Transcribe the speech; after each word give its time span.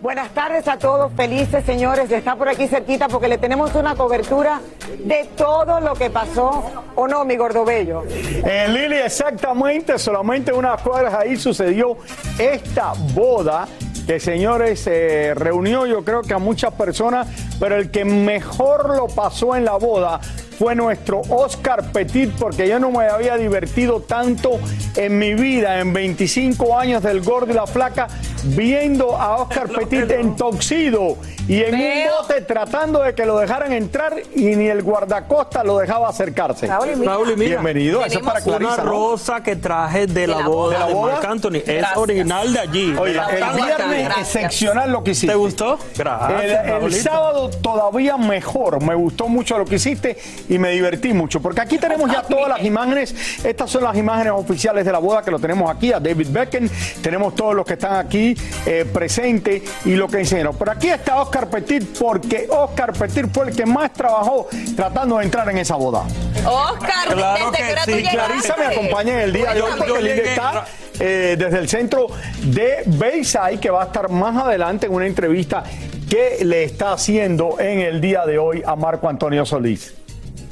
Buenas 0.00 0.30
tardes 0.30 0.68
a 0.68 0.78
todos, 0.78 1.12
felices 1.14 1.64
señores 1.64 2.08
de 2.08 2.18
estar 2.18 2.38
por 2.38 2.48
aquí 2.48 2.68
cerquita 2.68 3.08
porque 3.08 3.26
le 3.26 3.36
tenemos 3.36 3.74
una 3.74 3.96
cobertura 3.96 4.60
de 4.96 5.28
todo 5.36 5.80
lo 5.80 5.94
que 5.94 6.08
pasó, 6.08 6.84
¿o 6.94 7.08
no, 7.08 7.24
mi 7.24 7.36
gordo 7.36 7.64
bello? 7.64 8.04
En 8.44 8.74
Lili, 8.74 8.94
exactamente, 8.94 9.98
solamente 9.98 10.52
unas 10.52 10.80
cuadras 10.82 11.14
ahí 11.14 11.36
sucedió 11.36 11.96
esta 12.38 12.92
boda 13.12 13.66
que 14.06 14.20
señores 14.20 14.86
eh, 14.86 15.34
reunió 15.34 15.84
yo 15.84 16.04
creo 16.04 16.22
que 16.22 16.32
a 16.32 16.38
muchas 16.38 16.72
personas, 16.74 17.26
pero 17.58 17.74
el 17.74 17.90
que 17.90 18.04
mejor 18.04 18.96
lo 18.96 19.08
pasó 19.08 19.56
en 19.56 19.64
la 19.64 19.74
boda 19.74 20.20
fue 20.58 20.74
nuestro 20.74 21.20
Oscar 21.28 21.92
Petit, 21.92 22.32
porque 22.32 22.66
yo 22.68 22.80
no 22.80 22.90
me 22.90 23.06
había 23.06 23.36
divertido 23.36 24.00
tanto 24.00 24.58
en 24.96 25.16
mi 25.16 25.34
vida, 25.34 25.78
en 25.78 25.92
25 25.92 26.76
años 26.76 27.02
del 27.02 27.20
gordo 27.20 27.52
y 27.52 27.54
la 27.54 27.66
flaca, 27.66 28.08
viendo 28.44 29.16
a 29.16 29.36
Oscar 29.36 29.68
Petit 29.78 30.10
en 30.10 30.34
toxido 30.34 31.16
y 31.46 31.62
en 31.62 31.74
un 31.74 31.80
bote 32.20 32.42
tratando 32.42 33.02
de 33.02 33.14
que 33.14 33.24
lo 33.24 33.38
dejaran 33.38 33.72
entrar 33.72 34.14
y 34.34 34.56
ni 34.56 34.66
el 34.66 34.82
guardacosta 34.82 35.62
lo 35.62 35.78
dejaba 35.78 36.08
acercarse. 36.08 36.66
Raúl, 36.66 36.90
y 36.90 36.96
mira. 36.96 37.12
Raúl, 37.12 37.30
y 37.30 37.36
mira, 37.36 37.60
Bienvenido, 37.60 38.04
eso 38.04 38.18
es 38.18 38.24
para 38.24 38.40
una 38.40 38.58
Clarisa. 38.58 38.84
¿no? 38.84 38.90
rosa 38.90 39.42
que 39.42 39.56
traje 39.56 40.06
de, 40.06 40.26
la, 40.26 40.46
boda 40.46 40.74
¿De 40.74 40.78
la 40.80 40.86
de 40.88 40.94
boda? 40.94 41.12
Marc 41.14 41.24
Anthony. 41.24 41.62
Es 41.66 41.86
original 41.94 42.52
de 42.52 42.58
allí. 42.58 42.96
Oye, 42.98 43.12
de 43.12 43.18
el 43.18 43.56
viernes 43.56 44.04
Gracias. 44.04 44.36
excepcional 44.36 44.90
lo 44.90 45.02
que 45.02 45.12
hiciste. 45.12 45.28
¿Te 45.28 45.36
gustó? 45.36 45.78
Gracias. 45.96 46.66
El, 46.82 46.92
sábado 46.94 47.48
todavía 47.48 48.16
mejor, 48.16 48.82
me 48.82 48.94
gustó 48.94 49.28
mucho 49.28 49.56
lo 49.56 49.64
que 49.64 49.76
hiciste 49.76 50.18
y 50.48 50.58
me 50.58 50.70
divertí 50.70 51.12
mucho, 51.12 51.40
porque 51.40 51.60
aquí 51.60 51.78
tenemos 51.78 52.10
ya 52.10 52.22
todas 52.22 52.48
las 52.48 52.62
imágenes, 52.64 53.14
estas 53.44 53.70
son 53.70 53.84
las 53.84 53.96
imágenes 53.96 54.32
oficiales 54.34 54.84
de 54.84 54.92
la 54.92 54.98
boda 54.98 55.22
que 55.22 55.30
lo 55.30 55.38
tenemos 55.38 55.70
aquí, 55.70 55.92
a 55.92 56.00
David 56.00 56.28
Beckham, 56.30 56.68
tenemos 57.02 57.34
todos 57.34 57.54
los 57.54 57.64
que 57.66 57.74
están 57.74 57.96
aquí 57.96 58.36
eh, 58.66 58.84
presentes 58.92 59.62
y 59.84 59.94
lo 59.94 60.08
que 60.08 60.18
enseñaron. 60.20 60.56
Pero 60.56 60.72
aquí 60.72 60.88
está 60.88 61.20
Oscar 61.20 61.48
Petit, 61.48 61.98
porque 61.98 62.46
Oscar 62.50 62.92
Petit 62.92 63.26
fue 63.32 63.48
el 63.50 63.56
que 63.56 63.66
más 63.66 63.92
trabajó 63.92 64.48
tratando 64.76 65.18
de 65.18 65.24
entrar 65.24 65.48
en 65.50 65.58
esa 65.58 65.76
boda. 65.76 66.02
Oscar, 66.46 67.14
Claro 67.14 67.50
desde 67.50 67.92
que 68.02 68.02
sí. 68.04 68.08
Clarisa 68.10 68.56
me 68.58 68.66
acompaña 68.66 69.12
en 69.14 69.20
el 69.20 69.32
día 69.32 69.54
de 69.54 69.62
hoy 69.62 69.72
porque 69.76 69.92
llegué- 70.02 70.28
está 70.30 70.64
eh, 71.00 71.36
desde 71.38 71.58
el 71.58 71.68
centro 71.68 72.06
de 72.42 72.82
Bayside, 72.86 73.60
que 73.60 73.70
va 73.70 73.82
a 73.82 73.86
estar 73.86 74.08
más 74.10 74.36
adelante 74.44 74.86
en 74.86 74.92
una 74.94 75.06
entrevista 75.06 75.62
que 76.08 76.38
le 76.44 76.64
está 76.64 76.92
haciendo 76.92 77.56
en 77.60 77.80
el 77.80 78.00
día 78.00 78.24
de 78.26 78.38
hoy 78.38 78.62
a 78.66 78.74
Marco 78.76 79.08
Antonio 79.08 79.44
Solís. 79.44 79.94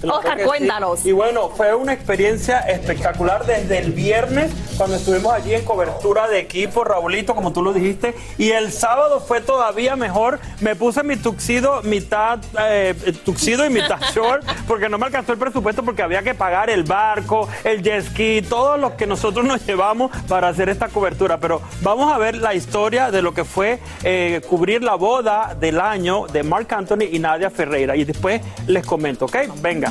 Oscar, 0.03 0.39
sí. 0.39 0.45
cuéntanos. 0.45 1.07
Y 1.07 1.13
bueno, 1.13 1.49
fue 1.51 1.75
una 1.75 1.93
experiencia 1.93 2.61
espectacular 2.61 3.47
desde 3.47 3.79
el 3.79 3.93
viernes, 3.93 4.53
cuando 4.77 4.97
estuvimos 4.97 5.33
allí 5.33 5.55
en 5.55 5.65
cobertura 5.65 6.29
de 6.29 6.39
equipo, 6.39 6.85
Raulito, 6.85 7.35
como 7.35 7.53
tú 7.53 7.63
lo 7.63 7.73
dijiste. 7.73 8.15
Y 8.39 8.51
el 8.51 8.73
sábado 8.73 9.21
fue 9.21 9.41
todavía 9.41 9.97
mejor. 9.97 10.39
Me 10.61 10.77
puse 10.77 11.03
mi 11.03 11.17
tuxido, 11.17 11.83
mitad 11.83 12.39
eh, 12.61 12.95
tuxido 13.25 13.65
y 13.65 13.71
mitad 13.71 14.01
short, 14.15 14.45
porque 14.69 14.89
no 14.89 14.99
me 14.99 15.07
alcanzó 15.07 15.33
el 15.33 15.39
presupuesto, 15.39 15.83
porque 15.83 16.03
había 16.03 16.23
que 16.23 16.35
pagar 16.35 16.71
el 16.71 16.83
barco, 16.83 17.49
el 17.65 17.83
jet 17.83 18.05
ski, 18.05 18.43
todo 18.43 18.77
lo 18.77 18.97
que 18.97 19.07
nosotros 19.07 19.45
nos 19.45 19.65
llevamos 19.67 20.11
para 20.29 20.49
hacer 20.49 20.69
esta 20.69 20.89
cobertura. 20.89 21.39
Pero 21.39 21.63
vamos 21.83 22.13
a 22.13 22.19
ver 22.19 22.37
la 22.37 22.55
historia 22.55 23.11
de 23.11 23.23
lo 23.23 23.33
que 23.35 23.45
fue 23.45 23.79
eh, 24.03 24.41
cubrir 24.49 24.83
la 24.83 24.95
boda 24.95 25.57
del 25.59 25.81
año 25.81 26.27
de 26.27 26.43
Mark 26.43 26.69
Anthony 26.71 27.05
y 27.11 27.19
Nadia 27.19 27.51
Ferreira. 27.51 27.97
Y 27.97 28.05
después 28.05 28.41
les 28.67 28.85
comento, 28.85 29.25
¿ok? 29.25 29.37
Venga. 29.61 29.86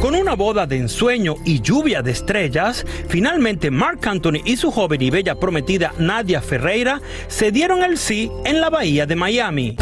Con 0.00 0.14
una 0.14 0.34
boda 0.34 0.66
de 0.66 0.76
ensueño 0.76 1.36
y 1.46 1.62
lluvia 1.62 2.02
de 2.02 2.10
estrellas, 2.10 2.84
finalmente 3.08 3.70
Mark 3.70 4.00
Anthony 4.06 4.42
y 4.44 4.56
su 4.56 4.70
joven 4.70 5.00
y 5.00 5.08
bella 5.08 5.34
prometida 5.34 5.94
Nadia 5.98 6.42
Ferreira 6.42 7.00
se 7.28 7.50
dieron 7.50 7.82
el 7.82 7.96
sí 7.96 8.30
en 8.44 8.60
la 8.60 8.68
bahía 8.68 9.06
de 9.06 9.16
Miami. 9.16 9.76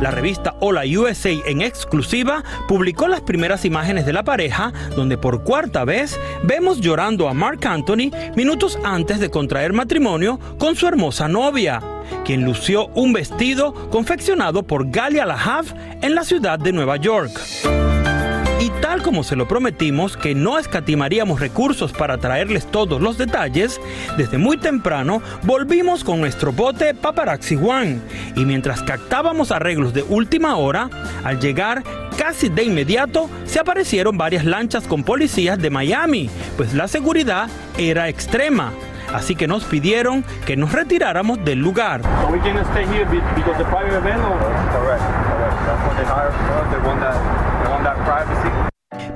La 0.00 0.12
revista 0.12 0.54
Hola 0.60 0.82
USA 0.84 1.30
en 1.46 1.60
exclusiva 1.60 2.44
publicó 2.68 3.08
las 3.08 3.20
primeras 3.20 3.64
imágenes 3.64 4.06
de 4.06 4.12
la 4.12 4.22
pareja, 4.22 4.72
donde 4.94 5.18
por 5.18 5.42
cuarta 5.42 5.84
vez 5.84 6.18
vemos 6.44 6.80
llorando 6.80 7.28
a 7.28 7.34
Mark 7.34 7.66
Anthony 7.66 8.12
minutos 8.36 8.78
antes 8.84 9.18
de 9.18 9.28
contraer 9.28 9.72
matrimonio 9.72 10.38
con 10.58 10.76
su 10.76 10.86
hermosa 10.86 11.26
novia, 11.26 11.82
quien 12.24 12.44
lució 12.44 12.86
un 12.94 13.12
vestido 13.12 13.72
confeccionado 13.90 14.62
por 14.62 14.88
Galia 14.88 15.26
Lahav 15.26 15.66
en 16.00 16.14
la 16.14 16.22
ciudad 16.22 16.60
de 16.60 16.72
Nueva 16.72 16.96
York. 16.96 17.32
Tal 18.88 19.02
como 19.02 19.22
se 19.22 19.36
lo 19.36 19.46
prometimos 19.46 20.16
que 20.16 20.34
no 20.34 20.58
escatimaríamos 20.58 21.40
recursos 21.40 21.92
para 21.92 22.16
traerles 22.16 22.64
todos 22.64 23.02
los 23.02 23.18
detalles, 23.18 23.78
desde 24.16 24.38
muy 24.38 24.56
temprano 24.56 25.20
volvimos 25.42 26.02
con 26.04 26.22
nuestro 26.22 26.52
bote 26.52 26.94
Paparazzi 26.94 27.56
One. 27.56 28.00
Y 28.34 28.46
mientras 28.46 28.82
captábamos 28.82 29.52
arreglos 29.52 29.92
de 29.92 30.04
última 30.04 30.56
hora, 30.56 30.88
al 31.22 31.38
llegar 31.38 31.84
casi 32.16 32.48
de 32.48 32.64
inmediato 32.64 33.28
se 33.44 33.60
aparecieron 33.60 34.16
varias 34.16 34.46
lanchas 34.46 34.86
con 34.88 35.04
policías 35.04 35.58
de 35.58 35.68
Miami, 35.68 36.30
pues 36.56 36.72
la 36.72 36.88
seguridad 36.88 37.50
era 37.76 38.08
extrema. 38.08 38.72
Así 39.12 39.34
que 39.36 39.46
nos 39.46 39.64
pidieron 39.64 40.24
que 40.46 40.56
nos 40.56 40.72
retiráramos 40.72 41.44
del 41.44 41.58
lugar. 41.58 42.00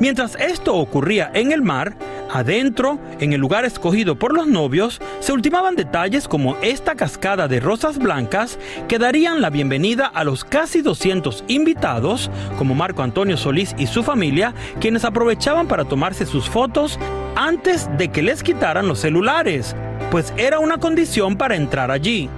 Mientras 0.01 0.37
esto 0.37 0.75
ocurría 0.75 1.31
en 1.35 1.53
el 1.53 1.63
mar, 1.63 1.95
adentro, 2.33 2.99
en 3.21 3.33
el 3.33 3.41
lugar 3.41 3.65
escogido 3.65 4.17
por 4.17 4.35
los 4.35 4.47
novios, 4.47 5.01
se 5.21 5.33
ultimaban 5.33 5.77
detalles 5.77 6.29
como 6.29 6.57
esta 6.63 6.95
cascada 6.95 7.49
de 7.49 7.61
rosas 7.61 7.99
blancas 7.99 8.59
que 8.89 8.99
darían 8.99 9.41
la 9.41 9.51
bienvenida 9.51 10.07
a 10.07 10.25
los 10.25 10.45
casi 10.45 10.83
200 10.83 11.45
invitados, 11.49 12.31
como 12.59 12.75
Marco 12.75 13.03
Antonio 13.03 13.37
Solís 13.37 13.75
y 13.79 13.87
su 13.87 14.03
familia, 14.03 14.55
quienes 14.81 15.05
aprovechaban 15.05 15.69
para 15.69 15.85
tomarse 15.85 16.27
sus 16.27 16.49
fotos 16.49 16.99
antes 17.37 17.89
de 17.99 18.09
que 18.09 18.23
les 18.23 18.43
quitaran 18.43 18.89
los 18.89 19.01
celulares, 19.01 19.77
pues 20.11 20.33
era 20.37 20.59
una 20.59 20.79
condición 20.79 21.37
para 21.37 21.57
entrar 21.57 21.91
allí. 21.91 22.29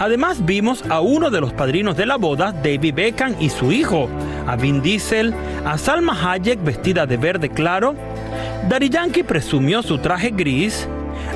Además 0.00 0.46
vimos 0.46 0.82
a 0.88 1.00
uno 1.00 1.28
de 1.28 1.42
los 1.42 1.52
padrinos 1.52 1.94
de 1.94 2.06
la 2.06 2.16
boda, 2.16 2.52
David 2.52 2.94
Beckham 2.94 3.36
y 3.38 3.50
su 3.50 3.70
hijo, 3.70 4.08
a 4.46 4.56
Vin 4.56 4.80
Diesel, 4.80 5.34
a 5.66 5.76
Salma 5.76 6.16
Hayek 6.18 6.64
vestida 6.64 7.04
de 7.04 7.18
verde 7.18 7.50
claro, 7.50 7.94
Daddy 8.66 8.88
Yankee 8.88 9.22
presumió 9.22 9.82
su 9.82 9.98
traje 9.98 10.30
gris, 10.30 10.88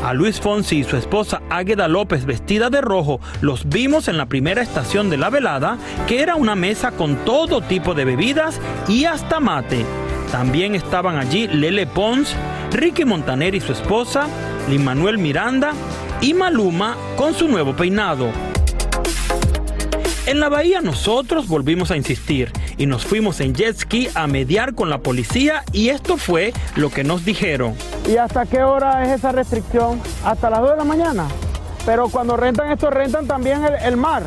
a 0.03 0.15
Luis 0.15 0.41
Fonsi 0.41 0.79
y 0.79 0.85
su 0.85 0.97
esposa 0.97 1.43
Águeda 1.51 1.89
López 1.89 2.25
vestida 2.25 2.71
de 2.71 2.81
rojo 2.81 3.21
los 3.43 3.69
vimos 3.69 4.09
en 4.09 4.17
la 4.17 4.27
primera 4.27 4.63
estación 4.63 5.11
de 5.11 5.19
la 5.19 5.29
velada, 5.29 5.77
que 6.07 6.23
era 6.23 6.35
una 6.35 6.55
mesa 6.55 6.93
con 6.93 7.17
todo 7.27 7.61
tipo 7.61 7.93
de 7.93 8.07
bebidas 8.07 8.59
y 8.89 9.05
hasta 9.05 9.41
mate. 9.41 9.85
También 10.33 10.75
estaban 10.75 11.19
allí 11.19 11.49
Lele 11.49 11.87
Pons, 11.87 12.35
Ricky 12.73 13.05
Montaner 13.05 13.55
y 13.55 13.61
su 13.61 13.73
esposa, 13.73 14.27
Lin 14.71 14.85
Manuel 14.85 15.19
Miranda 15.19 15.73
y 16.23 16.33
Maluma 16.33 16.97
con 17.17 17.35
su 17.35 17.47
nuevo 17.47 17.75
peinado. 17.75 18.54
En 20.27 20.41
la 20.41 20.49
bahía 20.49 20.81
nosotros 20.81 21.49
volvimos 21.49 21.91
a 21.91 21.99
insistir 21.99 22.51
y 22.79 22.87
nos 22.87 23.05
fuimos 23.05 23.41
en 23.41 23.55
jet 23.55 23.77
ski 23.77 24.09
a 24.15 24.27
mediar 24.27 24.75
con 24.75 24.89
la 24.89 24.99
policía 24.99 25.65
y 25.71 25.91
esto 25.91 26.17
fue 26.17 26.55
lo 26.77 26.89
que 26.89 27.05
nos 27.05 27.27
dijeron. 27.27 27.75
¿Y 28.09 28.17
hasta 28.17 28.47
qué 28.47 28.63
hora 28.63 29.05
es 29.05 29.19
esa 29.19 29.33
restricción? 29.33 30.01
Hasta 30.25 30.49
las 30.49 30.61
2 30.61 30.71
de 30.71 30.77
la 30.77 30.85
mañana. 30.85 31.29
Pero 31.85 32.09
cuando 32.09 32.39
rentan 32.39 32.73
esto, 32.73 32.89
rentan 32.89 33.27
también 33.27 33.65
el, 33.65 33.75
el 33.75 33.99
mar. 33.99 34.23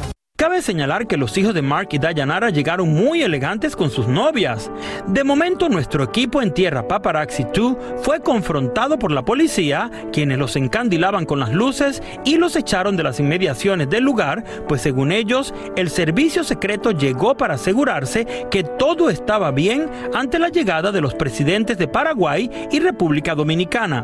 Cabe 0.47 0.61
señalar 0.61 1.07
que 1.07 1.17
los 1.17 1.37
hijos 1.37 1.53
de 1.53 1.61
Mark 1.61 1.89
y 1.91 1.99
Dayanara 1.99 2.49
llegaron 2.51 2.93
muy 2.93 3.21
elegantes 3.21 3.75
con 3.75 3.89
sus 3.89 4.07
novias. 4.07 4.71
De 5.05 5.25
momento, 5.25 5.67
nuestro 5.67 6.05
equipo 6.05 6.41
en 6.41 6.53
tierra 6.53 6.87
Paparazzi 6.87 7.45
2 7.53 7.75
fue 7.97 8.21
confrontado 8.21 8.97
por 8.97 9.11
la 9.11 9.25
policía, 9.25 9.91
quienes 10.13 10.37
los 10.37 10.55
encandilaban 10.55 11.25
con 11.25 11.41
las 11.41 11.51
luces 11.51 12.01
y 12.23 12.37
los 12.37 12.55
echaron 12.55 12.95
de 12.95 13.03
las 13.03 13.19
inmediaciones 13.19 13.89
del 13.89 14.05
lugar, 14.05 14.45
pues 14.69 14.81
según 14.81 15.11
ellos, 15.11 15.53
el 15.75 15.89
servicio 15.89 16.45
secreto 16.45 16.91
llegó 16.91 17.35
para 17.35 17.55
asegurarse 17.55 18.25
que 18.49 18.63
todo 18.63 19.09
estaba 19.09 19.51
bien 19.51 19.89
ante 20.13 20.39
la 20.39 20.47
llegada 20.47 20.93
de 20.93 21.01
los 21.01 21.13
presidentes 21.13 21.77
de 21.77 21.89
Paraguay 21.89 22.49
y 22.71 22.79
República 22.79 23.35
Dominicana. 23.35 24.01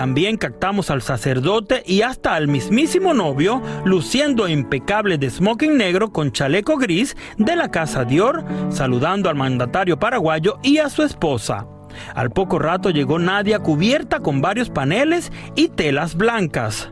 También 0.00 0.38
captamos 0.38 0.90
al 0.90 1.02
sacerdote 1.02 1.82
y 1.84 2.00
hasta 2.00 2.34
al 2.34 2.48
mismísimo 2.48 3.12
novio 3.12 3.60
luciendo 3.84 4.48
impecable 4.48 5.18
de 5.18 5.28
smoking 5.28 5.76
negro 5.76 6.10
con 6.10 6.32
chaleco 6.32 6.78
gris 6.78 7.18
de 7.36 7.54
la 7.54 7.70
casa 7.70 8.06
Dior, 8.06 8.42
saludando 8.70 9.28
al 9.28 9.36
mandatario 9.36 9.98
paraguayo 9.98 10.58
y 10.62 10.78
a 10.78 10.88
su 10.88 11.02
esposa. 11.02 11.66
Al 12.14 12.30
poco 12.30 12.58
rato 12.58 12.88
llegó 12.88 13.18
Nadia 13.18 13.58
cubierta 13.58 14.20
con 14.20 14.40
varios 14.40 14.70
paneles 14.70 15.30
y 15.54 15.68
telas 15.68 16.14
blancas. 16.14 16.90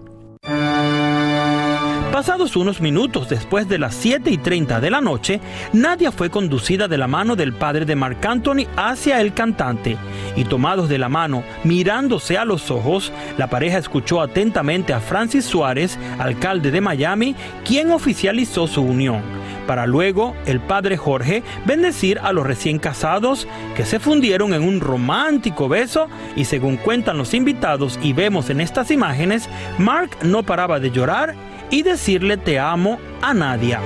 Pasados 2.19 2.57
unos 2.57 2.81
minutos 2.81 3.29
después 3.29 3.69
de 3.69 3.79
las 3.79 3.95
7 3.95 4.29
y 4.29 4.39
30 4.39 4.81
de 4.81 4.91
la 4.91 5.01
noche, 5.01 5.41
Nadia 5.73 6.11
fue 6.11 6.31
conducida 6.31 6.89
de 6.89 6.99
la 6.99 7.07
mano 7.07 7.37
del 7.37 7.53
padre 7.53 7.85
de 7.85 7.95
Marc 7.95 8.27
Anthony 8.27 8.67
hacia 8.77 9.21
el 9.21 9.35
cantante. 9.35 9.97
Y 10.35 10.43
tomados 10.43 10.89
de 10.89 10.99
la 10.99 11.09
mano, 11.09 11.45
mirándose 11.63 12.37
a 12.37 12.45
los 12.45 12.73
ojos, 12.73 13.13
la 13.37 13.47
pareja 13.47 13.79
escuchó 13.79 14.21
atentamente 14.21 14.93
a 14.93 14.99
Francis 14.99 15.45
Suárez, 15.45 15.97
alcalde 16.19 16.73
de 16.73 16.81
Miami, 16.81 17.37
quien 17.65 17.93
oficializó 17.93 18.67
su 18.67 18.83
unión, 18.83 19.23
para 19.69 19.87
luego 19.87 20.35
el 20.45 20.59
padre 20.59 20.97
Jorge 20.97 21.45
bendecir 21.67 22.19
a 22.19 22.33
los 22.33 22.45
recién 22.45 22.81
casados 22.81 23.47
que 23.77 23.85
se 23.85 24.01
fundieron 24.01 24.55
en 24.55 24.65
un 24.65 24.81
romántico 24.81 25.69
beso 25.69 26.09
y 26.35 26.47
según 26.47 26.79
cuentan 26.79 27.17
los 27.17 27.33
invitados 27.33 27.97
y 28.03 28.13
vemos 28.13 28.51
en 28.51 28.61
estas 28.61 28.91
imágenes, 28.91 29.49
Mark 29.79 30.11
no 30.23 30.43
paraba 30.43 30.81
de 30.81 30.91
llorar 30.91 31.37
y 31.71 31.83
decirle 31.83 32.37
te 32.37 32.59
amo 32.59 32.99
a 33.23 33.35
Nadia. 33.35 33.81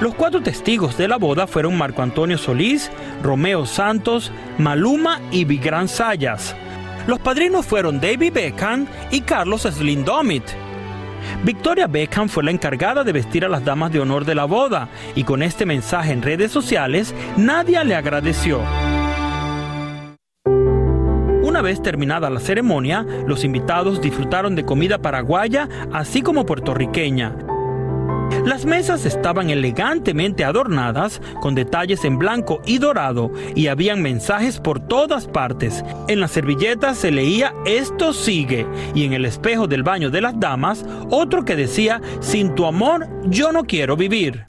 Los 0.00 0.14
cuatro 0.14 0.42
testigos 0.42 0.98
de 0.98 1.08
la 1.08 1.16
boda 1.16 1.46
fueron 1.46 1.76
Marco 1.76 2.02
Antonio 2.02 2.36
Solís, 2.36 2.90
Romeo 3.22 3.64
Santos, 3.64 4.30
Maluma 4.58 5.20
y 5.30 5.44
Vigran 5.44 5.88
Sayas. 5.88 6.54
Los 7.06 7.18
padrinos 7.20 7.64
fueron 7.64 8.00
David 8.00 8.32
Beckham 8.32 8.86
y 9.10 9.22
Carlos 9.22 9.62
Slindomit. 9.62 10.44
Victoria 11.44 11.86
Beckham 11.86 12.28
fue 12.28 12.44
la 12.44 12.50
encargada 12.50 13.04
de 13.04 13.12
vestir 13.12 13.44
a 13.44 13.48
las 13.48 13.64
damas 13.64 13.92
de 13.92 14.00
honor 14.00 14.24
de 14.24 14.34
la 14.34 14.44
boda 14.44 14.88
y 15.14 15.24
con 15.24 15.42
este 15.42 15.66
mensaje 15.66 16.12
en 16.12 16.22
redes 16.22 16.52
sociales 16.52 17.14
Nadia 17.36 17.82
le 17.84 17.94
agradeció. 17.94 18.60
Una 21.56 21.62
vez 21.62 21.80
terminada 21.80 22.28
la 22.28 22.38
ceremonia, 22.38 23.06
los 23.26 23.42
invitados 23.42 24.02
disfrutaron 24.02 24.54
de 24.56 24.66
comida 24.66 24.98
paraguaya 24.98 25.70
así 25.90 26.20
como 26.20 26.44
puertorriqueña. 26.44 27.34
Las 28.44 28.66
mesas 28.66 29.06
estaban 29.06 29.48
elegantemente 29.48 30.44
adornadas 30.44 31.22
con 31.40 31.54
detalles 31.54 32.04
en 32.04 32.18
blanco 32.18 32.60
y 32.66 32.76
dorado 32.76 33.32
y 33.54 33.68
habían 33.68 34.02
mensajes 34.02 34.60
por 34.60 34.80
todas 34.80 35.28
partes. 35.28 35.82
En 36.08 36.20
las 36.20 36.32
servilletas 36.32 36.98
se 36.98 37.10
leía 37.10 37.54
esto 37.64 38.12
sigue 38.12 38.66
y 38.94 39.04
en 39.06 39.14
el 39.14 39.24
espejo 39.24 39.66
del 39.66 39.82
baño 39.82 40.10
de 40.10 40.20
las 40.20 40.38
damas 40.38 40.84
otro 41.08 41.46
que 41.46 41.56
decía 41.56 42.02
sin 42.20 42.54
tu 42.54 42.66
amor 42.66 43.08
yo 43.24 43.50
no 43.50 43.64
quiero 43.64 43.96
vivir. 43.96 44.44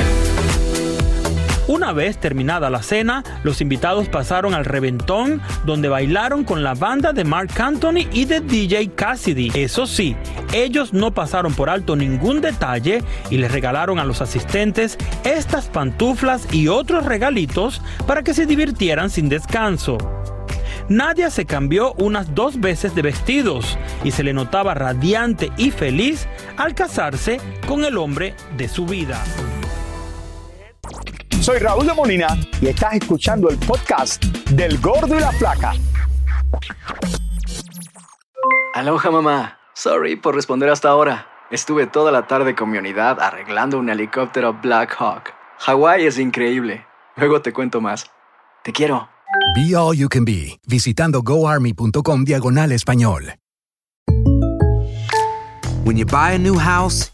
Una 1.68 1.92
vez 1.92 2.18
terminada 2.18 2.70
la 2.70 2.82
cena, 2.82 3.26
los 3.44 3.60
invitados 3.60 4.08
pasaron 4.08 4.54
al 4.54 4.64
reventón 4.64 5.42
donde 5.66 5.90
bailaron 5.90 6.46
con 6.46 6.64
la 6.64 6.74
banda 6.74 7.12
de 7.12 7.26
Mark 7.26 7.52
Anthony 7.60 8.08
y 8.14 8.24
de 8.24 8.40
DJ 8.40 8.92
Cassidy. 8.92 9.52
Eso 9.54 9.86
sí, 9.86 10.16
ellos 10.54 10.94
no 10.94 11.14
pasaron 11.14 11.54
por 11.54 11.70
alto 11.70 11.98
ningún 11.98 12.40
detalle 12.40 13.04
y 13.30 13.38
les 13.38 13.52
regalaron 13.52 14.00
a 14.00 14.06
los 14.06 14.22
asistentes 14.22 14.98
estas 15.26 15.66
pantuflas 15.66 16.48
y 16.54 16.70
otros 16.70 17.06
regalitos 17.06 17.82
para 18.08 18.24
que 18.24 18.34
se 18.34 18.46
divirtieran 18.46 19.10
sin 19.10 19.28
descanso. 19.28 19.98
Nadia 20.88 21.30
se 21.30 21.46
cambió 21.46 21.94
unas 21.98 22.34
dos 22.34 22.62
veces 22.62 22.96
de 22.96 23.02
vestidos 23.02 23.78
y 24.06 24.12
se 24.12 24.24
le 24.24 24.32
notaba 24.32 24.74
radiante 24.74 25.52
y 25.58 25.72
feliz 25.72 26.28
al 26.56 26.76
casarse 26.76 27.42
con 27.68 27.84
el 27.84 27.98
hombre 27.98 28.36
de 28.56 28.70
su 28.70 28.86
vida. 28.86 29.22
Soy 31.48 31.60
Raúl 31.60 31.88
de 31.88 31.94
Molina 31.94 32.38
y 32.60 32.68
estás 32.68 32.96
escuchando 32.96 33.50
el 33.50 33.58
podcast 33.58 34.22
del 34.52 34.78
Gordo 34.80 35.16
y 35.16 35.22
la 35.22 35.32
Flaca. 35.32 35.72
Aloha 38.74 39.12
mamá. 39.12 39.58
Sorry 39.74 40.18
por 40.18 40.36
responder 40.36 40.70
hasta 40.70 40.90
ahora. 40.90 41.26
Estuve 41.50 41.88
toda 41.88 42.12
la 42.12 42.28
tarde 42.28 42.54
con 42.54 42.70
mi 42.70 42.78
unidad 42.78 43.22
arreglando 43.22 43.80
un 43.80 43.90
helicóptero 43.90 44.60
Black 44.62 44.94
Hawk. 45.00 45.32
Hawái 45.60 46.06
es 46.06 46.20
increíble. 46.20 46.86
Luego 47.16 47.42
te 47.42 47.54
cuento 47.54 47.80
más. 47.80 48.12
Te 48.66 48.74
quiero. 48.74 49.08
Be 49.56 49.74
All 49.74 49.96
You 49.96 50.10
Can 50.10 50.26
Be, 50.26 50.60
visitando 50.68 51.22
goarmy.com 51.22 52.26
diagonal 52.26 52.74
español. 52.74 53.36
When 55.86 55.96
you 55.96 56.06
buy 56.06 56.34
a 56.34 56.38
new 56.38 56.60
house, 56.60 57.14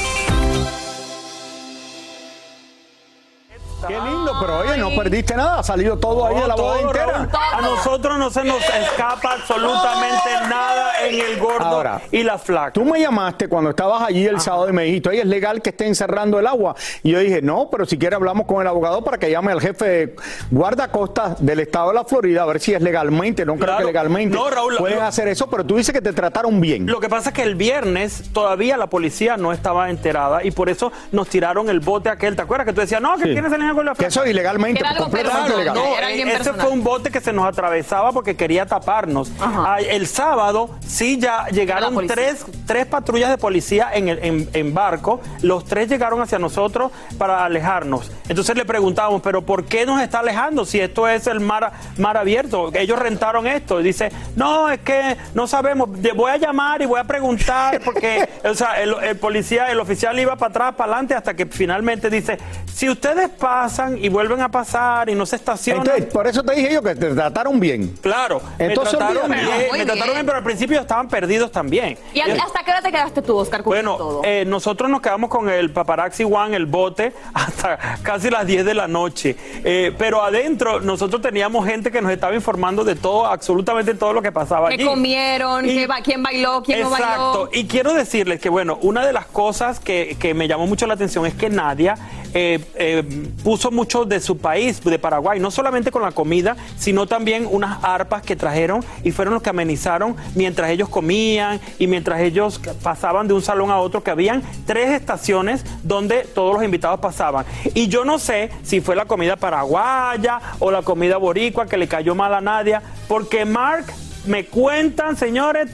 Qué 3.87 3.93
lindo, 3.99 4.33
pero 4.39 4.59
oye, 4.59 4.77
no 4.77 4.89
perdiste 4.95 5.35
nada, 5.35 5.59
ha 5.59 5.63
salido 5.63 5.97
todo 5.97 6.25
ahí 6.25 6.35
de 6.39 6.47
la 6.47 6.55
boda 6.55 6.79
entera. 6.81 7.05
Raúl. 7.05 7.29
A 7.53 7.61
nosotros 7.61 8.17
no 8.17 8.29
se 8.29 8.43
nos 8.43 8.61
escapa 8.63 9.33
absolutamente 9.33 10.29
nada 10.49 10.91
en 11.07 11.19
el 11.19 11.39
gordo 11.39 11.65
Ahora, 11.65 12.01
y 12.11 12.23
la 12.23 12.37
flaca. 12.37 12.71
Tú 12.73 12.85
me 12.85 12.99
llamaste 12.99 13.47
cuando 13.47 13.71
estabas 13.71 14.03
allí 14.03 14.25
el 14.25 14.39
sábado 14.39 14.69
y 14.69 14.73
me 14.73 14.83
dijiste, 14.83 15.09
oye, 15.09 15.21
es 15.21 15.25
legal 15.27 15.61
que 15.61 15.69
esté 15.71 15.87
encerrando 15.87 16.39
el 16.39 16.47
agua. 16.47 16.75
Y 17.03 17.11
yo 17.11 17.19
dije, 17.19 17.41
no, 17.41 17.69
pero 17.71 17.85
si 17.85 17.97
quiere 17.97 18.15
hablamos 18.15 18.45
con 18.45 18.61
el 18.61 18.67
abogado 18.67 19.03
para 19.03 19.17
que 19.17 19.29
llame 19.31 19.51
al 19.51 19.61
jefe 19.61 19.85
de 19.85 20.15
guardacostas 20.51 21.43
del 21.43 21.59
estado 21.59 21.89
de 21.89 21.95
la 21.95 22.05
Florida 22.05 22.43
a 22.43 22.45
ver 22.45 22.59
si 22.59 22.73
es 22.73 22.81
legalmente. 22.81 23.45
No 23.45 23.53
creo 23.55 23.65
Claro. 23.65 23.79
que 23.79 23.85
legalmente 23.85 24.35
No, 24.35 24.49
Raúl, 24.49 24.75
pueden 24.77 25.01
hacer 25.01 25.27
eso, 25.27 25.49
pero 25.49 25.65
tú 25.65 25.77
dices 25.77 25.93
que 25.93 26.01
te 26.01 26.11
trataron 26.13 26.59
bien. 26.59 26.85
Lo 26.87 26.99
que 26.99 27.09
pasa 27.09 27.29
es 27.29 27.35
que 27.35 27.43
el 27.43 27.55
viernes 27.55 28.23
todavía 28.33 28.75
la 28.77 28.87
policía 28.87 29.37
no 29.37 29.53
estaba 29.53 29.89
enterada 29.89 30.43
y 30.43 30.51
por 30.51 30.69
eso 30.69 30.91
nos 31.11 31.27
tiraron 31.29 31.69
el 31.69 31.79
bote 31.79 32.09
aquel. 32.09 32.35
¿Te 32.35 32.41
acuerdas 32.41 32.67
que 32.67 32.73
tú 32.73 32.81
decías, 32.81 33.01
no, 33.01 33.15
que 33.17 33.23
Sí. 33.25 33.31
tienes 33.33 33.51
el 33.53 33.61
con 33.73 33.85
la 33.85 33.93
Que 33.93 34.05
eso 34.07 34.25
ilegalmente, 34.25 34.79
Era 34.79 34.95
completamente 34.95 35.53
personal, 35.53 35.61
ilegal. 35.61 35.75
No, 35.75 35.97
Era 35.97 36.11
eh, 36.11 36.21
ese 36.21 36.31
personal. 36.31 36.61
fue 36.61 36.69
un 36.71 36.83
bote 36.83 37.11
que 37.11 37.21
se 37.21 37.33
nos 37.33 37.45
atravesaba 37.45 38.11
porque 38.11 38.35
quería 38.35 38.65
taparnos. 38.65 39.31
Ajá. 39.39 39.75
Ah, 39.75 39.79
el 39.79 40.07
sábado 40.07 40.69
sí 40.85 41.19
ya 41.19 41.47
llegaron 41.47 42.07
tres, 42.07 42.45
tres 42.65 42.85
patrullas 42.85 43.29
de 43.29 43.37
policía 43.37 43.89
en, 43.93 44.09
el, 44.09 44.19
en, 44.23 44.49
en 44.53 44.73
barco. 44.73 45.21
Los 45.41 45.65
tres 45.65 45.89
llegaron 45.89 46.21
hacia 46.21 46.39
nosotros 46.39 46.91
para 47.17 47.45
alejarnos. 47.45 48.11
Entonces 48.27 48.55
le 48.55 48.65
preguntábamos, 48.65 49.21
pero 49.21 49.41
¿por 49.41 49.65
qué 49.65 49.85
nos 49.85 50.01
está 50.01 50.19
alejando 50.19 50.65
si 50.65 50.79
esto 50.79 51.07
es 51.07 51.27
el 51.27 51.39
mar, 51.39 51.71
mar 51.97 52.17
abierto? 52.17 52.71
Ellos 52.73 52.99
rentaron 52.99 53.47
esto. 53.47 53.79
Y 53.79 53.83
dice, 53.83 54.11
no, 54.35 54.69
es 54.69 54.79
que 54.79 55.17
no 55.33 55.47
sabemos. 55.47 55.89
Voy 56.15 56.31
a 56.31 56.37
llamar 56.37 56.81
y 56.81 56.85
voy 56.85 56.99
a 56.99 57.03
preguntar 57.03 57.81
porque, 57.83 58.27
o 58.43 58.53
sea, 58.53 58.81
el, 58.81 58.95
el 59.03 59.17
policía, 59.17 59.71
el 59.71 59.79
oficial 59.79 60.19
iba 60.19 60.35
para 60.35 60.49
atrás, 60.49 60.75
para 60.75 60.91
adelante 60.93 61.15
hasta 61.15 61.33
que 61.33 61.45
finalmente 61.45 62.09
dice, 62.09 62.37
si 62.73 62.89
ustedes 62.89 63.29
pasan 63.29 63.60
y 64.01 64.09
vuelven 64.09 64.41
a 64.41 64.49
pasar 64.49 65.09
y 65.09 65.15
no 65.15 65.25
se 65.25 65.35
estacionan... 65.35 65.83
Entonces, 65.85 66.11
por 66.13 66.27
eso 66.27 66.43
te 66.43 66.55
dije 66.55 66.73
yo 66.73 66.81
que 66.81 66.95
te 66.95 67.13
trataron 67.13 67.59
bien. 67.59 67.95
Claro, 68.01 68.41
Entonces, 68.57 68.93
me 68.93 68.99
trataron 68.99 69.31
bien, 69.31 69.45
me 69.45 69.55
trataron 69.85 69.95
bien. 69.95 70.13
bien, 70.13 70.25
pero 70.25 70.37
al 70.37 70.43
principio 70.43 70.79
estaban 70.79 71.07
perdidos 71.07 71.51
también. 71.51 71.97
¿Y 72.13 72.19
a- 72.21 72.27
Eh, 72.27 72.37
hasta 72.43 72.63
qué 72.63 72.71
hora 72.71 72.81
te 72.81 72.91
quedaste 72.91 73.21
tú, 73.21 73.37
Oscar? 73.37 73.63
con 73.63 73.71
bueno, 73.71 73.95
todo? 73.97 74.21
eh, 74.23 74.45
nosotros 74.47 74.89
nos 74.89 75.01
quedamos 75.01 75.29
con 75.29 75.49
el 75.49 75.71
paparazzi 75.71 76.23
One, 76.23 76.55
el 76.55 76.65
bote, 76.65 77.13
hasta 77.33 77.77
casi 78.03 78.29
las 78.29 78.45
10 78.47 78.65
de 78.65 78.73
la 78.73 78.87
noche. 78.87 79.35
Eh, 79.63 79.93
pero 79.97 80.23
adentro 80.23 80.79
nosotros 80.79 81.21
teníamos 81.21 81.65
gente 81.65 81.91
que 81.91 82.01
nos 82.01 82.11
estaba 82.11 82.33
informando 82.35 82.83
de 82.83 82.95
todo, 82.95 83.25
absolutamente 83.27 83.93
todo 83.93 84.13
lo 84.13 84.21
que 84.21 84.31
pasaba 84.31 84.69
¿Qué 84.69 84.75
allí. 84.75 84.85
comieron? 84.85 85.65
Y- 85.69 85.75
¿Qué 85.75 85.87
ba- 85.87 86.01
¿Quién 86.03 86.23
bailó? 86.23 86.63
¿Quién 86.63 86.81
no 86.81 86.89
Exacto. 86.89 87.33
bailó? 87.45 87.49
Y 87.53 87.67
quiero 87.67 87.93
decirles 87.93 88.39
que, 88.39 88.49
bueno, 88.49 88.77
una 88.81 89.05
de 89.05 89.13
las 89.13 89.25
cosas 89.27 89.79
que, 89.79 90.17
que 90.19 90.33
me 90.33 90.47
llamó 90.47 90.67
mucho 90.67 90.87
la 90.87 90.93
atención 90.95 91.25
es 91.25 91.33
que 91.33 91.49
Nadia 91.49 91.95
eh, 92.33 92.59
eh, 92.75 93.03
puso 93.43 93.71
mucho 93.71 94.05
de 94.05 94.19
su 94.19 94.37
país, 94.37 94.81
de 94.83 94.99
Paraguay, 94.99 95.39
no 95.39 95.51
solamente 95.51 95.91
con 95.91 96.01
la 96.01 96.11
comida, 96.11 96.55
sino 96.77 97.07
también 97.07 97.47
unas 97.49 97.83
arpas 97.83 98.21
que 98.21 98.35
trajeron 98.35 98.83
y 99.03 99.11
fueron 99.11 99.33
los 99.33 99.43
que 99.43 99.49
amenizaron 99.49 100.15
mientras 100.35 100.69
ellos 100.69 100.89
comían 100.89 101.59
y 101.77 101.87
mientras 101.87 102.21
ellos 102.21 102.61
pasaban 102.81 103.27
de 103.27 103.33
un 103.33 103.41
salón 103.41 103.71
a 103.71 103.77
otro, 103.77 104.03
que 104.03 104.11
habían 104.11 104.43
tres 104.65 104.91
estaciones 104.91 105.65
donde 105.83 106.23
todos 106.23 106.53
los 106.53 106.63
invitados 106.63 106.99
pasaban. 106.99 107.45
Y 107.73 107.87
yo 107.87 108.05
no 108.05 108.19
sé 108.19 108.49
si 108.63 108.81
fue 108.81 108.95
la 108.95 109.05
comida 109.05 109.35
paraguaya 109.35 110.39
o 110.59 110.71
la 110.71 110.81
comida 110.81 111.17
boricua 111.17 111.65
que 111.65 111.77
le 111.77 111.87
cayó 111.87 112.15
mal 112.15 112.33
a 112.33 112.41
Nadia, 112.41 112.81
porque 113.07 113.45
Mark 113.45 113.85
me 114.25 114.45
cuentan, 114.45 115.15
señores, 115.17 115.69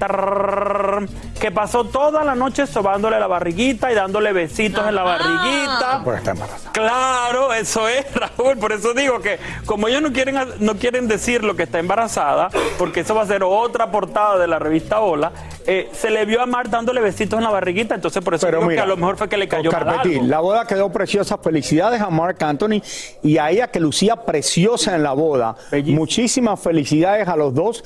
que 1.39 1.51
pasó 1.51 1.85
toda 1.85 2.23
la 2.23 2.35
noche 2.35 2.65
sobándole 2.67 3.19
la 3.19 3.27
barriguita 3.27 3.91
y 3.91 3.95
dándole 3.95 4.33
besitos 4.33 4.87
en 4.87 4.95
la 4.95 5.03
barriguita. 5.03 6.01
Por 6.03 6.15
estar 6.15 6.35
embarazada. 6.35 6.71
Claro, 6.71 7.53
eso 7.53 7.87
es, 7.87 8.05
Raúl. 8.13 8.57
Por 8.57 8.71
eso 8.71 8.93
digo 8.93 9.19
que 9.19 9.39
como 9.65 9.87
ellos 9.87 10.01
no 10.01 10.11
quieren, 10.11 10.37
no 10.59 10.75
quieren 10.75 11.07
decir 11.07 11.43
lo 11.43 11.55
que 11.55 11.63
está 11.63 11.79
embarazada, 11.79 12.49
porque 12.77 13.01
eso 13.01 13.15
va 13.15 13.23
a 13.23 13.27
ser 13.27 13.43
otra 13.43 13.91
portada 13.91 14.37
de 14.37 14.47
la 14.47 14.59
revista 14.59 14.99
Hola, 14.99 15.31
se 15.65 16.09
le 16.09 16.25
vio 16.25 16.41
a 16.41 16.45
Mar 16.45 16.69
dándole 16.69 17.01
besitos 17.01 17.37
en 17.37 17.43
la 17.43 17.49
barriguita, 17.49 17.95
entonces 17.95 18.23
por 18.23 18.33
eso 18.33 18.47
mira, 18.61 18.67
que 18.67 18.79
a 18.79 18.85
lo 18.85 18.97
mejor 18.97 19.17
fue 19.17 19.29
que 19.29 19.37
le 19.37 19.47
cayó 19.47 19.69
algo. 19.75 20.23
la 20.23 20.39
boda 20.39 20.65
quedó 20.65 20.91
preciosa. 20.91 21.37
Felicidades 21.37 22.01
a 22.01 22.09
Mark 22.09 22.37
Anthony 22.41 22.81
y 23.23 23.37
a 23.37 23.49
ella 23.49 23.67
que 23.67 23.79
lucía 23.79 24.15
preciosa 24.15 24.95
en 24.95 25.03
la 25.03 25.13
boda. 25.13 25.55
Muchísimas 25.85 26.59
felicidades 26.59 27.27
a 27.27 27.35
los 27.35 27.53
dos. 27.53 27.83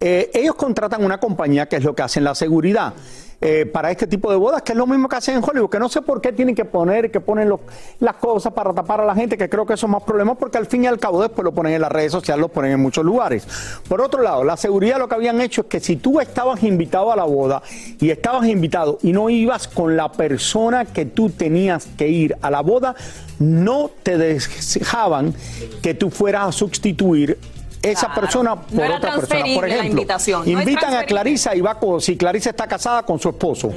Eh, 0.00 0.30
ellos 0.32 0.54
contratan 0.54 1.04
una 1.04 1.18
compañía 1.18 1.66
que 1.66 1.76
es 1.76 1.84
lo 1.84 1.94
que 1.94 2.02
hacen 2.02 2.24
la 2.24 2.34
seguridad. 2.34 2.94
eh, 3.42 3.64
para 3.64 3.90
este 3.90 4.06
tipo 4.06 4.30
de 4.30 4.36
bodas, 4.36 4.62
que 4.62 4.72
es 4.72 4.78
lo 4.78 4.86
mismo 4.86 5.08
que 5.08 5.16
hacen 5.16 5.36
en 5.36 5.42
Hollywood, 5.42 5.70
que 5.70 5.78
no 5.78 5.88
sé 5.88 6.02
por 6.02 6.20
qué 6.20 6.32
tienen 6.32 6.54
que 6.54 6.66
poner, 6.66 7.10
que 7.10 7.20
ponen 7.20 7.50
las 7.98 8.16
cosas 8.16 8.52
para 8.52 8.74
tapar 8.74 9.00
a 9.00 9.04
la 9.06 9.14
gente, 9.14 9.38
que 9.38 9.48
creo 9.48 9.64
que 9.64 9.74
eso 9.74 9.86
es 9.86 9.92
más 9.92 10.02
problema, 10.02 10.34
porque 10.34 10.58
al 10.58 10.66
fin 10.66 10.84
y 10.84 10.86
al 10.86 10.98
cabo 10.98 11.22
después 11.22 11.44
lo 11.44 11.52
ponen 11.52 11.72
en 11.72 11.80
las 11.80 11.90
redes 11.90 12.12
sociales, 12.12 12.40
lo 12.40 12.48
ponen 12.48 12.72
en 12.72 12.80
muchos 12.80 13.04
lugares. 13.04 13.46
Por 13.88 14.02
otro 14.02 14.22
lado, 14.22 14.44
la 14.44 14.56
seguridad 14.56 14.98
lo 14.98 15.08
que 15.08 15.14
habían 15.14 15.40
hecho 15.40 15.62
es 15.62 15.68
que 15.68 15.80
si 15.80 15.96
tú 15.96 16.20
estabas 16.20 16.62
invitado 16.62 17.12
a 17.12 17.16
la 17.16 17.24
boda 17.24 17.62
y 17.98 18.10
estabas 18.10 18.46
invitado 18.46 18.98
y 19.02 19.12
no 19.12 19.30
ibas 19.30 19.68
con 19.68 19.96
la 19.96 20.12
persona 20.12 20.84
que 20.84 21.06
tú 21.06 21.30
tenías 21.30 21.88
que 21.96 22.08
ir 22.08 22.36
a 22.42 22.50
la 22.50 22.60
boda, 22.60 22.94
no 23.38 23.90
te 24.02 24.18
dejaban 24.18 25.34
que 25.80 25.94
tú 25.94 26.10
fueras 26.10 26.48
a 26.48 26.52
sustituir 26.52 27.38
esa 27.82 28.06
Claro. 28.06 28.20
persona 28.20 28.56
por 28.56 28.90
otra 28.90 29.14
persona. 29.16 29.44
Por 29.54 29.68
ejemplo, 29.68 30.06
invitan 30.46 30.94
a. 30.94 31.04
Clarisa 31.04 31.54
y 31.54 31.60
va 31.60 31.78
con, 31.78 32.00
si 32.00 32.16
Clarisa 32.16 32.50
está 32.50 32.66
casada 32.66 33.02
con 33.04 33.18
su 33.18 33.28
esposo. 33.30 33.72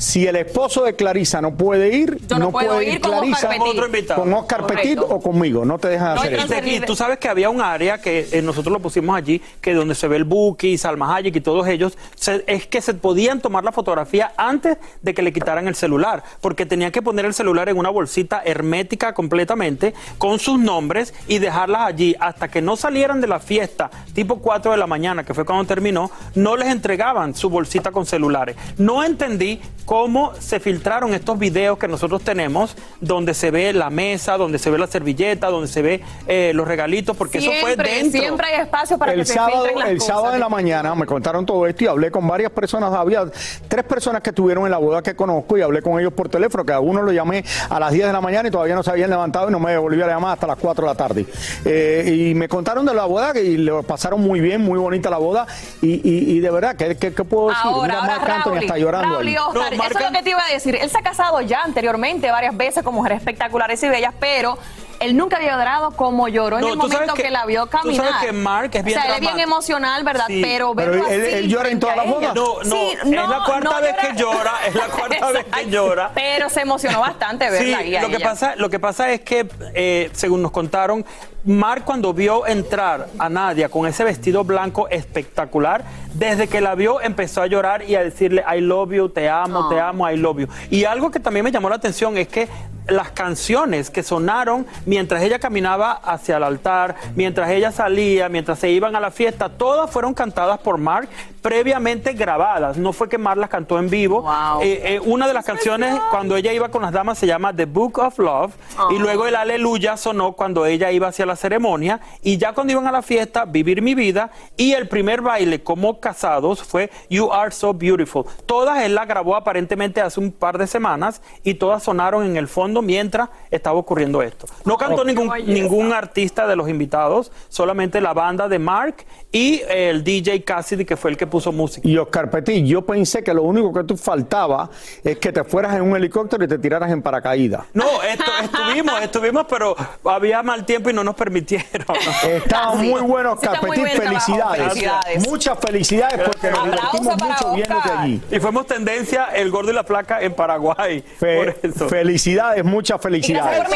Si 0.00 0.26
el 0.26 0.36
esposo 0.36 0.82
de 0.84 0.96
Clarisa 0.96 1.42
no 1.42 1.54
puede 1.54 1.94
ir, 1.94 2.18
Yo 2.26 2.38
no 2.38 2.46
no, 2.46 2.50
puedo 2.52 2.70
puede 2.70 2.84
ir 2.88 2.94
ir 2.94 3.00
con 3.02 3.10
Oscar 3.12 3.20
Clarisa. 3.50 3.64
Otro 3.70 3.86
invitado. 3.86 4.20
con 4.22 4.32
Oscar 4.32 4.60
Correcto. 4.62 4.82
Petit 4.82 4.98
o 4.98 5.20
conmigo. 5.20 5.64
No 5.66 5.78
te 5.78 5.88
dejan 5.88 6.14
No 6.14 6.20
hacer 6.22 6.64
eso. 6.66 6.84
tú 6.86 6.96
sabes 6.96 7.18
que 7.18 7.28
había 7.28 7.50
un 7.50 7.60
área 7.60 7.98
que 8.00 8.26
eh, 8.32 8.40
nosotros 8.40 8.72
lo 8.72 8.80
pusimos 8.80 9.14
allí, 9.14 9.42
que 9.60 9.74
donde 9.74 9.94
se 9.94 10.08
ve 10.08 10.16
el 10.16 10.24
Buki, 10.24 10.78
Salma 10.78 11.14
Hayek 11.14 11.36
y 11.36 11.40
todos 11.42 11.68
ellos, 11.68 11.98
se- 12.14 12.42
es 12.46 12.66
que 12.66 12.80
se 12.80 12.94
podían 12.94 13.40
tomar 13.40 13.62
la 13.62 13.72
fotografía 13.72 14.32
antes 14.38 14.78
de 15.02 15.12
que 15.12 15.20
le 15.20 15.32
quitaran 15.34 15.68
el 15.68 15.74
celular, 15.74 16.22
porque 16.40 16.64
tenían 16.64 16.92
que 16.92 17.02
poner 17.02 17.26
el 17.26 17.34
celular 17.34 17.68
en 17.68 17.76
una 17.76 17.90
bolsita 17.90 18.40
hermética 18.42 19.12
completamente, 19.12 19.92
con 20.16 20.38
sus 20.38 20.58
nombres 20.58 21.12
y 21.28 21.38
dejarlas 21.40 21.82
allí 21.82 22.16
hasta 22.18 22.48
que 22.48 22.62
no 22.62 22.76
salieran 22.76 23.20
de 23.20 23.26
la 23.26 23.38
fiesta, 23.38 23.90
tipo 24.14 24.38
4 24.38 24.70
de 24.72 24.78
la 24.78 24.86
mañana, 24.86 25.24
que 25.24 25.34
fue 25.34 25.44
cuando 25.44 25.66
terminó, 25.66 26.10
no 26.34 26.56
les 26.56 26.68
entregaban 26.68 27.34
su 27.34 27.50
bolsita 27.50 27.90
con 27.90 28.06
celulares. 28.06 28.56
No 28.78 29.04
entendí 29.04 29.60
cómo 29.94 30.32
se 30.38 30.60
filtraron 30.60 31.14
estos 31.14 31.36
videos 31.36 31.76
que 31.76 31.88
nosotros 31.88 32.22
tenemos, 32.22 32.76
donde 33.00 33.34
se 33.34 33.50
ve 33.50 33.72
la 33.72 33.90
mesa, 33.90 34.36
donde 34.36 34.60
se 34.60 34.70
ve 34.70 34.78
la 34.78 34.86
servilleta, 34.86 35.48
donde 35.48 35.66
se 35.66 35.82
ve 35.82 36.00
eh, 36.28 36.52
los 36.54 36.68
regalitos, 36.68 37.16
porque 37.16 37.38
eso 37.38 37.50
fue 37.60 37.70
Siempre, 37.74 37.94
dentro. 37.96 38.20
siempre 38.20 38.46
hay 38.46 38.60
espacio 38.60 38.96
para 38.98 39.14
el 39.14 39.18
que 39.18 39.24
se 39.24 39.34
sábado, 39.34 39.64
filtren 39.64 39.78
las 39.80 39.88
el 39.88 39.98
cosas. 39.98 40.14
sábado 40.14 40.34
en 40.34 40.38
la 40.40 40.48
mañana 40.48 40.94
me 40.94 41.06
contaron 41.06 41.44
todo 41.44 41.66
esto 41.66 41.82
y 41.82 41.86
hablé 41.88 42.12
con 42.12 42.24
varias 42.28 42.52
personas. 42.52 42.94
Había 42.94 43.24
tres 43.66 43.82
personas 43.84 44.22
que 44.22 44.30
estuvieron 44.30 44.64
en 44.64 44.70
la 44.70 44.78
boda 44.78 45.02
que 45.02 45.16
conozco 45.16 45.58
y 45.58 45.62
hablé 45.62 45.82
con 45.82 45.98
ellos 45.98 46.12
por 46.12 46.28
teléfono, 46.28 46.64
que 46.64 46.72
a 46.72 46.78
uno 46.78 47.02
lo 47.02 47.10
llamé 47.10 47.44
a 47.68 47.80
las 47.80 47.90
10 47.90 48.06
de 48.06 48.12
la 48.12 48.20
mañana 48.20 48.46
y 48.46 48.52
todavía 48.52 48.76
no 48.76 48.84
se 48.84 48.90
habían 48.92 49.10
levantado 49.10 49.48
y 49.48 49.50
no 49.50 49.58
me 49.58 49.76
volví 49.76 50.00
a 50.02 50.06
llamar 50.06 50.34
hasta 50.34 50.46
las 50.46 50.58
4 50.58 50.84
de 50.86 50.88
la 50.88 50.94
tarde. 50.96 51.26
Eh, 51.64 52.28
y 52.30 52.34
me 52.36 52.48
contaron 52.48 52.86
de 52.86 52.94
la 52.94 53.06
boda 53.06 53.36
y 53.40 53.56
lo 53.56 53.82
pasaron 53.82 54.20
muy 54.20 54.38
bien, 54.38 54.62
muy 54.62 54.78
bonita 54.78 55.10
la 55.10 55.18
boda. 55.18 55.48
Y, 55.82 55.94
y- 56.08 56.30
y 56.36 56.38
de 56.38 56.50
verdad, 56.52 56.76
¿qué, 56.76 56.96
qué- 56.96 57.12
qué 57.12 57.24
puedo 57.24 57.48
decir? 57.48 57.62
Ahora, 57.64 57.80
Mira, 57.88 58.00
ahora, 58.02 58.16
Marc 58.18 58.30
Anthony 58.30 58.50
Raúl, 58.52 58.62
está 58.62 58.78
llorando 58.78 59.14
Raúl 59.16 59.26
ahí. 59.26 59.34
No, 59.82 59.88
eso 59.90 59.98
es 59.98 60.04
lo 60.04 60.12
que 60.12 60.22
te 60.22 60.30
iba 60.30 60.42
a 60.44 60.52
decir. 60.52 60.76
Él 60.76 60.90
se 60.90 60.98
ha 60.98 61.02
casado 61.02 61.40
ya 61.40 61.62
anteriormente 61.62 62.30
varias 62.30 62.56
veces 62.56 62.82
con 62.82 62.94
mujeres 62.94 63.18
espectaculares 63.18 63.82
y 63.82 63.88
bellas, 63.88 64.14
pero 64.20 64.58
él 65.00 65.16
nunca 65.16 65.38
había 65.38 65.52
llorado 65.56 65.92
como 65.92 66.28
lloró 66.28 66.56
en 66.58 66.60
No, 66.60 66.68
el 66.72 66.76
momento 66.76 67.14
que, 67.14 67.22
que- 67.22 67.30
la 67.30 67.46
vio 67.46 67.64
tú 67.66 67.72
sabes 67.78 67.96
caminar. 67.98 68.20
que 68.20 68.32
Marc 68.32 68.74
es 68.74 68.84
bien 68.84 68.98
O 68.98 69.00
sea, 69.00 69.08
él 69.10 69.14
es 69.14 69.20
bien 69.20 69.40
emocional, 69.40 70.04
¿verdad? 70.04 70.24
Sí. 70.26 70.42
Pero, 70.42 70.74
Pero 70.74 70.92
él- 70.92 71.00
así 71.06 71.14
él 71.14 71.48
llora 71.48 71.70
en 71.70 71.80
todas 71.80 71.96
las 71.96 72.06
bodas. 72.06 72.34
No, 72.34 72.56
no, 72.62 72.64
Sí, 72.64 72.96
es 73.02 73.08
la 73.08 73.26
no, 73.26 73.44
cuarta 73.46 73.60
no 73.70 73.80
vez 73.80 73.94
llora. 73.96 74.08
que 74.10 74.16
llora, 74.16 74.52
es 74.66 74.74
la 74.74 74.86
cuarta 74.88 75.30
vez 75.32 75.44
que 75.46 75.70
llora. 75.70 76.10
Pero 76.14 76.50
se 76.50 76.60
emocionó 76.60 77.00
bastante 77.00 77.46
Sí, 77.46 77.50
verla 77.52 77.78
ahí 77.78 77.96
a 77.96 78.02
lo 78.02 78.08
que, 78.08 78.16
ella. 78.16 78.28
pasa, 78.28 78.54
lo 78.56 78.68
que 78.68 78.78
pasa 78.78 79.10
es 79.10 79.22
que, 79.22 79.48
eh, 79.74 80.10
según 80.12 80.42
nos 80.42 80.50
contaron, 80.50 81.06
Mark 81.44 81.84
cuando 81.84 82.12
vio 82.12 82.46
entrar 82.46 83.08
a 83.18 83.28
Nadia 83.30 83.70
con 83.70 83.86
ese 83.86 84.04
vestido 84.04 84.44
blanco 84.44 84.88
espectacular, 84.88 85.84
desde 86.14 86.48
que 86.48 86.60
la 86.60 86.74
vio 86.74 87.00
empezó 87.00 87.40
a 87.40 87.46
llorar 87.46 87.82
y 87.82 87.94
a 87.94 88.02
decirle 88.02 88.44
I 88.54 88.60
love 88.60 88.92
you, 88.92 89.08
te 89.08 89.28
amo, 89.28 89.68
te 89.68 89.80
amo, 89.80 90.10
I 90.10 90.16
love 90.16 90.40
you. 90.40 90.48
Y 90.70 90.84
algo 90.84 91.10
que 91.10 91.18
también 91.18 91.44
me 91.44 91.50
llamó 91.50 91.70
la 91.70 91.76
atención 91.76 92.18
es 92.18 92.28
que 92.28 92.48
las 92.88 93.10
canciones 93.12 93.90
que 93.90 94.02
sonaron 94.02 94.66
mientras 94.84 95.22
ella 95.22 95.38
caminaba 95.38 95.92
hacia 95.92 96.36
el 96.36 96.42
altar, 96.42 96.96
mientras 97.14 97.50
ella 97.50 97.72
salía, 97.72 98.28
mientras 98.28 98.58
se 98.58 98.70
iban 98.70 98.96
a 98.96 99.00
la 99.00 99.10
fiesta, 99.10 99.48
todas 99.48 99.90
fueron 99.90 100.12
cantadas 100.12 100.58
por 100.58 100.76
Mark, 100.78 101.08
previamente 101.42 102.12
grabadas. 102.12 102.76
No 102.76 102.92
fue 102.92 103.08
que 103.08 103.18
Mar 103.18 103.36
las 103.36 103.48
cantó 103.48 103.78
en 103.78 103.88
vivo. 103.88 104.24
Eh, 104.62 104.94
eh, 104.94 105.00
una 105.04 105.26
de 105.26 105.34
las 105.34 105.44
canciones 105.44 105.98
cuando 106.10 106.36
ella 106.36 106.52
iba 106.52 106.68
con 106.68 106.82
las 106.82 106.92
damas 106.92 107.18
se 107.18 107.26
llama 107.26 107.54
The 107.54 107.64
Book 107.64 107.98
of 107.98 108.18
Love 108.18 108.52
y 108.90 108.98
luego 108.98 109.26
el 109.26 109.36
Aleluya 109.36 109.96
sonó 109.96 110.32
cuando 110.32 110.66
ella 110.66 110.90
iba 110.90 111.08
hacia 111.08 111.26
la 111.26 111.36
ceremonia 111.36 112.00
y 112.22 112.38
ya 112.38 112.52
cuando 112.52 112.72
iban 112.72 112.86
a 112.86 112.92
la 112.92 113.02
fiesta, 113.02 113.44
Vivir 113.44 113.82
mi 113.82 113.94
vida 113.94 114.30
y 114.56 114.72
el 114.72 114.88
primer 114.88 115.22
baile 115.22 115.62
como 115.62 116.00
casados 116.00 116.62
fue 116.62 116.90
You 117.08 117.32
Are 117.32 117.50
So 117.50 117.74
Beautiful. 117.74 118.24
Todas 118.46 118.84
él 118.84 118.94
las 118.94 119.06
grabó 119.06 119.34
aparentemente 119.36 120.00
hace 120.00 120.20
un 120.20 120.30
par 120.32 120.58
de 120.58 120.66
semanas 120.66 121.22
y 121.42 121.54
todas 121.54 121.82
sonaron 121.82 122.24
en 122.24 122.36
el 122.36 122.48
fondo 122.48 122.82
mientras 122.82 123.28
estaba 123.50 123.78
ocurriendo 123.78 124.22
esto. 124.22 124.46
No 124.64 124.76
cantó 124.76 125.04
ningún, 125.04 125.30
ningún 125.46 125.92
artista 125.92 126.46
de 126.46 126.56
los 126.56 126.68
invitados, 126.68 127.32
solamente 127.48 128.00
la 128.00 128.12
banda 128.12 128.48
de 128.48 128.58
Mark 128.58 129.04
y 129.32 129.62
el 129.68 130.04
DJ 130.04 130.44
Cassidy 130.44 130.84
que 130.84 130.96
fue 130.96 131.10
el 131.10 131.16
que 131.16 131.26
puso 131.30 131.52
música. 131.52 131.86
Y 131.88 131.96
Oscar 131.96 132.30
Petit, 132.30 132.64
yo 132.66 132.82
pensé 132.82 133.22
que 133.22 133.32
lo 133.32 133.42
único 133.42 133.72
que 133.72 133.84
tú 133.84 133.96
faltaba 133.96 134.68
es 135.02 135.18
que 135.18 135.32
te 135.32 135.44
fueras 135.44 135.74
en 135.74 135.82
un 135.82 135.96
helicóptero 135.96 136.44
y 136.44 136.48
te 136.48 136.58
tiraras 136.58 136.90
en 136.90 137.02
paracaídas. 137.02 137.62
No, 137.72 138.02
esto, 138.02 138.24
estuvimos, 138.42 139.00
estuvimos, 139.02 139.46
pero 139.48 139.76
había 140.04 140.42
mal 140.42 140.64
tiempo 140.64 140.90
y 140.90 140.92
no 140.92 141.04
nos 141.04 141.14
permitieron. 141.14 141.86
Estaba 142.24 142.74
muy 142.74 143.00
bueno, 143.00 143.32
Oscar 143.32 143.60
Petit, 143.60 143.88
felicidades. 143.88 145.28
Muchas 145.28 145.58
felicidades 145.58 146.20
porque 146.24 146.50
nos 146.50 146.64
divertimos 146.64 147.16
mucho 147.22 147.54
viendo 147.54 147.76
de 147.84 147.90
allí. 147.90 148.22
Y 148.30 148.40
fuimos 148.40 148.66
tendencia 148.66 149.26
el 149.34 149.50
gordo 149.50 149.70
y 149.70 149.74
la 149.74 149.84
placa 149.84 150.20
en 150.20 150.34
Paraguay. 150.34 151.04
por 151.18 151.56
eso. 151.62 151.88
Felicidades, 151.88 152.64
muchas 152.64 153.00
felicidades. 153.00 153.68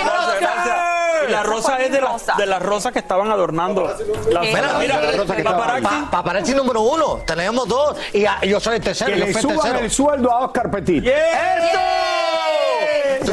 Y 1.26 1.30
la 1.30 1.42
rosa 1.42 1.78
es 1.78 1.90
de, 1.90 2.00
de 2.36 2.46
las 2.46 2.62
rosas 2.62 2.92
que 2.92 2.98
estaban 2.98 3.30
adornando. 3.30 3.94
La 4.30 4.40
mira, 4.42 4.78
mira, 4.78 5.00
la 5.00 5.12
rosa 5.12 5.36
que 5.36 5.42
pa, 5.42 6.08
paparazzi 6.10 6.54
número 6.54 6.82
uno. 6.82 7.20
Tenemos 7.44 7.68
dos. 7.68 7.98
Y 8.14 8.24
yo 8.48 8.58
soy 8.58 8.76
el 8.76 8.82
tercero. 8.82 9.12
Que 9.12 9.18
le 9.18 9.34
suban 9.34 9.76
el 9.76 9.90
sueldo 9.90 10.32
a 10.32 10.46
Oscar 10.46 10.70
Petit. 10.70 11.06
¡Eso! 11.06 11.78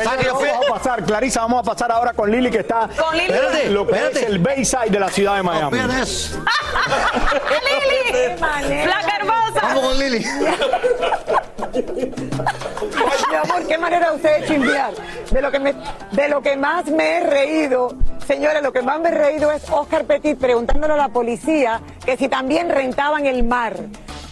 vamos 0.04 0.68
a 0.68 0.74
pasar, 0.74 1.04
Clarisa, 1.04 1.42
vamos 1.42 1.60
a 1.60 1.64
pasar 1.64 1.92
ahora 1.92 2.14
con 2.14 2.30
Lili 2.30 2.50
que 2.50 2.60
está 2.60 2.90
con 2.98 3.16
Lili. 3.16 3.32
Espérate, 3.32 3.70
lo 3.70 3.88
que 3.88 4.08
es 4.08 4.24
el 4.24 4.40
Bayside 4.40 4.90
de 4.90 5.00
la 5.00 5.10
ciudad 5.10 5.38
de 5.38 5.44
Miami. 5.44 5.78
No, 5.78 5.88
Lili, 5.88 6.04
flaca 8.84 9.16
hermosa. 9.18 9.62
Vamos 9.62 9.86
con 9.86 10.00
Lili. 10.00 10.26
Mi 13.30 13.36
amor, 13.36 13.68
qué 13.68 13.78
manera 13.78 14.12
usted 14.12 14.42
de 14.42 14.48
chimbear. 14.48 14.94
De 15.32 15.42
lo, 15.42 15.52
que 15.52 15.60
me, 15.60 15.74
de 16.12 16.28
lo 16.28 16.42
que 16.42 16.58
más 16.58 16.88
me 16.88 17.18
he 17.18 17.20
reído, 17.22 17.96
señores, 18.28 18.62
lo 18.62 18.74
que 18.74 18.82
más 18.82 19.00
me 19.00 19.08
he 19.10 19.14
reído 19.14 19.54
es 19.54 19.64
Oscar 19.70 20.04
Petit 20.04 20.38
preguntándole 20.38 20.96
a 20.96 20.98
la 20.98 21.08
policía 21.10 21.80
que 22.06 22.18
si 22.18 22.28
también 22.28 22.70
rentaban 22.70 23.26
el 23.26 23.44
mar. 23.44 23.76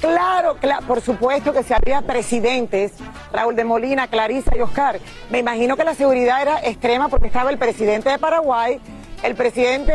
Claro, 0.02 0.56
por 0.88 1.02
supuesto 1.02 1.52
que 1.52 1.62
si 1.62 1.74
había 1.74 2.02
presidentes, 2.02 2.94
Raúl 3.34 3.56
de 3.56 3.66
Molina, 3.66 4.08
Clarisa 4.08 4.56
y 4.56 4.62
Oscar. 4.62 5.00
Me 5.30 5.40
imagino 5.40 5.76
que 5.76 5.84
la 5.84 5.94
seguridad 5.94 6.42
era 6.42 6.66
extrema 6.66 7.10
porque 7.10 7.28
estaba 7.28 7.50
el 7.50 7.58
presidente 7.58 8.10
de 8.10 8.18
Paraguay, 8.18 8.80
el 9.24 9.36
presidente 9.36 9.94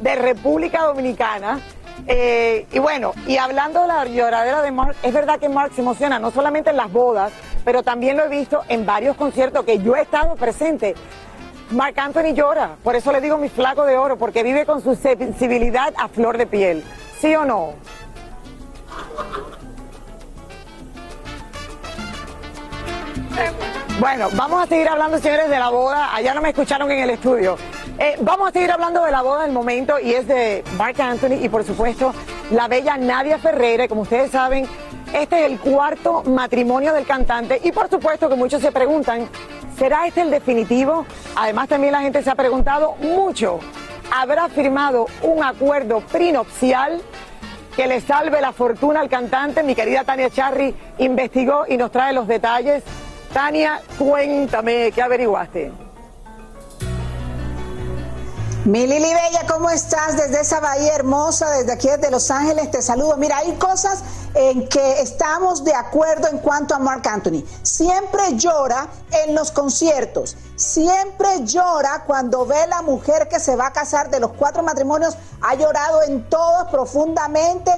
de 0.00 0.14
República 0.16 0.82
Dominicana. 0.82 1.60
Eh, 2.06 2.66
y 2.70 2.78
bueno, 2.78 3.12
y 3.26 3.38
hablando 3.38 3.80
de 3.80 3.88
la 3.88 4.04
lloradera 4.04 4.60
de 4.60 4.70
Mark, 4.70 4.94
es 5.02 5.12
verdad 5.12 5.40
que 5.40 5.48
Mark 5.48 5.72
se 5.74 5.80
emociona 5.80 6.18
no 6.18 6.30
solamente 6.30 6.70
en 6.70 6.76
las 6.76 6.92
bodas, 6.92 7.32
pero 7.64 7.82
también 7.82 8.18
lo 8.18 8.24
he 8.24 8.28
visto 8.28 8.62
en 8.68 8.84
varios 8.84 9.16
conciertos 9.16 9.64
que 9.64 9.78
yo 9.78 9.96
he 9.96 10.02
estado 10.02 10.36
presente. 10.36 10.94
Mark 11.70 11.98
Anthony 11.98 12.32
llora, 12.34 12.76
por 12.84 12.94
eso 12.94 13.10
le 13.10 13.20
digo 13.20 13.38
mi 13.38 13.48
flaco 13.48 13.86
de 13.86 13.96
oro, 13.96 14.18
porque 14.18 14.44
vive 14.44 14.66
con 14.66 14.82
su 14.82 14.94
sensibilidad 14.94 15.92
a 15.96 16.08
flor 16.08 16.38
de 16.38 16.46
piel. 16.46 16.84
¿Sí 17.20 17.34
o 17.34 17.44
no? 17.44 17.74
Bueno, 23.98 24.28
vamos 24.34 24.62
a 24.62 24.66
seguir 24.66 24.88
hablando, 24.88 25.18
señores, 25.18 25.48
de 25.48 25.58
la 25.58 25.70
boda. 25.70 26.14
Allá 26.14 26.34
no 26.34 26.42
me 26.42 26.50
escucharon 26.50 26.90
en 26.90 26.98
el 26.98 27.10
estudio. 27.10 27.56
Eh, 27.98 28.16
vamos 28.20 28.48
a 28.48 28.52
seguir 28.52 28.70
hablando 28.70 29.02
de 29.02 29.10
la 29.10 29.22
boda 29.22 29.44
del 29.44 29.52
momento 29.52 29.98
y 29.98 30.12
es 30.12 30.28
de 30.28 30.62
Mark 30.76 31.00
Anthony 31.00 31.42
y, 31.42 31.48
por 31.48 31.64
supuesto, 31.64 32.12
la 32.50 32.68
bella 32.68 32.98
Nadia 32.98 33.38
Ferreira. 33.38 33.88
Como 33.88 34.02
ustedes 34.02 34.30
saben, 34.30 34.66
este 35.14 35.46
es 35.46 35.50
el 35.50 35.58
cuarto 35.58 36.22
matrimonio 36.24 36.92
del 36.92 37.06
cantante 37.06 37.58
y, 37.64 37.72
por 37.72 37.88
supuesto, 37.88 38.28
que 38.28 38.34
muchos 38.34 38.60
se 38.60 38.70
preguntan, 38.70 39.28
¿será 39.78 40.06
este 40.06 40.20
el 40.20 40.30
definitivo? 40.30 41.06
Además, 41.34 41.68
también 41.68 41.92
la 41.92 42.02
gente 42.02 42.22
se 42.22 42.28
ha 42.28 42.34
preguntado 42.34 42.96
mucho. 42.96 43.60
¿Habrá 44.12 44.48
firmado 44.48 45.06
un 45.22 45.42
acuerdo 45.42 46.00
prenupcial? 46.00 47.02
que 47.76 47.86
le 47.86 48.00
salve 48.00 48.40
la 48.40 48.52
fortuna 48.52 49.00
al 49.00 49.10
cantante. 49.10 49.62
Mi 49.62 49.74
querida 49.74 50.02
Tania 50.02 50.30
Charry 50.30 50.74
investigó 50.96 51.66
y 51.68 51.76
nos 51.76 51.92
trae 51.92 52.14
los 52.14 52.26
detalles. 52.26 52.82
Tania, 53.34 53.82
cuéntame, 53.98 54.90
¿qué 54.92 55.02
averiguaste? 55.02 55.85
Mi 58.66 58.84
Lili 58.84 59.14
Bella, 59.14 59.46
¿cómo 59.48 59.70
estás? 59.70 60.16
Desde 60.16 60.40
esa 60.40 60.58
bahía 60.58 60.96
hermosa, 60.96 61.48
desde 61.50 61.70
aquí 61.70 61.86
desde 61.86 62.10
Los 62.10 62.32
Ángeles, 62.32 62.68
te 62.72 62.82
saludo. 62.82 63.16
Mira, 63.16 63.36
hay 63.36 63.52
cosas 63.52 64.02
en 64.34 64.68
que 64.68 65.00
estamos 65.02 65.62
de 65.62 65.72
acuerdo 65.72 66.26
en 66.26 66.38
cuanto 66.38 66.74
a 66.74 66.80
Mark 66.80 67.06
Anthony. 67.06 67.44
Siempre 67.62 68.34
llora 68.34 68.88
en 69.24 69.36
los 69.36 69.52
conciertos, 69.52 70.36
siempre 70.56 71.44
llora 71.44 72.02
cuando 72.08 72.44
ve 72.44 72.66
la 72.66 72.82
mujer 72.82 73.28
que 73.28 73.38
se 73.38 73.54
va 73.54 73.68
a 73.68 73.72
casar 73.72 74.10
de 74.10 74.18
los 74.18 74.32
cuatro 74.32 74.64
matrimonios, 74.64 75.16
ha 75.42 75.54
llorado 75.54 76.02
en 76.02 76.28
todos 76.28 76.68
profundamente, 76.68 77.70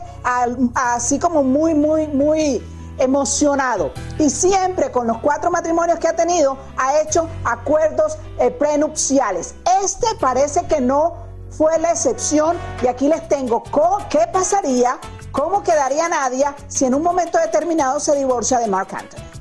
así 0.74 1.18
como 1.18 1.42
muy, 1.42 1.74
muy, 1.74 2.06
muy 2.06 2.64
emocionado 2.98 3.92
y 4.18 4.30
siempre 4.30 4.90
con 4.90 5.06
los 5.06 5.18
cuatro 5.18 5.50
matrimonios 5.50 5.98
que 5.98 6.08
ha 6.08 6.16
tenido 6.16 6.58
ha 6.76 7.00
hecho 7.00 7.28
acuerdos 7.44 8.18
eh, 8.38 8.50
prenupciales. 8.50 9.54
Este 9.82 10.06
parece 10.20 10.66
que 10.66 10.80
no 10.80 11.28
fue 11.50 11.78
la 11.78 11.90
excepción 11.90 12.56
y 12.82 12.86
aquí 12.86 13.08
les 13.08 13.26
tengo 13.28 13.62
qué 14.10 14.20
pasaría, 14.32 14.98
cómo 15.32 15.62
quedaría 15.62 16.08
Nadia 16.08 16.54
si 16.68 16.84
en 16.84 16.94
un 16.94 17.02
momento 17.02 17.38
determinado 17.38 18.00
se 18.00 18.14
divorcia 18.16 18.58
de 18.58 18.68
Mark 18.68 18.88
Anthony. 18.92 19.37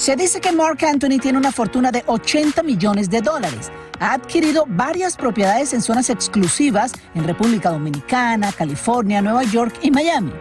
Se 0.00 0.16
dice 0.16 0.40
que 0.40 0.50
Mark 0.50 0.82
Anthony 0.82 1.18
tiene 1.20 1.36
una 1.36 1.52
fortuna 1.52 1.90
de 1.92 2.02
80 2.06 2.62
millones 2.62 3.10
de 3.10 3.20
dólares 3.20 3.70
ha 3.98 4.14
adquirido 4.14 4.64
varias 4.66 5.14
propiedades 5.14 5.74
en 5.74 5.82
zonas 5.82 6.08
exclusivas 6.08 6.92
en 7.14 7.24
República 7.24 7.68
Dominicana, 7.68 8.50
California, 8.50 9.20
Nueva 9.20 9.42
York 9.42 9.74
y 9.82 9.90
Miami. 9.90 10.32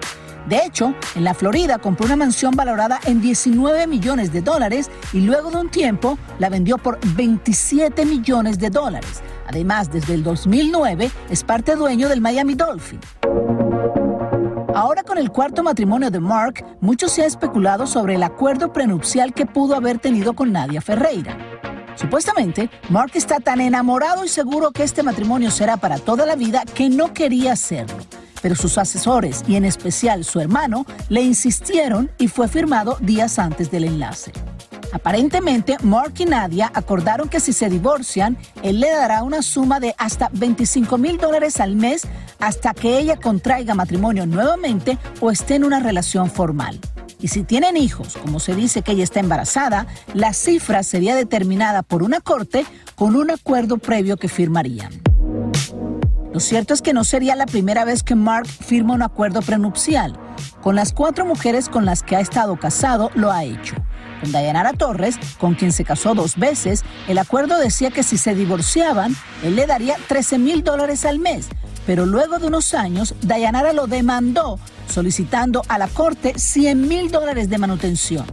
De 0.47 0.65
hecho, 0.65 0.95
en 1.13 1.25
la 1.25 1.33
Florida 1.33 1.77
compró 1.77 2.05
una 2.05 2.15
mansión 2.15 2.55
valorada 2.55 3.01
en 3.03 3.19
19 3.19 3.85
millones 3.85 4.31
de 4.31 4.41
dólares 4.41 4.89
y 5.11 5.19
luego 5.19 5.51
de 5.51 5.57
un 5.57 5.69
tiempo 5.69 6.17
la 6.39 6.47
vendió 6.47 6.77
por 6.77 6.97
27 7.17 8.05
millones 8.05 8.59
de 8.59 8.69
dólares. 8.69 9.21
Además, 9.45 9.91
desde 9.91 10.13
el 10.13 10.23
2009 10.23 11.11
es 11.29 11.43
parte 11.43 11.75
dueño 11.75 12.07
del 12.07 12.21
Miami 12.21 12.55
Dolphin. 12.55 13.01
Ahora 14.79 15.03
con 15.03 15.17
el 15.17 15.29
cuarto 15.29 15.61
matrimonio 15.61 16.09
de 16.09 16.21
Mark, 16.21 16.65
mucho 16.79 17.09
se 17.09 17.23
ha 17.23 17.25
especulado 17.25 17.85
sobre 17.85 18.15
el 18.15 18.23
acuerdo 18.23 18.71
prenupcial 18.71 19.33
que 19.33 19.45
pudo 19.45 19.75
haber 19.75 19.99
tenido 19.99 20.31
con 20.31 20.53
Nadia 20.53 20.79
Ferreira. 20.79 21.37
Supuestamente, 21.97 22.69
Mark 22.87 23.11
está 23.15 23.41
tan 23.41 23.59
enamorado 23.59 24.23
y 24.23 24.29
seguro 24.29 24.71
que 24.71 24.83
este 24.83 25.03
matrimonio 25.03 25.51
será 25.51 25.75
para 25.75 25.97
toda 25.97 26.25
la 26.25 26.37
vida 26.37 26.63
que 26.63 26.89
no 26.89 27.13
quería 27.13 27.51
hacerlo. 27.51 27.97
Pero 28.41 28.55
sus 28.55 28.77
asesores, 28.77 29.43
y 29.49 29.57
en 29.57 29.65
especial 29.65 30.23
su 30.23 30.39
hermano, 30.39 30.85
le 31.09 31.23
insistieron 31.23 32.09
y 32.17 32.29
fue 32.29 32.47
firmado 32.47 32.95
días 33.01 33.37
antes 33.37 33.69
del 33.71 33.83
enlace. 33.83 34.31
Aparentemente, 34.93 35.75
Mark 35.83 36.13
y 36.19 36.25
Nadia 36.25 36.71
acordaron 36.73 37.27
que 37.27 37.41
si 37.41 37.51
se 37.51 37.69
divorcian, 37.69 38.37
él 38.63 38.79
le 38.79 38.89
dará 38.89 39.23
una 39.23 39.41
suma 39.41 39.81
de 39.81 39.93
hasta 39.97 40.29
25 40.31 40.97
mil 40.97 41.17
dólares 41.17 41.59
al 41.59 41.75
mes 41.75 42.07
hasta 42.39 42.73
que 42.73 42.99
ella 42.99 43.17
contraiga 43.17 43.75
matrimonio 43.75 44.25
nuevamente 44.25 44.97
o 45.19 45.31
esté 45.31 45.55
en 45.55 45.63
una 45.63 45.79
relación 45.79 46.29
formal. 46.29 46.79
Y 47.21 47.27
si 47.27 47.43
tienen 47.43 47.75
hijos, 47.75 48.17
como 48.17 48.39
se 48.39 48.55
dice 48.55 48.81
que 48.81 48.93
ella 48.93 49.03
está 49.03 49.19
embarazada, 49.19 49.87
la 50.13 50.33
cifra 50.33 50.83
sería 50.83 51.15
determinada 51.15 51.83
por 51.83 52.01
una 52.01 52.21
corte 52.21 52.65
con 52.95 53.15
un 53.15 53.29
acuerdo 53.29 53.77
previo 53.77 54.17
que 54.17 54.29
firmarían. 54.29 55.01
Lo 56.31 56.39
cierto 56.39 56.73
es 56.73 56.81
que 56.81 56.93
no 56.93 57.03
sería 57.03 57.35
la 57.35 57.45
primera 57.45 57.85
vez 57.85 58.03
que 58.03 58.15
Mark 58.15 58.47
firma 58.47 58.93
un 58.93 59.01
acuerdo 59.01 59.41
prenupcial. 59.41 60.17
Con 60.61 60.75
las 60.75 60.93
cuatro 60.93 61.25
mujeres 61.25 61.67
con 61.69 61.85
las 61.85 62.03
que 62.03 62.15
ha 62.15 62.19
estado 62.19 62.57
casado, 62.57 63.09
lo 63.15 63.31
ha 63.31 63.43
hecho. 63.43 63.75
Con 64.21 64.31
Dayanara 64.31 64.73
Torres, 64.73 65.17
con 65.39 65.55
quien 65.55 65.71
se 65.71 65.83
casó 65.83 66.13
dos 66.13 66.37
veces, 66.37 66.83
el 67.07 67.17
acuerdo 67.17 67.57
decía 67.57 67.89
que 67.89 68.03
si 68.03 68.17
se 68.17 68.35
divorciaban, 68.35 69.15
él 69.43 69.55
le 69.55 69.65
daría 69.65 69.95
13 70.07 70.37
mil 70.37 70.63
dólares 70.63 71.03
al 71.05 71.19
mes. 71.19 71.47
Pero 71.89 72.05
luego 72.05 72.37
de 72.37 72.45
unos 72.45 72.75
años, 72.75 73.15
Dayanara 73.23 73.73
lo 73.73 73.87
demandó 73.87 74.59
solicitando 74.87 75.63
a 75.67 75.79
la 75.79 75.87
corte 75.87 76.37
100 76.37 76.87
mil 76.87 77.09
dólares 77.09 77.49
de 77.49 77.57
manutención. 77.57 78.27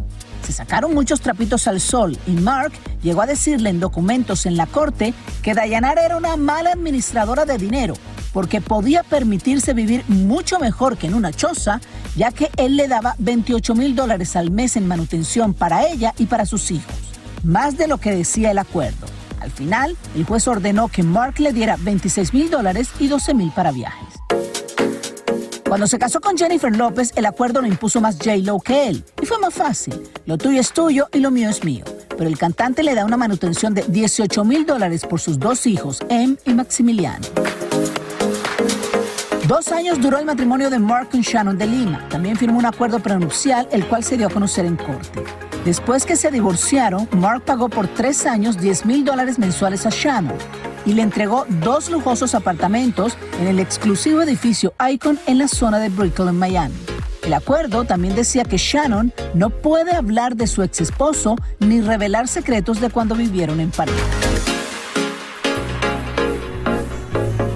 Se 0.47 0.53
sacaron 0.53 0.92
muchos 0.92 1.23
trapitos 1.23 1.66
al 1.66 1.81
sol 1.81 2.19
y 2.27 2.33
Mark 2.33 2.73
llegó 3.03 3.23
a 3.23 3.27
decirle 3.27 3.71
en 3.71 3.81
documentos 3.81 4.45
en 4.45 4.59
la 4.59 4.66
corte 4.66 5.14
que 5.40 5.55
Dayanara 5.55 6.05
era 6.05 6.19
una 6.19 6.37
mala 6.37 6.73
administradora 6.73 7.47
de 7.47 7.57
dinero 7.57 7.95
porque 8.35 8.61
podía 8.61 9.03
permitirse 9.03 9.73
vivir 9.73 10.05
mucho 10.07 10.59
mejor 10.59 10.99
que 10.99 11.07
en 11.07 11.14
una 11.14 11.33
choza, 11.33 11.81
ya 12.14 12.33
que 12.33 12.51
él 12.59 12.77
le 12.77 12.88
daba 12.88 13.14
28 13.21 13.75
mil 13.75 13.97
dólares 13.97 14.37
al 14.37 14.51
mes 14.51 14.77
en 14.77 14.87
manutención 14.87 15.55
para 15.55 15.87
ella 15.87 16.12
y 16.19 16.27
para 16.27 16.45
sus 16.45 16.71
hijos, 16.71 16.95
más 17.42 17.79
de 17.79 17.88
lo 17.88 17.97
que 17.97 18.11
decía 18.11 18.51
el 18.51 18.59
acuerdo. 18.59 19.16
Al 19.47 19.53
final, 19.53 19.97
el 20.17 20.25
juez 20.25 20.49
ordenó 20.49 20.89
que 20.89 21.05
Mark 21.05 21.39
le 21.39 21.53
diera 21.53 21.77
26 21.79 22.35
mil 22.35 22.51
dólares 22.51 22.89
y 22.99 23.07
12 23.07 23.33
mil 23.33 23.53
para 23.53 23.71
viajes. 23.71 24.09
Cuando 25.69 25.87
se 25.87 26.01
casó 26.01 26.21
con 26.21 26.37
Jennifer 26.37 26.77
López, 26.77 27.13
el 27.15 27.27
acuerdo 27.27 27.61
lo 27.63 27.69
impuso 27.69 28.01
más 28.01 28.17
J-Lo 28.17 28.59
que 28.59 28.89
él. 28.89 29.05
Y 29.23 29.27
fue 29.27 29.39
más 29.39 29.55
fácil. 29.55 30.03
Lo 30.25 30.37
tuyo 30.37 30.61
es 30.61 30.73
tuyo 30.73 31.07
y 31.13 31.21
lo 31.21 31.31
mío 31.31 31.49
es 31.49 31.63
mío. 31.63 31.85
Pero 32.19 32.29
el 32.29 32.37
cantante 32.37 32.83
le 32.83 32.97
da 32.97 33.05
una 33.05 33.17
manutención 33.17 33.73
de 33.73 33.83
18 33.83 34.45
mil 34.45 34.67
dólares 34.67 35.07
por 35.09 35.21
sus 35.21 35.39
dos 35.39 35.65
hijos, 35.69 36.01
Em 36.09 36.37
y 36.45 36.53
Maximiliano. 36.53 37.25
Dos 39.47 39.71
años 39.71 40.01
duró 40.01 40.19
el 40.19 40.25
matrimonio 40.25 40.71
de 40.71 40.81
Mark 40.81 41.11
con 41.11 41.21
Shannon 41.21 41.57
de 41.57 41.69
Lima. 41.69 42.05
También 42.09 42.37
firmó 42.37 42.59
un 42.59 42.67
acuerdo 42.67 42.99
prenupcial, 42.99 43.69
el 43.71 43.87
cual 43.87 44.03
se 44.03 44.17
dio 44.17 44.27
a 44.27 44.31
conocer 44.31 44.67
en 44.67 44.75
corte. 44.75 45.23
Después 45.67 46.07
que 46.07 46.15
se 46.15 46.31
divorciaron, 46.31 47.09
Mark 47.11 47.43
pagó 47.45 47.69
por 47.69 47.89
tres 47.89 48.25
años 48.25 48.57
10 48.57 48.87
mil 48.87 49.05
dólares 49.05 49.37
mensuales 49.37 49.85
a 49.85 49.91
Shannon 49.91 50.39
y 50.85 50.93
le 50.93 51.03
entregó 51.03 51.45
dos 51.61 51.91
lujosos 51.91 52.37
apartamentos 52.37 53.19
en 53.41 53.49
el 53.49 53.59
exclusivo 53.59 54.23
edificio 54.23 54.75
Icon 54.89 55.19
en 55.27 55.39
la 55.39 55.49
zona 55.49 55.81
de 55.81 55.89
Brickell 55.89 56.29
en 56.29 56.39
Miami. 56.39 56.77
El 57.25 57.35
acuerdo 57.35 57.83
también 57.83 58.15
decía 58.15 58.45
que 58.45 58.59
Shannon 58.59 59.13
no 59.35 59.51
puede 59.51 59.97
hablar 59.97 60.37
de 60.37 60.47
su 60.47 60.63
ex 60.63 60.81
esposo 60.81 61.35
ni 61.59 61.81
revelar 61.81 62.29
secretos 62.29 62.81
de 62.81 62.91
cuando 62.91 63.17
vivieron 63.17 63.59
en 63.59 63.73
pareja. 63.73 64.56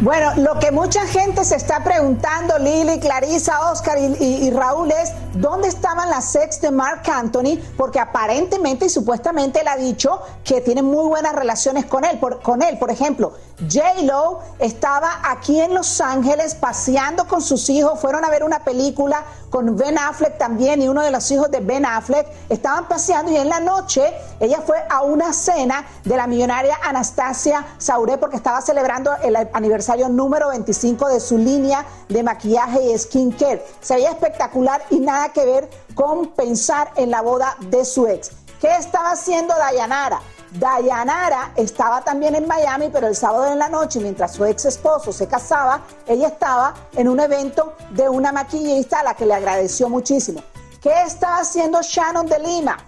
Bueno, 0.03 0.33
lo 0.37 0.59
que 0.59 0.71
mucha 0.71 1.07
gente 1.07 1.45
se 1.45 1.57
está 1.57 1.85
preguntando, 1.85 2.59
Lili, 2.59 2.99
Clarisa, 3.01 3.71
Oscar 3.71 3.99
y, 3.99 4.51
Raúl, 4.51 4.91
es 4.91 5.13
dónde 5.35 5.69
estaban 5.69 6.09
las 6.09 6.35
ex 6.35 6.59
de 6.63 6.71
Mark 6.71 7.03
Anthony, 7.13 7.59
porque 7.77 7.99
aparentemente 8.01 8.87
y 8.87 8.89
supuestamente 8.89 9.61
él 9.61 9.69
ha 9.69 9.77
dicho 9.77 10.23
que 10.43 10.63
tiene 10.63 10.83
muy 10.83 11.07
buenas 11.07 11.35
relaciones 11.35 11.85
con 11.85 12.07
él. 12.07 12.19
Por, 12.19 12.41
con 12.41 12.63
él, 12.63 12.79
por 12.79 12.91
ejemplo, 12.91 13.35
J-Lo 13.69 14.41
estaba 14.59 15.21
aquí 15.23 15.61
en 15.61 15.75
Los 15.75 16.01
Ángeles 16.01 16.55
paseando 16.55 17.27
con 17.27 17.43
sus 17.43 17.69
hijos, 17.69 18.01
fueron 18.01 18.25
a 18.25 18.31
ver 18.31 18.43
una 18.43 18.65
película 18.65 19.25
con 19.51 19.77
Ben 19.77 19.99
Affleck 19.99 20.39
también 20.39 20.81
y 20.81 20.89
uno 20.89 21.03
de 21.03 21.11
los 21.11 21.31
hijos 21.31 21.51
de 21.51 21.61
Ben 21.61 21.85
Affleck 21.85 22.27
estaban 22.49 22.89
paseando 22.89 23.33
y 23.33 23.37
en 23.37 23.49
la 23.49 23.61
noche 23.61 24.15
ella 24.39 24.63
fue 24.65 24.79
a 24.89 25.03
una 25.03 25.33
cena 25.33 25.85
de 26.05 26.17
la 26.17 26.27
millonaria 26.27 26.79
Anastasia 26.83 27.67
Sauré 27.79 28.17
porque 28.17 28.37
estaba 28.37 28.63
celebrando 28.63 29.13
el 29.23 29.37
aniversario 29.53 30.09
número 30.09 30.49
25 30.49 31.09
de 31.09 31.21
su 31.21 31.37
línea 31.37 31.85
de 32.09 32.23
maquillaje 32.23 32.83
y 32.83 32.99
skincare. 32.99 33.65
Se 33.81 33.95
veía 33.95 34.11
espectacular 34.11 34.83
y 34.91 35.01
nada 35.01 35.31
que 35.31 35.45
ver 35.45 35.71
con 35.95 36.29
pensar 36.29 36.93
en 36.97 37.11
la 37.11 37.21
boda 37.21 37.57
de 37.61 37.85
su 37.85 38.07
ex. 38.07 38.31
¿Qué 38.61 38.75
estaba 38.77 39.13
haciendo 39.13 39.55
Dayanara? 39.55 40.21
Dayanara 40.53 41.53
estaba 41.57 42.03
también 42.03 42.35
en 42.35 42.47
Miami, 42.47 42.89
pero 42.93 43.07
el 43.07 43.15
sábado 43.15 43.47
en 43.53 43.59
la 43.59 43.69
noche, 43.69 44.01
mientras 44.01 44.35
su 44.35 44.45
ex 44.45 44.65
esposo 44.65 45.13
se 45.13 45.29
casaba, 45.29 45.83
ella 46.07 46.29
estaba 46.29 46.75
en 46.95 47.09
un 47.09 47.21
evento 47.21 47.75
de 47.91 48.09
una 48.09 48.33
maquillista 48.33 49.01
a 49.01 49.05
la 49.05 49.15
que 49.15 49.27
le 49.27 49.35
agradeció 49.35 49.89
muchísimo. 49.89 50.43
¿Qué 50.83 51.03
estaba 51.03 51.39
haciendo 51.39 51.81
Shannon 51.83 52.27
de 52.27 52.39
Lima? 52.41 52.79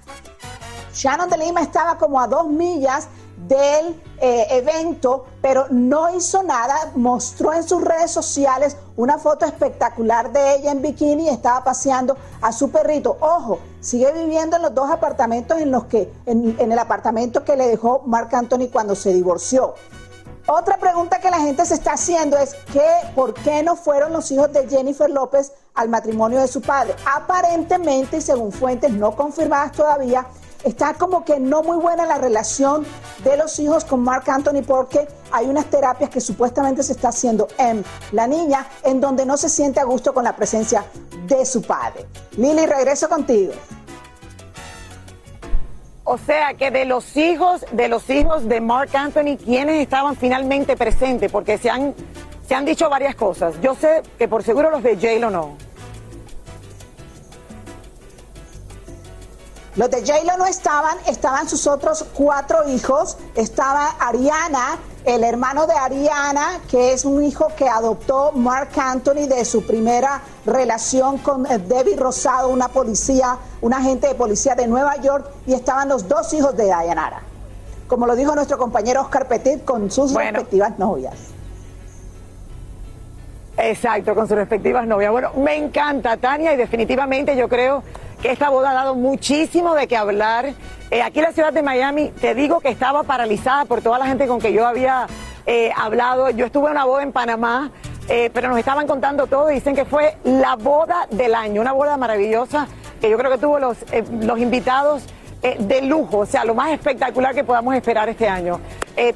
Shannon 0.92 1.30
de 1.30 1.38
Lima 1.38 1.60
estaba 1.62 1.96
como 1.98 2.20
a 2.20 2.26
dos 2.26 2.48
millas 2.48 3.06
del 3.46 4.00
eh, 4.24 4.46
evento, 4.50 5.24
pero 5.40 5.66
no 5.70 6.14
hizo 6.14 6.44
nada, 6.44 6.92
mostró 6.94 7.52
en 7.52 7.64
sus 7.64 7.82
redes 7.82 8.12
sociales 8.12 8.76
una 8.96 9.18
foto 9.18 9.44
espectacular 9.44 10.32
de 10.32 10.54
ella 10.54 10.70
en 10.70 10.80
bikini 10.80 11.24
y 11.24 11.28
estaba 11.28 11.64
paseando 11.64 12.16
a 12.40 12.52
su 12.52 12.70
perrito. 12.70 13.16
Ojo, 13.18 13.58
sigue 13.80 14.12
viviendo 14.12 14.54
en 14.54 14.62
los 14.62 14.72
dos 14.72 14.88
apartamentos 14.92 15.58
en 15.58 15.72
los 15.72 15.86
que, 15.86 16.08
en, 16.26 16.56
el 16.56 16.78
apartamento 16.78 17.44
que 17.44 17.56
le 17.56 17.66
dejó 17.66 18.02
Marc 18.06 18.32
Anthony 18.32 18.68
cuando 18.72 18.94
se 18.94 19.12
divorció. 19.12 19.74
Otra 20.46 20.76
pregunta 20.76 21.18
que 21.18 21.28
la 21.28 21.40
gente 21.40 21.66
se 21.66 21.74
está 21.74 21.94
haciendo 21.94 22.38
es 22.38 22.54
que, 22.72 22.86
¿por 23.16 23.34
qué 23.34 23.64
no 23.64 23.74
fueron 23.74 24.12
los 24.12 24.30
hijos 24.30 24.52
de 24.52 24.68
Jennifer 24.68 25.10
López 25.10 25.50
al 25.74 25.88
matrimonio 25.88 26.40
de 26.40 26.46
su 26.46 26.62
padre? 26.62 26.94
Aparentemente, 27.12 28.18
y 28.18 28.20
según 28.20 28.52
fuentes 28.52 28.92
no 28.92 29.16
confirmadas 29.16 29.72
todavía, 29.72 30.28
está 30.64 30.94
como 30.94 31.24
que 31.24 31.40
no 31.40 31.62
muy 31.62 31.76
buena 31.76 32.06
la 32.06 32.18
relación 32.18 32.84
de 33.24 33.36
los 33.36 33.58
hijos 33.58 33.84
con 33.84 34.00
Mark 34.00 34.28
Anthony 34.28 34.62
porque 34.66 35.08
hay 35.30 35.46
unas 35.46 35.66
terapias 35.66 36.10
que 36.10 36.20
supuestamente 36.20 36.82
se 36.82 36.92
está 36.92 37.08
haciendo 37.08 37.48
en 37.58 37.84
la 38.12 38.26
niña 38.26 38.66
en 38.84 39.00
donde 39.00 39.26
no 39.26 39.36
se 39.36 39.48
siente 39.48 39.80
a 39.80 39.84
gusto 39.84 40.12
con 40.14 40.24
la 40.24 40.36
presencia 40.36 40.84
de 41.26 41.44
su 41.44 41.62
padre. 41.62 42.06
Lili, 42.36 42.66
regreso 42.66 43.08
contigo. 43.08 43.52
O 46.04 46.18
sea 46.18 46.54
que 46.54 46.70
de 46.70 46.84
los 46.84 47.16
hijos, 47.16 47.64
de 47.72 47.88
los 47.88 48.10
hijos 48.10 48.48
de 48.48 48.60
Mark 48.60 48.90
Anthony, 48.94 49.36
¿quiénes 49.42 49.80
estaban 49.80 50.16
finalmente 50.16 50.76
presentes? 50.76 51.30
Porque 51.30 51.58
se 51.58 51.70
han, 51.70 51.94
se 52.46 52.54
han 52.54 52.64
dicho 52.64 52.90
varias 52.90 53.14
cosas. 53.14 53.54
Yo 53.62 53.74
sé 53.74 54.02
que 54.18 54.26
por 54.26 54.42
seguro 54.42 54.70
los 54.70 54.82
de 54.82 54.96
J-Lo 54.96 55.30
no. 55.30 55.56
Los 59.74 59.88
de 59.90 60.00
J-Lo 60.00 60.36
no 60.36 60.44
estaban, 60.44 60.98
estaban 61.06 61.48
sus 61.48 61.66
otros 61.66 62.04
cuatro 62.12 62.68
hijos. 62.68 63.16
Estaba 63.34 63.88
Ariana, 64.00 64.76
el 65.06 65.24
hermano 65.24 65.66
de 65.66 65.72
Ariana, 65.72 66.60
que 66.70 66.92
es 66.92 67.06
un 67.06 67.24
hijo 67.24 67.48
que 67.56 67.66
adoptó 67.66 68.32
Mark 68.32 68.68
Anthony 68.76 69.26
de 69.26 69.46
su 69.46 69.64
primera 69.66 70.20
relación 70.44 71.16
con 71.18 71.44
Debbie 71.44 71.96
Rosado, 71.96 72.50
una 72.50 72.68
policía, 72.68 73.38
un 73.62 73.72
agente 73.72 74.08
de 74.08 74.14
policía 74.14 74.54
de 74.54 74.66
Nueva 74.66 74.96
York, 74.96 75.26
y 75.46 75.54
estaban 75.54 75.88
los 75.88 76.06
dos 76.06 76.34
hijos 76.34 76.54
de 76.54 76.66
Dayanara. 76.66 77.22
Como 77.88 78.06
lo 78.06 78.14
dijo 78.14 78.34
nuestro 78.34 78.58
compañero 78.58 79.00
Oscar 79.00 79.26
Petit, 79.26 79.64
con 79.64 79.90
sus 79.90 80.12
bueno. 80.12 80.32
respectivas 80.32 80.78
novias. 80.78 81.14
Exacto, 83.56 84.14
con 84.14 84.28
sus 84.28 84.36
respectivas 84.36 84.86
novias. 84.86 85.12
Bueno, 85.12 85.30
me 85.36 85.56
encanta, 85.56 86.18
Tania, 86.18 86.52
y 86.52 86.56
definitivamente 86.58 87.36
yo 87.36 87.48
creo 87.48 87.82
que 88.22 88.30
esta 88.30 88.50
boda 88.50 88.70
ha 88.70 88.74
dado 88.74 88.94
muchísimo 88.94 89.74
de 89.74 89.88
qué 89.88 89.96
hablar. 89.96 90.54
Eh, 90.92 91.02
aquí 91.02 91.18
en 91.18 91.24
la 91.24 91.32
ciudad 91.32 91.52
de 91.52 91.60
Miami, 91.60 92.10
te 92.20 92.36
digo 92.36 92.60
que 92.60 92.68
estaba 92.68 93.02
paralizada 93.02 93.64
por 93.64 93.82
toda 93.82 93.98
la 93.98 94.06
gente 94.06 94.28
con 94.28 94.38
que 94.38 94.52
yo 94.52 94.64
había 94.64 95.08
eh, 95.44 95.72
hablado. 95.76 96.30
Yo 96.30 96.46
estuve 96.46 96.66
en 96.66 96.72
una 96.72 96.84
boda 96.84 97.02
en 97.02 97.10
Panamá, 97.10 97.72
eh, 98.08 98.30
pero 98.32 98.48
nos 98.48 98.58
estaban 98.58 98.86
contando 98.86 99.26
todo 99.26 99.50
y 99.50 99.54
dicen 99.54 99.74
que 99.74 99.84
fue 99.84 100.16
la 100.22 100.54
boda 100.54 101.08
del 101.10 101.34
año, 101.34 101.60
una 101.60 101.72
boda 101.72 101.96
maravillosa 101.96 102.68
que 103.00 103.10
yo 103.10 103.18
creo 103.18 103.32
que 103.32 103.38
tuvo 103.38 103.58
los, 103.58 103.78
los 104.20 104.38
invitados 104.38 105.02
de 105.42 105.82
lujo, 105.82 106.18
o 106.18 106.26
sea, 106.26 106.44
lo 106.44 106.54
más 106.54 106.70
espectacular 106.70 107.34
que 107.34 107.42
podamos 107.42 107.74
esperar 107.74 108.08
este 108.08 108.28
año. 108.28 108.60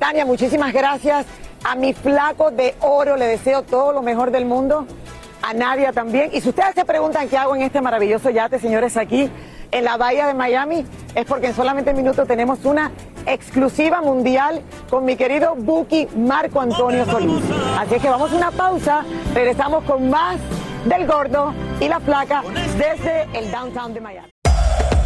Tania, 0.01 0.27
muchísimas 0.27 0.73
gracias. 0.73 1.25
A 1.62 1.77
mi 1.77 1.95
flaco 1.95 2.51
de 2.51 2.75
oro 2.81 3.16
le 3.16 3.29
deseo 3.29 3.62
todo 3.62 3.92
lo 3.92 4.03
mejor 4.03 4.33
del 4.33 4.45
mundo 4.45 4.88
a 5.46 5.54
Nadia 5.54 5.92
también. 5.92 6.30
Y 6.32 6.40
si 6.40 6.48
ustedes 6.48 6.74
se 6.74 6.85
preguntan 6.85 7.28
qué 7.28 7.38
hago 7.38 7.54
en 7.54 7.62
este 7.62 7.80
maravilloso 7.80 8.30
yate, 8.30 8.59
señores, 8.59 8.96
aquí 8.96 9.30
en 9.70 9.85
la 9.85 9.96
bahía 9.96 10.26
de 10.26 10.35
Miami, 10.35 10.85
es 11.14 11.24
porque 11.24 11.48
en 11.48 11.54
solamente 11.54 11.92
minutos 11.94 12.26
tenemos 12.26 12.64
una 12.64 12.90
exclusiva 13.26 14.00
mundial 14.00 14.61
con 14.90 15.04
mi 15.04 15.16
querido 15.16 15.54
Buki 15.56 16.09
Marco 16.16 16.61
Antonio 16.61 17.04
Solís. 17.06 17.42
Así 17.78 17.94
es 17.94 18.02
que 18.02 18.09
vamos 18.09 18.32
a 18.32 18.37
una 18.37 18.50
pausa, 18.50 19.04
regresamos 19.35 19.85
con 19.85 20.11
más 20.11 20.37
del 20.85 21.06
gordo 21.06 21.52
y 21.80 21.88
la 21.88 22.00
placa 22.00 22.42
desde 22.76 23.22
el 23.38 23.50
downtown 23.50 23.94
de 23.94 24.00
Miami. 24.00 24.28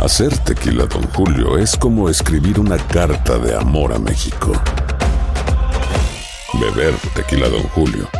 Hacer 0.02 0.36
tequila, 0.38 0.86
don 0.86 1.02
Julio, 1.12 1.58
es 1.58 1.76
como 1.76 2.08
escribir 2.08 2.58
una 2.58 2.78
carta 2.78 3.38
de 3.38 3.54
amor 3.54 3.92
a 3.92 3.98
México. 3.98 4.52
Beber 6.54 6.94
tequila, 7.14 7.48
don 7.48 7.62
Julio 7.74 8.19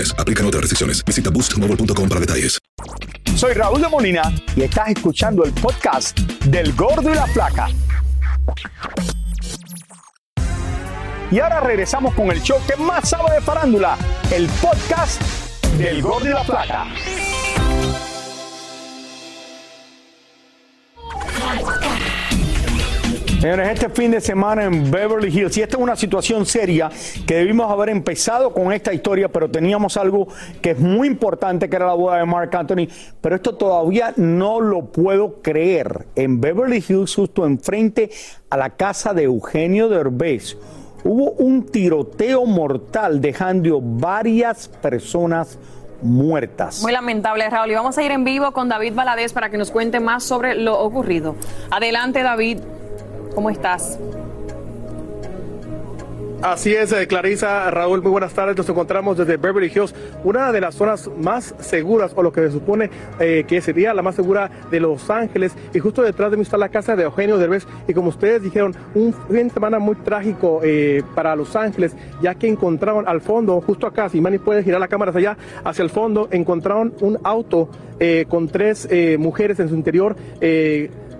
Aplican 0.17 0.45
otras 0.45 0.61
restricciones. 0.61 1.03
Visita 1.05 1.29
boostmobile.com 1.29 2.09
para 2.09 2.21
detalles. 2.21 2.57
Soy 3.35 3.53
Raúl 3.53 3.81
de 3.81 3.87
Molina 3.87 4.33
y 4.55 4.63
estás 4.63 4.89
escuchando 4.89 5.43
el 5.43 5.51
podcast 5.53 6.19
del 6.45 6.73
Gordo 6.73 7.11
y 7.11 7.15
la 7.15 7.27
Flaca. 7.27 7.67
Y 11.31 11.39
ahora 11.39 11.61
regresamos 11.61 12.13
con 12.13 12.29
el 12.29 12.41
show 12.41 12.59
que 12.67 12.75
más 12.75 13.09
sabe 13.09 13.35
de 13.35 13.41
farándula, 13.41 13.97
el 14.31 14.47
podcast 14.61 15.21
del 15.77 16.01
Gordo 16.01 16.27
y 16.27 16.33
la 16.33 16.43
Flaca. 16.43 16.87
Señores, 23.41 23.69
este 23.69 23.89
fin 23.89 24.11
de 24.11 24.21
semana 24.21 24.65
en 24.65 24.91
Beverly 24.91 25.29
Hills, 25.29 25.57
y 25.57 25.63
esta 25.63 25.75
es 25.75 25.81
una 25.81 25.95
situación 25.95 26.45
seria 26.45 26.91
que 27.25 27.37
debimos 27.37 27.71
haber 27.71 27.89
empezado 27.89 28.53
con 28.53 28.71
esta 28.71 28.93
historia, 28.93 29.29
pero 29.29 29.49
teníamos 29.49 29.97
algo 29.97 30.27
que 30.61 30.69
es 30.69 30.79
muy 30.79 31.07
importante, 31.07 31.67
que 31.67 31.75
era 31.75 31.87
la 31.87 31.95
boda 31.95 32.17
de 32.17 32.25
Mark 32.25 32.55
Anthony, 32.55 32.87
pero 33.19 33.35
esto 33.35 33.55
todavía 33.55 34.13
no 34.15 34.61
lo 34.61 34.85
puedo 34.85 35.41
creer. 35.41 36.05
En 36.15 36.39
Beverly 36.39 36.85
Hills, 36.87 37.15
justo 37.15 37.43
enfrente 37.47 38.11
a 38.51 38.57
la 38.57 38.69
casa 38.69 39.11
de 39.15 39.23
Eugenio 39.23 39.89
Derbez, 39.89 40.55
hubo 41.03 41.31
un 41.31 41.65
tiroteo 41.65 42.45
mortal 42.45 43.21
dejando 43.21 43.81
varias 43.81 44.67
personas 44.67 45.57
muertas. 46.03 46.83
Muy 46.83 46.91
lamentable, 46.91 47.49
Raúl. 47.49 47.71
Y 47.71 47.73
vamos 47.73 47.97
a 47.97 48.03
ir 48.03 48.11
en 48.11 48.23
vivo 48.23 48.51
con 48.51 48.69
David 48.69 48.93
Valadez 48.93 49.33
para 49.33 49.49
que 49.49 49.57
nos 49.57 49.71
cuente 49.71 49.99
más 49.99 50.23
sobre 50.23 50.53
lo 50.53 50.79
ocurrido. 50.79 51.35
Adelante, 51.71 52.21
David. 52.21 52.59
¿Cómo 53.33 53.49
estás? 53.49 53.97
Así 56.41 56.73
es, 56.73 56.91
eh, 56.91 57.05
Clarisa, 57.05 57.69
Raúl, 57.69 58.01
muy 58.01 58.09
buenas 58.09 58.33
tardes. 58.33 58.57
Nos 58.57 58.67
encontramos 58.67 59.15
desde 59.15 59.37
Beverly 59.37 59.67
Hills, 59.67 59.93
una 60.23 60.51
de 60.51 60.59
las 60.59 60.73
zonas 60.73 61.07
más 61.15 61.53
seguras, 61.59 62.13
o 62.15 62.23
lo 62.23 62.33
que 62.33 62.41
se 62.41 62.51
supone 62.51 62.89
eh, 63.19 63.45
que 63.47 63.61
sería 63.61 63.93
la 63.93 64.01
más 64.01 64.15
segura 64.15 64.49
de 64.71 64.79
Los 64.79 65.11
Ángeles. 65.11 65.53
Y 65.71 65.77
justo 65.77 66.01
detrás 66.01 66.31
de 66.31 66.37
mí 66.37 66.43
está 66.43 66.57
la 66.57 66.69
casa 66.69 66.95
de 66.95 67.03
Eugenio 67.03 67.37
Derbez. 67.37 67.67
Y 67.87 67.93
como 67.93 68.09
ustedes 68.09 68.41
dijeron, 68.41 68.75
un 68.95 69.13
fin 69.13 69.49
de 69.49 69.53
semana 69.53 69.77
muy 69.77 69.93
trágico 69.97 70.61
eh, 70.63 71.03
para 71.13 71.35
Los 71.35 71.55
Ángeles, 71.55 71.95
ya 72.23 72.33
que 72.33 72.47
encontraron 72.47 73.07
al 73.07 73.21
fondo, 73.21 73.61
justo 73.61 73.85
acá, 73.85 74.09
si 74.09 74.19
Manny 74.19 74.39
puede 74.39 74.63
girar 74.63 74.79
la 74.79 74.87
cámara 74.87 75.11
hacia 75.11 75.33
allá, 75.33 75.37
hacia 75.63 75.83
el 75.83 75.91
fondo, 75.91 76.27
encontraron 76.31 76.95
un 77.01 77.19
auto 77.23 77.69
con 78.29 78.47
tres 78.47 78.89
mujeres 79.19 79.59
en 79.59 79.69
su 79.69 79.75
interior 79.75 80.15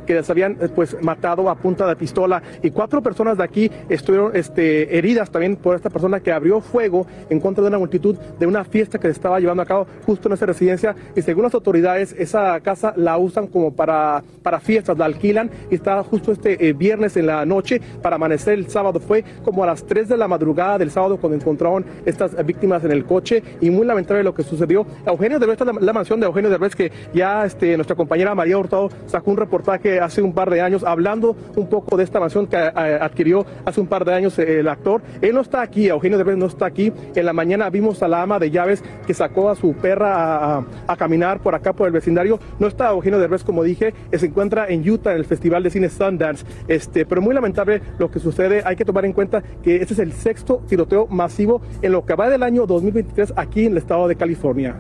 que 0.05 0.13
les 0.13 0.29
habían 0.29 0.57
pues 0.75 0.95
matado 1.01 1.49
a 1.49 1.55
punta 1.55 1.87
de 1.87 1.95
pistola. 1.95 2.41
Y 2.61 2.71
cuatro 2.71 3.01
personas 3.01 3.37
de 3.37 3.43
aquí 3.43 3.71
estuvieron 3.89 4.35
este, 4.35 4.97
heridas 4.97 5.29
también 5.29 5.55
por 5.55 5.75
esta 5.75 5.89
persona 5.89 6.19
que 6.19 6.31
abrió 6.31 6.61
fuego 6.61 7.05
en 7.29 7.39
contra 7.39 7.63
de 7.63 7.69
una 7.69 7.79
multitud 7.79 8.15
de 8.39 8.47
una 8.47 8.63
fiesta 8.63 8.99
que 8.99 9.07
se 9.07 9.13
estaba 9.13 9.39
llevando 9.39 9.63
a 9.63 9.65
cabo 9.65 9.87
justo 10.05 10.27
en 10.27 10.33
esa 10.33 10.45
residencia. 10.45 10.95
Y 11.15 11.21
según 11.21 11.43
las 11.43 11.53
autoridades 11.53 12.15
esa 12.17 12.59
casa 12.61 12.93
la 12.95 13.17
usan 13.17 13.47
como 13.47 13.73
para, 13.73 14.23
para 14.43 14.59
fiestas, 14.59 14.97
la 14.97 15.05
alquilan 15.05 15.49
y 15.69 15.75
está 15.75 16.03
justo 16.03 16.31
este 16.31 16.67
eh, 16.67 16.73
viernes 16.73 17.17
en 17.17 17.27
la 17.27 17.45
noche 17.45 17.81
para 18.01 18.15
amanecer 18.15 18.53
el 18.53 18.69
sábado. 18.69 18.99
Fue 18.99 19.23
como 19.43 19.63
a 19.63 19.67
las 19.67 19.85
3 19.85 20.09
de 20.09 20.17
la 20.17 20.27
madrugada 20.27 20.77
del 20.77 20.91
sábado 20.91 21.17
cuando 21.17 21.37
encontraron 21.37 21.85
estas 22.05 22.43
víctimas 22.45 22.83
en 22.83 22.91
el 22.91 23.05
coche 23.05 23.43
y 23.59 23.69
muy 23.69 23.85
lamentable 23.85 24.23
lo 24.23 24.33
que 24.33 24.43
sucedió. 24.43 24.85
Eugenio 25.05 25.39
Derbez, 25.39 25.59
esta 25.59 25.71
es 25.71 25.81
la, 25.81 25.93
mansión 25.93 26.19
de 26.19 26.25
Eugenio 26.25 26.49
Derbez 26.49 26.75
que 26.75 26.91
ya 27.13 27.45
este, 27.45 27.75
nuestra 27.75 27.95
compañera 27.95 28.33
María 28.35 28.57
Hurtado 28.57 28.89
sacó 29.05 29.31
un 29.31 29.37
reportaje 29.37 29.90
hace 29.99 30.21
un 30.21 30.33
par 30.33 30.49
de 30.49 30.61
años 30.61 30.83
hablando 30.83 31.35
un 31.55 31.67
poco 31.67 31.97
de 31.97 32.03
esta 32.03 32.19
mansión 32.19 32.47
que 32.47 32.57
eh, 32.57 32.99
adquirió 33.01 33.45
hace 33.65 33.81
un 33.81 33.87
par 33.87 34.05
de 34.05 34.13
años 34.13 34.37
eh, 34.39 34.59
el 34.59 34.67
actor. 34.67 35.01
Él 35.21 35.33
no 35.33 35.41
está 35.41 35.61
aquí, 35.61 35.87
Eugenio 35.87 36.17
Derbez 36.17 36.37
no 36.37 36.45
está 36.45 36.65
aquí. 36.65 36.91
En 37.15 37.25
la 37.25 37.33
mañana 37.33 37.69
vimos 37.69 38.01
a 38.03 38.07
la 38.07 38.21
ama 38.21 38.39
de 38.39 38.51
llaves 38.51 38.83
que 39.05 39.13
sacó 39.13 39.49
a 39.49 39.55
su 39.55 39.73
perra 39.73 40.57
a, 40.57 40.65
a 40.87 40.95
caminar 40.95 41.39
por 41.39 41.55
acá 41.55 41.73
por 41.73 41.87
el 41.87 41.93
vecindario. 41.93 42.39
No 42.59 42.67
está 42.67 42.89
Eugenio 42.89 43.19
Derbez, 43.19 43.43
como 43.43 43.63
dije, 43.63 43.93
se 44.11 44.25
encuentra 44.25 44.67
en 44.67 44.87
Utah 44.87 45.11
en 45.11 45.17
el 45.17 45.25
Festival 45.25 45.63
de 45.63 45.69
Cine 45.69 45.89
Sundance. 45.89 46.45
Este, 46.67 47.05
pero 47.05 47.21
muy 47.21 47.33
lamentable 47.33 47.81
lo 47.97 48.09
que 48.09 48.19
sucede. 48.19 48.61
Hay 48.65 48.75
que 48.75 48.85
tomar 48.85 49.05
en 49.05 49.13
cuenta 49.13 49.41
que 49.63 49.77
este 49.77 49.93
es 49.93 49.99
el 49.99 50.13
sexto 50.13 50.61
tiroteo 50.67 51.07
masivo 51.07 51.61
en 51.81 51.91
lo 51.91 52.05
que 52.05 52.15
va 52.15 52.29
del 52.29 52.43
año 52.43 52.65
2023 52.65 53.33
aquí 53.35 53.65
en 53.65 53.73
el 53.73 53.77
estado 53.77 54.07
de 54.07 54.15
California. 54.15 54.75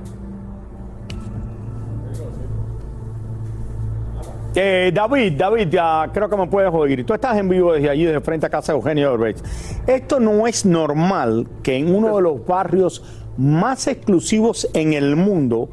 Eh, 4.53 4.91
David, 4.93 5.33
David, 5.37 5.69
ya 5.69 6.09
creo 6.13 6.29
que 6.29 6.35
me 6.35 6.47
puedes 6.47 6.73
oír. 6.73 7.05
Tú 7.05 7.13
estás 7.13 7.37
en 7.37 7.47
vivo 7.47 7.73
desde 7.73 7.89
allí, 7.89 8.03
desde 8.03 8.19
frente 8.19 8.45
a 8.45 8.49
casa 8.49 8.73
de 8.73 8.79
Eugenio 8.79 9.11
Derbez. 9.11 9.41
Esto 9.87 10.19
no 10.19 10.45
es 10.45 10.65
normal 10.65 11.47
que 11.63 11.77
en 11.77 11.93
uno 11.93 12.17
de 12.17 12.21
los 12.21 12.45
barrios 12.45 13.01
más 13.37 13.87
exclusivos 13.87 14.67
en 14.73 14.91
el 14.93 15.15
mundo, 15.15 15.69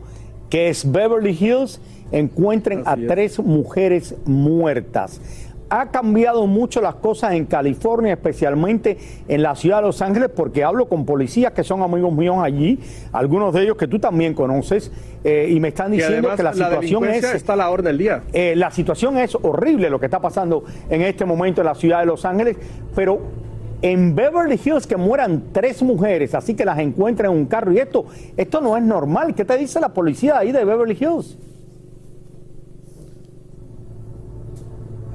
que 0.49 0.69
es 0.69 0.91
Beverly 0.91 1.37
Hills, 1.39 1.81
encuentren 2.13 2.83
a 2.87 2.97
tres 2.97 3.39
mujeres 3.41 4.15
muertas. 4.25 5.21
Ha 5.71 5.91
cambiado 5.91 6.47
mucho 6.47 6.81
las 6.81 6.95
cosas 6.95 7.35
en 7.35 7.45
California, 7.45 8.15
especialmente 8.15 8.99
en 9.29 9.43
la 9.43 9.55
ciudad 9.55 9.77
de 9.77 9.83
Los 9.83 10.01
Ángeles, 10.01 10.31
porque 10.35 10.65
hablo 10.65 10.89
con 10.89 11.05
policías 11.05 11.53
que 11.53 11.63
son 11.63 11.83
amigos 11.83 12.13
míos 12.13 12.37
allí, 12.41 12.79
algunos 13.13 13.53
de 13.53 13.63
ellos 13.65 13.77
que 13.77 13.87
tú 13.87 13.99
también 13.99 14.33
conoces, 14.35 14.91
eh, 15.25 15.49
y 15.51 15.61
me 15.61 15.69
están 15.69 15.93
diciendo 15.93 16.31
que 16.35 16.43
la 16.43 16.55
la 16.55 16.55
situación 16.55 17.05
es 17.05 17.25
está 17.25 17.53
a 17.53 17.57
la 17.57 17.71
orden 17.71 17.87
del 17.87 17.99
día. 17.99 18.23
eh, 18.33 18.55
la 18.57 18.71
situación 18.71 19.19
es 19.19 19.35
horrible 19.35 19.91
lo 19.91 20.01
que 20.01 20.07
está 20.07 20.21
pasando 20.21 20.65
en 20.89 21.03
este 21.03 21.25
momento 21.25 21.61
en 21.61 21.67
la 21.67 21.75
ciudad 21.75 22.01
de 22.01 22.07
Los 22.07 22.25
Ángeles, 22.25 22.57
pero 22.95 23.21
en 23.83 24.15
Beverly 24.15 24.59
Hills 24.65 24.87
que 24.87 24.97
mueran 24.97 25.45
tres 25.53 25.83
mujeres, 25.83 26.35
así 26.35 26.55
que 26.55 26.65
las 26.65 26.79
encuentran 26.79 27.31
en 27.31 27.39
un 27.39 27.47
carro 27.47 27.73
y 27.73 27.79
esto, 27.79 28.07
esto 28.37 28.61
no 28.61 28.77
es 28.77 28.83
normal. 28.83 29.35
¿Qué 29.35 29.45
te 29.45 29.57
dice 29.57 29.81
la 29.81 29.91
policía 29.91 30.39
ahí 30.39 30.51
de 30.51 30.65
Beverly 30.65 30.97
Hills? 30.99 31.37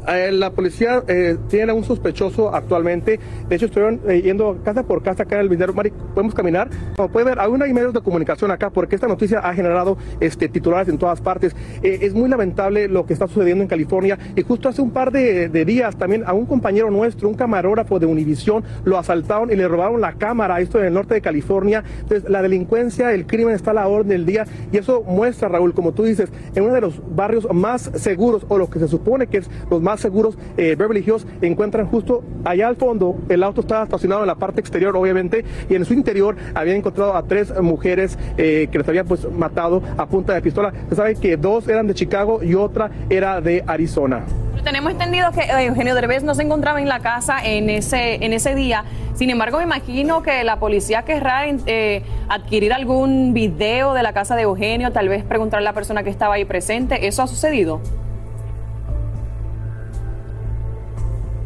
Eh, 0.08 0.32
la 0.32 0.52
policía 0.52 1.04
eh, 1.08 1.38
tiene 1.50 1.72
a 1.72 1.76
un 1.76 1.84
sospechoso 1.84 2.54
actualmente. 2.54 3.20
De 3.48 3.56
hecho, 3.56 3.66
estuvieron 3.66 4.02
eh, 4.08 4.22
yendo 4.22 4.58
casa 4.64 4.84
por 4.84 5.02
casa 5.04 5.24
acá 5.24 5.36
en 5.36 5.42
el 5.42 5.50
video. 5.50 5.74
Mari, 5.74 5.92
podemos 6.14 6.34
caminar. 6.34 6.70
Como 6.96 7.10
puede 7.10 7.26
ver, 7.26 7.40
hay 7.40 7.74
medios 7.74 7.94
de 7.94 8.02
comunicación 8.02 8.52
acá 8.52 8.70
porque 8.70 8.96
esta 8.96 9.08
noticia 9.08 9.40
ha 9.40 9.54
generado 9.54 9.98
este, 10.20 10.50
titulares 10.50 10.90
en 10.90 10.98
todas 10.98 11.22
partes. 11.22 11.56
Eh, 11.82 12.00
es 12.02 12.14
muy 12.14 12.30
lamentable 12.30 12.88
lo 12.88 13.06
que 13.06 13.14
está 13.14 13.28
sucediendo 13.28 13.64
en 13.64 13.68
California. 13.68 14.18
Y 14.36 14.42
justo 14.42 14.70
hace 14.70 14.82
un 14.82 14.92
par 14.92 15.12
de, 15.12 15.50
de 15.50 15.66
días 15.66 15.96
también 15.96 16.24
a 16.26 16.34
un 16.34 16.46
compañero 16.46 16.92
nuestro, 16.92 17.30
un 17.30 17.36
camarógrafo 17.36 18.00
de 18.00 18.06
Univisión, 18.06 18.64
lo 18.84 18.98
asaltaron 18.98 19.52
y 19.52 19.56
le 19.56 19.68
robaron 19.68 20.02
la 20.02 20.14
cámara. 20.14 20.60
Esto 20.60 20.80
en 20.80 20.86
el 20.86 20.94
norte 20.94 21.14
de 21.14 21.22
California. 21.22 21.84
Entonces, 22.02 22.30
la 22.30 22.42
delincuencia, 22.42 23.14
el 23.14 23.26
crimen 23.26 23.56
está 23.56 23.72
a 23.72 23.76
la 23.76 23.88
orden 23.88 24.10
del 24.10 24.26
día. 24.26 24.46
Y 24.72 24.78
eso 24.78 25.04
muestra, 25.04 25.48
Raúl, 25.48 25.74
como 25.74 25.94
tú 25.94 26.04
dices, 26.04 26.30
en 26.56 26.64
uno 26.64 26.74
de 26.74 26.82
los 26.82 27.02
barrios 27.16 27.48
más 27.54 27.92
seguros 27.96 28.46
o 28.50 28.58
lo 28.58 28.70
que 28.70 28.80
se 28.80 28.88
supone 28.88 29.28
que 29.28 29.38
es 29.38 29.50
los 29.70 29.82
más 29.82 29.93
seguros, 30.00 30.38
eh, 30.58 30.76
Beverly 30.78 31.04
Hills, 31.06 31.26
encuentran 31.42 31.88
justo 31.88 32.24
allá 32.44 32.68
al 32.68 32.76
fondo, 32.76 33.16
el 33.30 33.44
auto 33.44 33.62
estaba 33.62 33.84
estacionado 33.84 34.22
en 34.22 34.28
la 34.28 34.36
parte 34.36 34.60
exterior, 34.60 34.96
obviamente, 34.96 35.46
y 35.70 35.76
en 35.76 35.86
su 35.86 35.94
interior 35.94 36.36
habían 36.54 36.78
encontrado 36.78 37.16
a 37.16 37.24
tres 37.24 37.54
mujeres 37.62 38.18
eh, 38.38 38.68
que 38.72 38.78
les 38.78 38.88
habían 38.88 39.06
pues 39.06 39.30
matado 39.32 39.82
a 39.98 40.06
punta 40.06 40.34
de 40.34 40.42
pistola. 40.42 40.74
Se 40.90 40.96
sabe 40.96 41.16
que 41.16 41.38
dos 41.38 41.68
eran 41.68 41.88
de 41.88 41.94
Chicago 41.94 42.44
y 42.44 42.56
otra 42.56 42.92
era 43.10 43.42
de 43.42 43.64
Arizona. 43.68 44.24
Tenemos 44.64 44.94
entendido 44.94 45.30
que 45.32 45.42
eh, 45.42 45.66
Eugenio 45.66 45.94
Derbez 45.94 46.24
no 46.24 46.36
se 46.36 46.44
encontraba 46.44 46.82
en 46.82 46.88
la 46.88 47.00
casa 47.00 47.44
en 47.44 47.70
ese, 47.70 48.24
en 48.24 48.32
ese 48.32 48.56
día. 48.56 48.86
Sin 49.14 49.30
embargo, 49.30 49.58
me 49.58 49.64
imagino 49.64 50.24
que 50.24 50.44
la 50.46 50.58
policía 50.58 51.04
querrá 51.04 51.46
eh, 51.48 52.04
adquirir 52.30 52.72
algún 52.72 53.34
video 53.34 53.94
de 53.94 54.04
la 54.04 54.14
casa 54.14 54.36
de 54.38 54.44
Eugenio, 54.44 54.92
tal 54.92 55.10
vez 55.10 55.26
preguntarle 55.26 55.68
a 55.68 55.72
la 55.72 55.76
persona 55.76 56.04
que 56.04 56.10
estaba 56.10 56.36
ahí 56.36 56.46
presente. 56.46 57.08
¿Eso 57.08 57.22
ha 57.22 57.28
sucedido? 57.28 57.82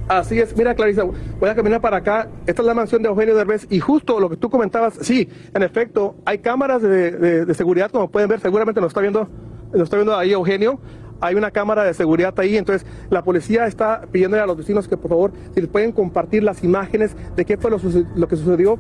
Así 0.08 0.40
es, 0.40 0.56
mira 0.56 0.74
Clarisa, 0.74 1.04
voy 1.04 1.50
a 1.50 1.56
caminar 1.56 1.82
para 1.82 1.98
acá. 1.98 2.30
Esta 2.46 2.62
es 2.62 2.66
la 2.66 2.74
mansión 2.74 3.02
de 3.02 3.10
Eugenio 3.10 3.36
Derbez 3.36 3.68
y 3.70 3.82
justo 3.82 4.22
lo 4.22 4.30
que 4.30 4.38
tú 4.38 4.50
comentabas, 4.50 4.94
sí, 5.02 5.28
en 5.54 5.64
efecto, 5.64 6.16
hay 6.24 6.38
cámaras 6.38 6.82
de, 6.82 7.54
seguridad, 7.54 7.92
como 7.92 8.10
pueden 8.10 8.30
ver, 8.30 8.40
seguramente 8.40 8.80
nos 8.80 8.92
está 8.92 9.02
viendo, 9.02 9.28
nos 9.74 9.84
está 9.84 9.98
viendo 9.98 10.16
ahí 10.16 10.32
Eugenio. 10.32 10.80
Hay 11.20 11.36
una 11.36 11.50
cámara 11.50 11.84
de 11.84 11.96
seguridad 11.96 12.34
ahí, 12.40 12.56
entonces 12.56 12.88
la 13.10 13.24
policía 13.24 13.66
está 13.66 14.04
pidiéndole 14.12 14.44
a 14.44 14.46
los 14.46 14.56
vecinos 14.56 14.88
que 14.88 14.96
por 14.96 15.10
favor, 15.10 15.32
si 15.54 15.62
les 15.62 15.70
pueden 15.70 15.92
compartir 15.92 16.44
las 16.44 16.64
imágenes 16.64 17.16
de 17.36 17.44
qué 17.44 17.58
fue 17.58 17.72
lo, 17.72 17.78
lo 18.16 18.28
que 18.28 18.36
sucedió, 18.36 18.78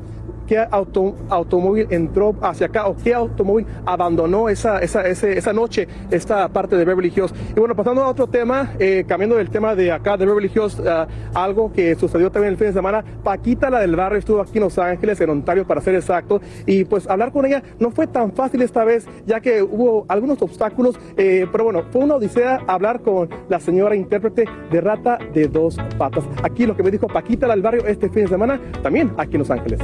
qué 0.48 0.58
auto- 0.72 1.16
automóvil 1.30 1.88
entró 1.90 2.36
hacia 2.42 2.68
acá 2.68 2.88
o 2.88 2.96
qué 2.96 3.14
automóvil 3.14 3.66
abandonó 3.86 4.50
esa, 4.50 4.80
esa, 4.80 5.02
esa 5.08 5.54
noche 5.54 5.88
esta 6.10 6.48
parte 6.48 6.78
de 6.78 6.86
Beverly 6.86 7.14
Hills. 7.16 7.34
Y 7.56 7.60
bueno, 7.60 7.76
pasando 7.76 8.04
a 8.04 8.08
otro 8.08 8.28
tema, 8.28 8.72
eh, 8.80 9.04
cambiando 9.08 9.36
del 9.36 9.50
tema 9.50 9.76
de 9.76 9.92
acá 9.92 10.18
de 10.18 10.26
Beverly 10.26 10.52
Hills, 10.54 10.82
ah, 10.88 11.08
algo 11.34 11.72
que 11.72 11.96
sucedió 11.96 12.32
también 12.32 12.54
el 12.54 12.58
fin 12.58 12.68
de 12.68 12.74
semana, 12.74 13.04
Paquita, 13.24 13.70
la 13.70 13.80
del 13.80 13.96
barrio, 13.96 14.20
estuvo 14.20 14.42
aquí 14.42 14.58
en 14.58 14.64
Los 14.64 14.78
Ángeles, 14.80 15.20
en 15.22 15.30
Ontario 15.30 15.68
para 15.68 15.82
ser 15.82 15.96
exacto, 15.96 16.42
y 16.66 16.86
pues 16.86 17.08
hablar 17.10 17.32
con 17.32 17.46
ella 17.46 17.62
no 17.80 17.92
fue 17.92 18.08
tan 18.08 18.32
fácil 18.32 18.62
esta 18.62 18.84
vez, 18.84 19.08
ya 19.26 19.40
que 19.42 19.62
hubo 19.62 20.06
algunos 20.08 20.42
obstáculos, 20.42 20.98
eh, 21.18 21.46
pero 21.52 21.66
bueno, 21.66 21.84
fue 21.92 22.04
una 22.04 22.16
odisea 22.16 22.62
hablar 22.68 23.02
con 23.02 23.30
la 23.50 23.60
señora 23.60 23.96
intérprete 23.96 24.46
de 24.72 24.82
Rata 24.82 25.18
de 25.34 25.48
Dos 25.48 25.78
Patas. 25.98 26.24
Aquí 26.44 26.66
lo 26.66 26.76
que 26.76 26.84
me 26.84 26.92
dijo 26.92 27.08
Paquita, 27.08 27.48
la 27.48 27.54
del 27.54 27.64
barrio, 27.64 27.86
este 27.86 28.10
fin 28.10 28.24
de 28.24 28.30
semana, 28.30 28.60
también 28.82 29.12
aquí 29.18 29.34
en 29.34 29.40
Los 29.40 29.52
Ángeles. 29.52 29.80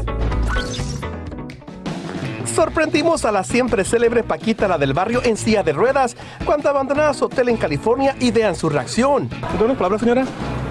Sorprendimos 2.54 3.26
a 3.26 3.32
la 3.32 3.44
siempre 3.44 3.84
célebre 3.84 4.22
Paquita, 4.22 4.68
la 4.68 4.78
del 4.78 4.94
barrio, 4.94 5.22
en 5.24 5.38
silla 5.38 5.64
de 5.64 5.74
ruedas, 5.74 6.16
cuando 6.46 6.70
abandonaba 6.70 7.12
su 7.16 7.26
hotel 7.26 7.50
en 7.50 7.58
California 7.58 8.16
y 8.20 8.30
vean 8.30 8.56
su 8.56 8.70
reacción. 8.70 9.28
¿Dónde 9.58 9.74
palabra, 9.74 9.98
señora? 9.98 10.24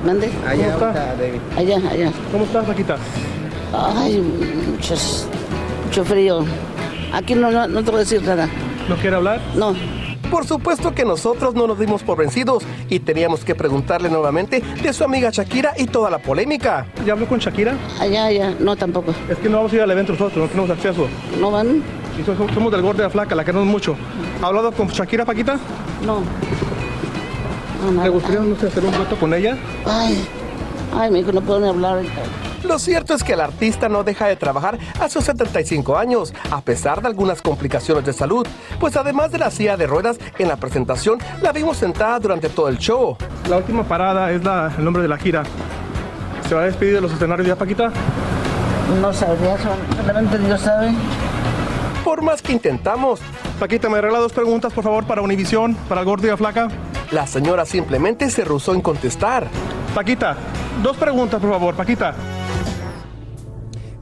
Mande. 0.05 0.31
¿Cómo 0.31 0.63
está? 0.63 1.15
Allá, 1.57 1.77
allá. 1.91 2.13
¿Cómo 2.31 2.45
estás, 2.45 2.65
Paquita? 2.67 2.97
Ay, 3.73 4.21
muchos, 4.21 5.27
mucho 5.87 6.05
frío. 6.05 6.45
Aquí 7.13 7.35
no, 7.35 7.51
no, 7.51 7.67
no 7.67 7.83
te 7.83 7.91
voy 7.91 7.97
a 7.97 8.05
decir 8.05 8.23
nada. 8.23 8.49
¿No 8.89 8.97
quiere 8.97 9.17
hablar? 9.17 9.41
No. 9.57 9.75
Por 10.33 10.47
supuesto 10.47 10.95
que 10.95 11.05
nosotros 11.05 11.55
no 11.55 11.67
nos 11.67 11.79
dimos 11.79 12.03
por 12.03 12.17
vencidos 12.17 12.65
y 12.89 13.01
teníamos 13.01 13.45
que 13.45 13.55
preguntarle 13.55 14.09
nuevamente 14.09 14.63
de 14.83 14.93
su 14.95 15.05
amiga 15.05 15.29
Shakira 15.31 15.75
y 15.77 15.85
toda 15.85 16.09
la 16.09 16.19
polémica. 16.21 16.87
¿Ya 17.05 17.13
habló 17.13 17.27
con 17.29 17.39
Shakira? 17.39 17.77
Allá, 18.01 18.25
allá. 18.25 18.55
No, 18.59 18.75
tampoco. 18.75 19.13
Es 19.29 19.37
que 19.37 19.51
no 19.51 19.59
vamos 19.59 19.73
a 19.73 19.77
ir 19.77 19.83
al 19.83 19.91
evento 19.91 20.13
nosotros, 20.13 20.39
no 20.39 20.49
tenemos 20.49 20.71
acceso. 20.71 21.07
¿No 21.39 21.51
van? 21.51 21.83
Y 22.19 22.25
so- 22.25 22.35
somos 22.55 22.73
del 22.73 22.81
gordo 22.81 22.97
de 23.03 23.05
la 23.05 23.11
flaca, 23.11 23.35
la 23.35 23.45
queremos 23.45 23.67
mucho. 23.67 23.95
¿Ha 24.43 24.47
hablado 24.47 24.73
con 24.73 24.89
Shakira, 24.89 25.27
Paquita? 25.27 25.59
No. 26.07 26.23
¿Le 28.03 28.09
gustaría 28.09 28.41
no 28.41 28.57
sé, 28.57 28.69
hacer 28.69 28.87
un 28.87 28.93
dueto 28.93 29.17
con 29.17 29.35
ella? 29.35 29.59
Ay, 29.85 30.27
ay, 30.99 31.11
mi 31.11 31.19
hijo, 31.21 31.31
no 31.33 31.43
puedo 31.43 31.61
ni 31.61 31.69
hablar 31.69 31.97
ahorita. 31.97 32.23
Lo 32.65 32.79
cierto 32.79 33.15
es 33.15 33.25
que 33.25 33.33
el 33.33 33.41
artista 33.41 33.89
no 33.89 34.05
deja 34.05 34.27
de 34.27 34.37
trabajar 34.37 34.79
a 35.01 35.09
sus 35.09 35.25
75 35.25 35.97
años, 35.99 36.33
a 36.51 36.61
pesar 36.61 37.03
de 37.03 37.09
algunas 37.09 37.43
complicaciones 37.43 38.05
de 38.05 38.13
salud, 38.13 38.47
pues 38.79 38.97
además 38.97 39.33
de 39.33 39.39
la 39.39 39.51
silla 39.51 39.77
de 39.77 39.87
ruedas 39.87 40.19
en 40.39 40.49
la 40.49 40.57
presentación, 40.57 41.19
la 41.43 41.53
vimos 41.53 41.77
sentada 41.79 42.19
durante 42.21 42.49
todo 42.49 42.69
el 42.69 42.79
show. 42.79 43.17
La 43.49 43.57
última 43.57 43.83
parada 43.83 44.31
es 44.31 44.43
la- 44.45 44.73
el 44.79 44.85
nombre 44.85 45.03
de 45.03 45.09
la 45.09 45.19
gira. 45.19 45.43
¿Se 46.49 46.55
va 46.55 46.63
a 46.63 46.65
despedir 46.67 46.95
de 46.95 47.01
los 47.01 47.13
escenarios 47.13 47.47
ya, 47.49 47.57
Paquita? 47.57 47.91
No 49.01 49.13
sabría, 49.13 49.57
solamente 49.97 50.39
Dios 50.39 50.61
sabe. 50.61 50.93
Por 52.05 52.23
más 52.23 52.43
que 52.43 52.53
intentamos, 52.53 53.21
Paquita, 53.59 53.89
¿me 53.89 53.99
arregla 53.99 54.19
dos 54.19 54.33
preguntas, 54.33 54.73
por 54.73 54.85
favor, 54.85 55.05
para 55.05 55.23
Univisión, 55.23 55.75
para 55.89 56.01
el 56.01 56.07
gordo 56.07 56.27
y 56.27 56.31
la 56.31 56.37
flaca? 56.37 56.69
la 57.11 57.27
señora 57.27 57.67
simplemente 57.67 58.31
se 58.31 58.43
rehusó 58.43 58.73
en 58.73 58.81
contestar. 58.81 59.47
Paquita, 59.95 60.35
dos 60.83 60.97
preguntas, 60.97 61.39
por 61.43 61.51
favor, 61.51 61.75
Paquita. 61.75 62.15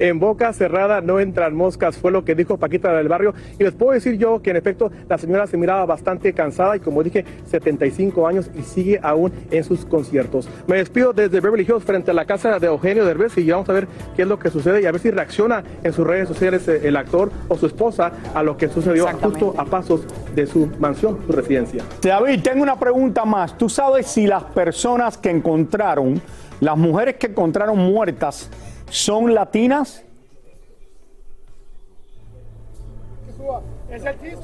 En 0.01 0.19
boca 0.19 0.51
cerrada 0.55 1.03
no 1.03 1.21
entran 1.21 1.55
moscas, 1.55 1.99
fue 1.99 2.11
lo 2.11 2.25
que 2.25 2.35
dijo 2.35 2.57
Paquita 2.57 2.91
del 2.95 3.07
barrio. 3.07 3.35
Y 3.59 3.65
les 3.65 3.75
puedo 3.75 3.93
decir 3.93 4.17
yo 4.17 4.41
que 4.41 4.49
en 4.49 4.57
efecto 4.57 4.91
la 5.07 5.19
señora 5.19 5.47
se 5.47 5.59
miraba 5.59 5.85
bastante 5.85 6.33
cansada 6.33 6.75
y 6.75 6.81
como 6.81 7.03
dije, 7.03 7.27
75 7.51 8.27
años 8.27 8.51
y 8.59 8.63
sigue 8.63 8.99
aún 9.03 9.31
en 9.51 9.63
sus 9.63 9.85
conciertos. 9.85 10.49
Me 10.67 10.79
despido 10.79 11.13
desde 11.13 11.41
Beverly 11.41 11.67
Hills 11.69 11.85
frente 11.85 12.13
a 12.13 12.15
la 12.15 12.25
casa 12.25 12.59
de 12.59 12.67
Eugenio 12.67 13.05
Derbez 13.05 13.37
y 13.37 13.51
vamos 13.51 13.69
a 13.69 13.75
ver 13.75 13.89
qué 14.17 14.23
es 14.23 14.29
lo 14.29 14.39
que 14.39 14.49
sucede 14.49 14.81
y 14.81 14.87
a 14.87 14.91
ver 14.91 15.03
si 15.03 15.11
reacciona 15.11 15.63
en 15.83 15.93
sus 15.93 16.07
redes 16.07 16.29
sociales 16.29 16.67
eh, 16.67 16.81
el 16.85 16.97
actor 16.97 17.31
o 17.49 17.59
su 17.59 17.67
esposa 17.67 18.11
a 18.35 18.43
lo 18.43 18.57
que 18.57 18.69
sucedió 18.69 19.07
justo 19.07 19.55
a 19.59 19.67
pasos 19.67 20.07
de 20.35 20.47
su 20.47 20.71
mansión, 20.79 21.19
su 21.27 21.33
residencia. 21.33 21.85
David, 22.01 22.41
tengo 22.43 22.63
una 22.63 22.79
pregunta 22.81 23.27
más. 23.27 23.59
¿Tú 23.59 23.69
sabes 23.69 24.07
si 24.07 24.27
las 24.27 24.45
personas 24.45 25.19
que 25.19 25.29
encontraron, 25.29 26.23
las 26.61 26.79
mujeres 26.79 27.17
que 27.17 27.27
encontraron 27.27 27.77
muertas, 27.77 28.49
son 28.91 29.35
latinas? 29.35 30.05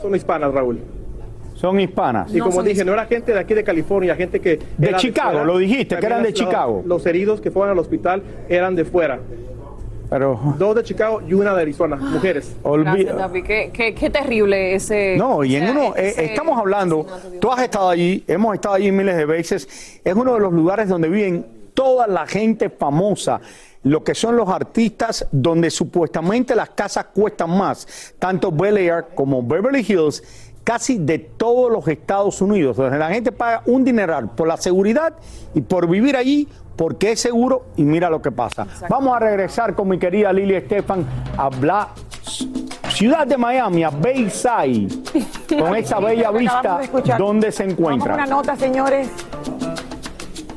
Son 0.01 0.15
hispanas, 0.15 0.53
Raúl. 0.53 0.81
Son 1.55 1.79
hispanas. 1.81 2.35
Y 2.35 2.39
como 2.39 2.63
dije, 2.63 2.85
no 2.85 2.93
era 2.93 3.07
gente 3.07 3.33
de 3.33 3.39
aquí 3.39 3.55
de 3.55 3.65
California, 3.65 4.15
gente 4.15 4.41
que... 4.41 4.59
De 4.77 4.95
Chicago, 4.97 5.31
fuera. 5.31 5.45
lo 5.45 5.59
dijiste, 5.59 5.97
que 5.97 6.07
eran 6.07 6.23
de 6.23 6.33
Chicago. 6.33 6.83
Los 6.85 7.07
heridos 7.07 7.41
que 7.41 7.51
fueron 7.51 7.71
al 7.73 7.79
hospital 7.79 8.23
eran 8.49 8.75
de 8.75 8.85
fuera. 8.85 9.21
Pero... 10.11 10.39
Dos 10.59 10.75
de 10.77 10.83
Chicago 10.85 11.23
y 11.27 11.33
una 11.35 11.55
de 11.55 11.63
Arizona, 11.63 11.97
mujeres. 11.97 12.55
Gracias, 12.63 13.17
David. 13.17 13.45
Qué, 13.45 13.71
qué- 13.73 13.95
qué 13.95 14.11
terrible 14.11 14.75
ese. 14.75 15.17
No, 15.17 15.43
y 15.45 15.57
en 15.57 15.65
o 15.65 15.67
sea, 15.67 15.75
uno, 15.75 15.97
eh, 15.97 16.09
ese- 16.11 16.25
estamos 16.27 16.59
hablando, 16.59 17.07
tú 17.41 17.51
has 17.51 17.63
estado 17.63 17.89
allí, 17.89 18.23
hemos 18.29 18.55
estado 18.55 18.75
allí 18.75 18.93
miles 18.93 19.17
de 19.17 19.25
veces, 19.25 20.01
es 20.05 20.15
uno 20.15 20.35
de 20.35 20.41
los 20.41 20.53
lugares 20.53 20.89
donde 20.89 21.09
viven 21.09 21.47
toda 21.75 22.07
la 22.07 22.27
gente 22.27 22.71
famosa, 22.71 23.41
lo 23.87 24.03
que 24.03 24.17
son 24.17 24.37
los 24.37 24.49
artistas, 24.49 25.29
donde 25.31 25.71
supuestamente 25.71 26.57
las 26.57 26.71
casas 26.71 27.07
cuestan 27.15 27.57
más, 27.57 28.15
tanto 28.19 28.51
Bel 28.51 28.79
Air 28.79 29.07
como 29.15 29.45
Beverly 29.45 29.87
Hills, 29.89 30.25
casi 30.65 30.99
de 30.99 31.21
todos 31.21 31.71
los 31.71 31.87
Estados 31.87 32.43
Unidos, 32.43 32.77
donde 32.77 32.99
la 32.99 33.11
gente 33.11 33.31
paga 33.31 33.63
un 33.67 33.85
dineral 33.85 34.31
por 34.31 34.49
la 34.49 34.57
seguridad 34.57 35.15
y 35.55 35.61
por 35.61 35.89
vivir 35.89 36.17
allí, 36.17 36.49
porque 36.75 37.13
es 37.13 37.21
seguro 37.21 37.67
y 37.77 37.85
mira 37.85 38.11
lo 38.11 38.21
que 38.21 38.33
pasa. 38.33 38.67
Vamos 38.89 39.15
a 39.15 39.21
regresar 39.21 39.77
con 39.77 39.89
mi 39.89 40.01
querida 40.01 40.33
Lili 40.33 40.57
Estefan 40.57 41.07
a 41.39 41.45
hablar 41.45 41.91
Ciudad 42.89 43.25
de 43.25 43.37
Miami, 43.37 43.85
a 43.85 43.91
Bayside, 43.91 44.89
con 45.61 45.77
esa 45.77 46.01
bella 46.01 46.33
vista 46.33 46.81
donde 47.17 47.53
se 47.53 47.63
Vamos 47.65 47.79
encuentra. 47.79 48.15
una 48.15 48.27
nota, 48.27 48.57
señores. 48.57 49.11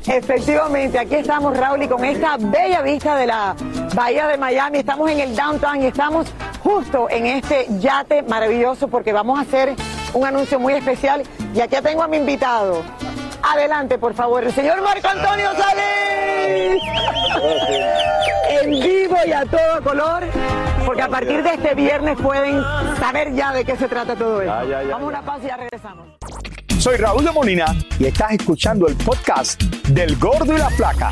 Efectivamente, 0.10 0.98
aquí 0.98 1.16
estamos, 1.16 1.56
Raúl, 1.56 1.84
y 1.84 1.88
con 1.88 2.04
esta 2.04 2.36
bella 2.38 2.82
vista 2.82 3.16
de 3.16 3.28
la 3.28 3.56
Bahía 3.94 4.26
de 4.28 4.40
Miami. 4.40 4.80
Estamos 4.80 5.08
en 5.12 5.20
el 5.20 5.36
downtown 5.36 5.84
y 5.84 5.86
estamos 5.86 6.26
justo 6.64 7.08
en 7.12 7.28
este 7.28 7.68
yate 7.78 8.24
maravilloso 8.24 8.88
porque 8.88 9.14
vamos 9.14 9.38
a 9.38 9.44
hacer 9.44 9.76
un 10.16 10.26
anuncio 10.26 10.60
muy 10.60 10.74
especial. 10.74 11.22
Y 11.54 11.60
aquí 11.60 11.76
tengo 11.84 12.02
a 12.02 12.08
mi 12.08 12.18
invitado. 12.18 12.82
Adelante, 13.44 14.00
por 14.00 14.16
favor, 14.16 14.44
el 14.44 14.52
señor 14.52 14.82
Marco 14.82 15.08
Antonio 15.08 15.52
Salís. 15.54 16.82
En 18.50 18.72
vivo 18.72 19.16
y 19.28 19.32
a 19.32 19.46
todo 19.46 19.84
color, 19.84 20.24
porque 20.86 21.04
a 21.04 21.08
partir 21.08 21.44
de 21.44 21.54
este 21.54 21.76
viernes 21.76 22.18
pueden 22.20 22.62
saber 23.00 23.34
ya 23.34 23.54
de 23.54 23.64
qué 23.64 23.78
se 23.78 23.88
trata 23.88 24.16
todo 24.16 24.42
esto. 24.42 24.54
Vamos 24.90 25.04
a 25.04 25.06
una 25.06 25.22
pausa 25.22 25.46
y 25.46 25.48
ya 25.48 25.58
regresamos. 25.58 26.19
Soy 26.80 26.98
Raúl 26.98 27.26
de 27.26 27.32
Molina 27.32 27.76
y 28.00 28.06
estás 28.06 28.32
escuchando 28.32 28.88
el 28.88 28.96
podcast 28.96 29.62
del 29.90 30.16
Gordo 30.18 30.54
y 30.54 30.58
la 30.58 30.70
Flaca. 30.70 31.12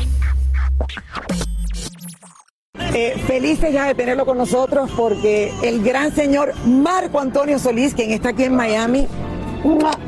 Eh, 2.94 3.22
felices 3.26 3.72
ya 3.72 3.84
de 3.86 3.94
tenerlo 3.94 4.24
con 4.24 4.38
nosotros 4.38 4.90
porque 4.96 5.52
el 5.62 5.82
gran 5.82 6.14
señor 6.14 6.54
Marco 6.66 7.20
Antonio 7.20 7.58
Solís, 7.58 7.94
quien 7.94 8.12
está 8.12 8.30
aquí 8.30 8.44
en 8.44 8.56
Miami. 8.56 9.06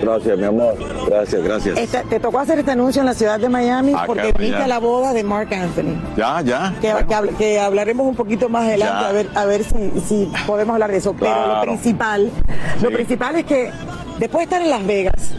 Gracias, 0.00 0.38
mi 0.38 0.44
amor. 0.44 0.76
Gracias, 1.08 1.42
gracias. 1.42 1.76
Esta- 1.76 2.02
te 2.04 2.20
tocó 2.20 2.38
hacer 2.38 2.60
este 2.60 2.70
anuncio 2.70 3.00
en 3.00 3.06
la 3.06 3.14
ciudad 3.14 3.38
de 3.38 3.48
Miami 3.48 3.92
Acá 3.92 4.06
porque 4.06 4.32
a 4.56 4.66
la 4.68 4.78
boda 4.78 5.12
de 5.12 5.24
Mark 5.24 5.52
Anthony. 5.52 6.00
Ya, 6.16 6.40
ya. 6.40 6.72
Que, 6.80 6.86
que 7.06 7.14
habl- 7.14 7.36
que 7.36 7.60
hablaremos 7.60 8.06
un 8.06 8.14
poquito 8.14 8.48
más 8.48 8.62
adelante 8.66 8.94
Ya. 9.02 9.08
a 9.08 9.12
ver, 9.12 9.28
a 9.34 9.44
ver 9.44 9.64
si, 9.64 10.00
si 10.00 10.32
podemos 10.46 10.72
hablar 10.74 10.90
de 10.92 10.98
eso. 10.98 11.14
Pero 11.18 11.48
lo 11.56 11.60
principal, 11.62 12.30
lo 12.80 12.90
principal 12.90 13.36
es 13.36 13.44
que 13.44 13.70
después 14.20 14.38
de 14.38 14.44
estar 14.44 14.62
en 14.62 14.70
Las 14.70 14.86
Vegas, 14.86 15.32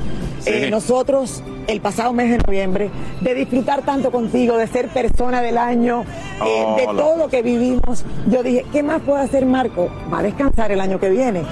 eh, 0.46 0.70
nosotros 0.70 1.44
el 1.68 1.82
pasado 1.82 2.14
mes 2.14 2.30
de 2.32 2.38
noviembre, 2.40 2.90
de 3.22 3.34
disfrutar 3.34 3.84
tanto 3.84 4.12
contigo, 4.12 4.58
de 4.58 4.68
ser 4.68 4.90
persona 4.90 5.42
del 5.42 5.58
año, 5.58 6.04
eh, 6.46 6.66
de 6.78 6.88
Hola. 6.88 7.02
todo 7.02 7.18
lo 7.18 7.28
que 7.30 7.42
vivimos, 7.42 8.04
yo 8.28 8.44
dije, 8.44 8.66
¿qué 8.72 8.84
más 8.84 9.02
puede 9.02 9.24
hacer 9.24 9.46
Marco? 9.46 9.90
Va 10.12 10.20
a 10.20 10.24
descansar 10.24 10.72
el 10.72 10.82
año 10.82 11.00
que 11.00 11.10
viene. 11.10 11.44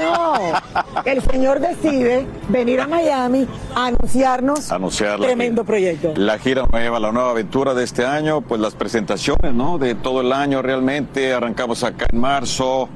No, 0.00 0.34
el 1.04 1.22
señor 1.22 1.60
decide 1.60 2.26
venir 2.48 2.80
a 2.80 2.88
Miami 2.88 3.46
a 3.74 3.86
anunciarnos 3.86 4.72
Anunciar 4.72 5.20
tremendo 5.20 5.64
proyecto. 5.64 6.12
La 6.16 6.38
gira 6.38 6.64
me 6.72 6.80
lleva 6.80 6.96
a 6.96 7.00
la 7.00 7.12
nueva 7.12 7.30
aventura 7.30 7.74
de 7.74 7.84
este 7.84 8.04
año, 8.04 8.40
pues 8.40 8.60
las 8.60 8.74
presentaciones, 8.74 9.54
¿no? 9.54 9.78
De 9.78 9.94
todo 9.94 10.20
el 10.20 10.32
año 10.32 10.62
realmente. 10.62 11.32
Arrancamos 11.32 11.84
acá 11.84 12.06
en 12.10 12.20
marzo. 12.20 12.88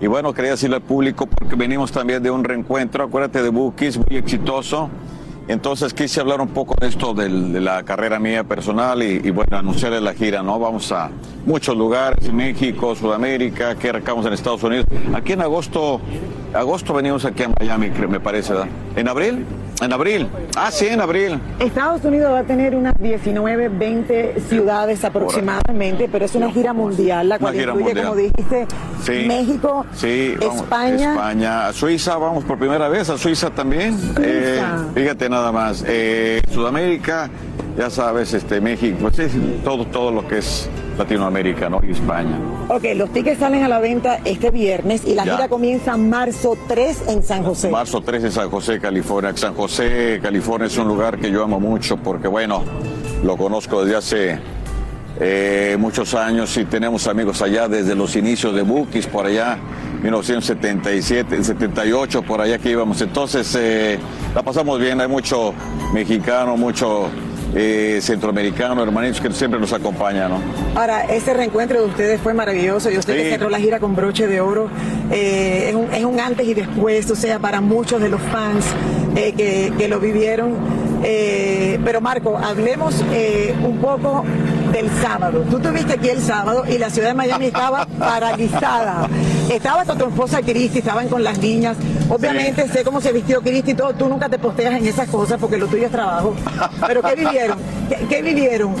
Y 0.00 0.06
bueno, 0.08 0.34
quería 0.34 0.52
decirle 0.52 0.76
al 0.76 0.82
público 0.82 1.26
porque 1.26 1.56
venimos 1.56 1.90
también 1.90 2.22
de 2.22 2.30
un 2.30 2.44
reencuentro, 2.44 3.04
acuérdate 3.04 3.42
de 3.42 3.48
Bookies, 3.48 3.96
muy 3.96 4.18
exitoso. 4.18 4.90
Entonces 5.48 5.94
quise 5.94 6.20
hablar 6.20 6.40
un 6.40 6.48
poco 6.48 6.74
de 6.80 6.88
esto 6.88 7.14
de 7.14 7.28
la 7.28 7.84
carrera 7.84 8.18
mía 8.18 8.42
personal 8.44 9.02
y, 9.02 9.30
bueno, 9.30 9.56
anunciarles 9.56 10.02
la 10.02 10.12
gira, 10.12 10.42
¿no? 10.42 10.58
Vamos 10.58 10.90
a 10.90 11.10
muchos 11.46 11.76
lugares, 11.76 12.32
México, 12.32 12.96
Sudamérica, 12.96 13.76
que 13.76 13.90
arrancamos 13.90 14.26
en 14.26 14.32
Estados 14.32 14.62
Unidos. 14.64 14.86
Aquí 15.14 15.32
en 15.34 15.42
agosto, 15.42 16.00
agosto 16.52 16.92
venimos 16.92 17.24
aquí 17.24 17.44
a 17.44 17.50
Miami, 17.60 17.90
me 18.08 18.18
parece, 18.18 18.54
¿verdad? 18.54 18.68
¿En 18.96 19.08
abril? 19.08 19.46
En 19.80 19.92
abril. 19.92 20.28
Ah, 20.56 20.70
sí, 20.70 20.86
en 20.86 21.00
abril. 21.00 21.38
Estados 21.58 22.02
Unidos 22.04 22.32
va 22.32 22.38
a 22.40 22.44
tener 22.44 22.74
unas 22.74 22.94
19, 22.98 23.68
20 23.68 24.40
ciudades 24.48 25.04
aproximadamente, 25.04 26.08
pero 26.10 26.24
es 26.24 26.34
una 26.34 26.50
gira 26.50 26.72
mundial, 26.72 27.28
la 27.28 27.38
cual 27.38 27.54
incluye, 27.60 27.94
como 28.02 28.16
dijiste, 28.16 28.66
Sí. 29.02 29.24
México, 29.28 29.84
Sí, 29.94 30.34
vamos, 30.40 30.56
España. 30.56 31.12
España, 31.14 31.72
Suiza, 31.72 32.16
vamos 32.16 32.44
por 32.44 32.58
primera 32.58 32.88
vez 32.88 33.10
a 33.10 33.18
Suiza 33.18 33.50
también. 33.50 33.98
Eh, 34.20 34.62
fíjate 34.94 35.28
nada 35.28 35.52
más. 35.52 35.84
Eh, 35.86 36.40
Sudamérica, 36.50 37.28
ya 37.76 37.90
sabes, 37.90 38.32
este 38.32 38.60
México, 38.60 38.96
pues 39.02 39.16
sí, 39.16 39.60
todo, 39.62 39.86
todo 39.86 40.10
lo 40.10 40.26
que 40.26 40.38
es 40.38 40.68
Latinoamérica, 40.98 41.68
¿no? 41.68 41.80
Y 41.86 41.92
España. 41.92 42.38
Ok, 42.68 42.84
los 42.96 43.10
tickets 43.12 43.38
salen 43.38 43.62
a 43.62 43.68
la 43.68 43.78
venta 43.78 44.18
este 44.24 44.50
viernes 44.50 45.02
y 45.06 45.14
la 45.14 45.24
Ya. 45.24 45.36
gira 45.36 45.48
comienza 45.48 45.96
marzo 45.96 46.56
3 46.68 47.04
en 47.08 47.22
San 47.22 47.42
José. 47.44 47.70
Marzo 47.70 48.00
3 48.00 48.24
en 48.24 48.32
San 48.32 48.50
José, 48.50 48.80
California. 48.80 49.32
San 49.36 49.54
José, 49.54 50.18
California 50.22 50.66
es 50.66 50.76
un 50.78 50.88
lugar 50.88 51.18
que 51.18 51.30
yo 51.30 51.42
amo 51.44 51.60
mucho 51.60 51.96
porque, 51.96 52.28
bueno, 52.28 52.62
lo 53.22 53.36
conozco 53.36 53.84
desde 53.84 53.96
hace 53.96 54.38
eh, 55.20 55.76
muchos 55.78 56.14
años 56.14 56.56
y 56.56 56.64
tenemos 56.64 57.06
amigos 57.06 57.40
allá 57.42 57.68
desde 57.68 57.94
los 57.94 58.16
inicios 58.16 58.54
de 58.54 58.62
Bookies, 58.62 59.06
por 59.06 59.26
allá, 59.26 59.58
1977, 60.02 61.42
78, 61.42 62.22
por 62.22 62.40
allá 62.40 62.58
que 62.58 62.70
íbamos. 62.70 63.00
Entonces, 63.00 63.54
eh, 63.58 63.98
la 64.34 64.42
pasamos 64.42 64.78
bien, 64.78 65.00
hay 65.00 65.08
mucho 65.08 65.54
mexicano, 65.94 66.56
mucho 66.56 67.08
eh, 67.58 68.00
centroamericano, 68.02 68.82
hermanitos 68.82 69.20
que 69.20 69.32
siempre 69.32 69.58
nos 69.58 69.72
acompañan, 69.72 70.30
¿no? 70.30 70.40
Ahora, 70.78 71.04
este 71.06 71.32
reencuentro 71.32 71.80
de 71.80 71.86
ustedes 71.86 72.20
fue 72.20 72.34
maravilloso. 72.34 72.90
Yo 72.90 73.00
sé 73.00 73.14
que 73.16 73.24
Sí. 73.24 73.30
cerró 73.30 73.48
la 73.48 73.58
gira 73.58 73.80
con 73.80 73.96
broche 73.96 74.26
de 74.26 74.40
oro. 74.42 74.68
Eh, 75.10 75.68
es, 75.70 75.74
un, 75.74 75.92
es 75.92 76.04
un 76.04 76.20
antes 76.20 76.46
y 76.46 76.52
después, 76.54 77.10
o 77.10 77.16
sea, 77.16 77.38
para 77.38 77.60
muchos 77.62 78.00
de 78.02 78.10
los 78.10 78.20
fans 78.20 78.66
eh, 79.16 79.32
que, 79.36 79.72
que 79.78 79.88
lo 79.88 79.98
vivieron. 80.00 80.54
Pero 81.02 82.00
Marco, 82.00 82.36
hablemos 82.36 82.96
un 83.64 83.78
poco 83.78 84.24
del 84.72 84.90
sábado. 85.00 85.44
Tú 85.48 85.58
estuviste 85.58 85.94
aquí 85.94 86.08
el 86.08 86.20
sábado 86.20 86.64
y 86.68 86.78
la 86.78 86.90
ciudad 86.90 87.08
de 87.08 87.14
Miami 87.14 87.46
estaba 87.46 87.86
paralizada. 87.98 89.08
Estaba 89.50 89.84
con 89.84 89.96
tu 89.98 90.06
esposa 90.06 90.42
Cristi, 90.42 90.78
estaban 90.80 91.08
con 91.08 91.22
las 91.22 91.38
niñas. 91.38 91.76
Obviamente 92.08 92.68
sé 92.68 92.82
cómo 92.84 93.00
se 93.00 93.12
vistió 93.12 93.40
Cristi 93.40 93.72
y 93.72 93.74
todo. 93.74 93.92
Tú 93.94 94.08
nunca 94.08 94.28
te 94.28 94.38
posteas 94.38 94.74
en 94.74 94.86
esas 94.86 95.08
cosas 95.08 95.38
porque 95.40 95.56
lo 95.56 95.66
tuyo 95.66 95.86
es 95.86 95.92
trabajo. 95.92 96.34
Pero 96.86 97.02
¿qué 97.02 97.14
vivieron? 97.14 97.58
¿Qué, 97.88 98.06
qué 98.08 98.22
vivieron? 98.22 98.74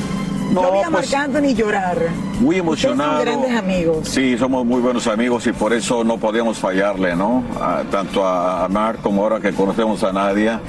Yo 0.52 0.72
vi 0.72 0.78
a 0.78 0.90
Marc 0.90 1.06
pues- 1.06 1.14
Anthony 1.14 1.54
llorar. 1.54 1.98
Muy 2.40 2.40
Ustedes 2.40 2.58
emocionado. 2.60 3.16
son 3.16 3.24
grandes 3.24 3.56
amigos. 3.58 4.08
Sí, 4.08 4.36
somos 4.38 4.64
muy 4.64 4.80
buenos 4.80 5.06
amigos 5.06 5.46
y 5.46 5.52
por 5.52 5.72
eso 5.72 6.04
no 6.04 6.18
podíamos 6.18 6.58
fallarle, 6.58 7.16
¿no? 7.16 7.42
A- 7.60 7.82
tanto 7.90 8.24
a, 8.24 8.64
a 8.64 8.68
Mark 8.68 9.00
como 9.02 9.22
ahora 9.22 9.40
que 9.40 9.52
conocemos 9.52 10.02
a 10.04 10.12
Nadia. 10.12 10.60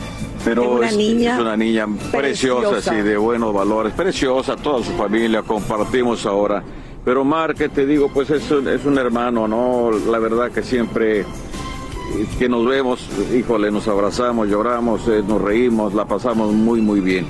Pero 0.46 0.82
Es 0.84 0.94
una 0.94 0.98
niña 1.04 1.34
es 1.36 1.42
una 1.42 1.58
niña 1.58 1.88
preciosa, 2.12 2.70
preciosa. 2.70 2.92
sí, 2.96 3.02
de 3.02 3.18
buenos 3.18 3.54
valores, 3.54 3.94
preciosa, 3.94 4.56
toda 4.56 4.84
su 4.84 4.92
familia, 4.94 5.42
compartimos 5.42 6.26
ahora. 6.26 6.64
Pero 7.08 7.24
Mark, 7.24 7.56
que 7.56 7.70
te 7.70 7.86
digo, 7.86 8.10
pues 8.14 8.30
es 8.32 8.52
un, 8.52 8.68
es 8.68 8.84
un 8.84 8.98
hermano, 8.98 9.48
¿no? 9.48 9.92
La 10.12 10.20
verdad 10.20 10.52
que 10.52 10.62
siempre 10.62 11.22
eh, 11.22 11.26
que 12.38 12.50
nos 12.50 12.68
vemos, 12.68 13.00
híjole, 13.34 13.72
nos 13.72 13.88
abrazamos, 13.88 14.50
lloramos, 14.50 15.08
eh, 15.08 15.24
nos 15.26 15.42
reímos, 15.42 15.94
la 15.94 16.04
pasamos 16.04 16.52
muy, 16.52 16.82
muy 16.82 17.00
bien. 17.00 17.26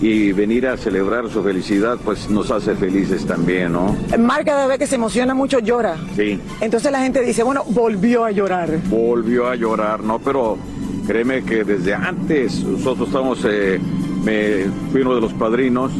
Y 0.00 0.32
venir 0.32 0.66
a 0.66 0.76
celebrar 0.76 1.30
su 1.30 1.44
felicidad, 1.44 1.96
pues 2.04 2.28
nos 2.28 2.50
hace 2.50 2.74
felices 2.74 3.24
también, 3.24 3.74
¿no? 3.74 3.96
Marc 4.18 4.46
cada 4.46 4.66
vez 4.66 4.80
que 4.80 4.88
se 4.88 4.96
emociona 4.96 5.32
mucho 5.32 5.60
llora. 5.60 5.96
Sí. 6.16 6.40
Entonces 6.60 6.90
la 6.90 7.00
gente 7.00 7.20
dice, 7.20 7.44
bueno, 7.44 7.62
volvió 7.68 8.24
a 8.24 8.32
llorar. 8.32 8.80
volvió 8.88 9.46
a 9.46 9.54
llorar, 9.54 10.02
¿no? 10.02 10.18
Pero 10.18 10.58
créeme 11.06 11.44
que 11.44 11.62
desde 11.62 11.94
antes, 11.94 12.64
nosotros 12.64 13.06
estamos, 13.06 13.44
eh, 13.44 13.78
me, 14.24 14.64
fui 14.90 15.02
uno 15.02 15.14
de 15.14 15.20
los 15.20 15.32
padrinos, 15.34 15.92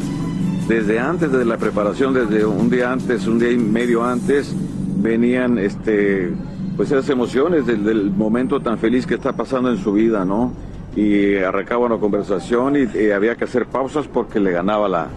desde 0.71 0.99
antes 0.99 1.29
de 1.33 1.43
la 1.43 1.57
preparación, 1.57 2.13
desde 2.13 2.45
un 2.45 2.69
día 2.69 2.93
antes, 2.93 3.27
un 3.27 3.37
día 3.37 3.51
y 3.51 3.57
medio 3.57 4.05
antes, 4.05 4.55
venían, 5.01 5.57
este, 5.57 6.31
pues 6.77 6.89
esas 6.89 7.09
emociones 7.09 7.65
del, 7.67 8.09
momento 8.09 8.61
tan 8.61 8.77
feliz 8.77 9.05
que 9.05 9.15
está 9.15 9.33
pasando 9.33 9.69
en 9.69 9.77
su 9.77 9.91
vida, 9.91 10.23
¿no? 10.23 10.53
Y 10.95 11.35
arrancaba 11.35 11.87
una 11.87 11.97
conversación 11.97 12.77
y, 12.77 12.97
y 12.97 13.11
había 13.11 13.35
que 13.35 13.43
hacer 13.43 13.65
pausas 13.65 14.07
porque 14.07 14.39
le 14.39 14.51
ganaba 14.51 14.87
la, 14.87 15.09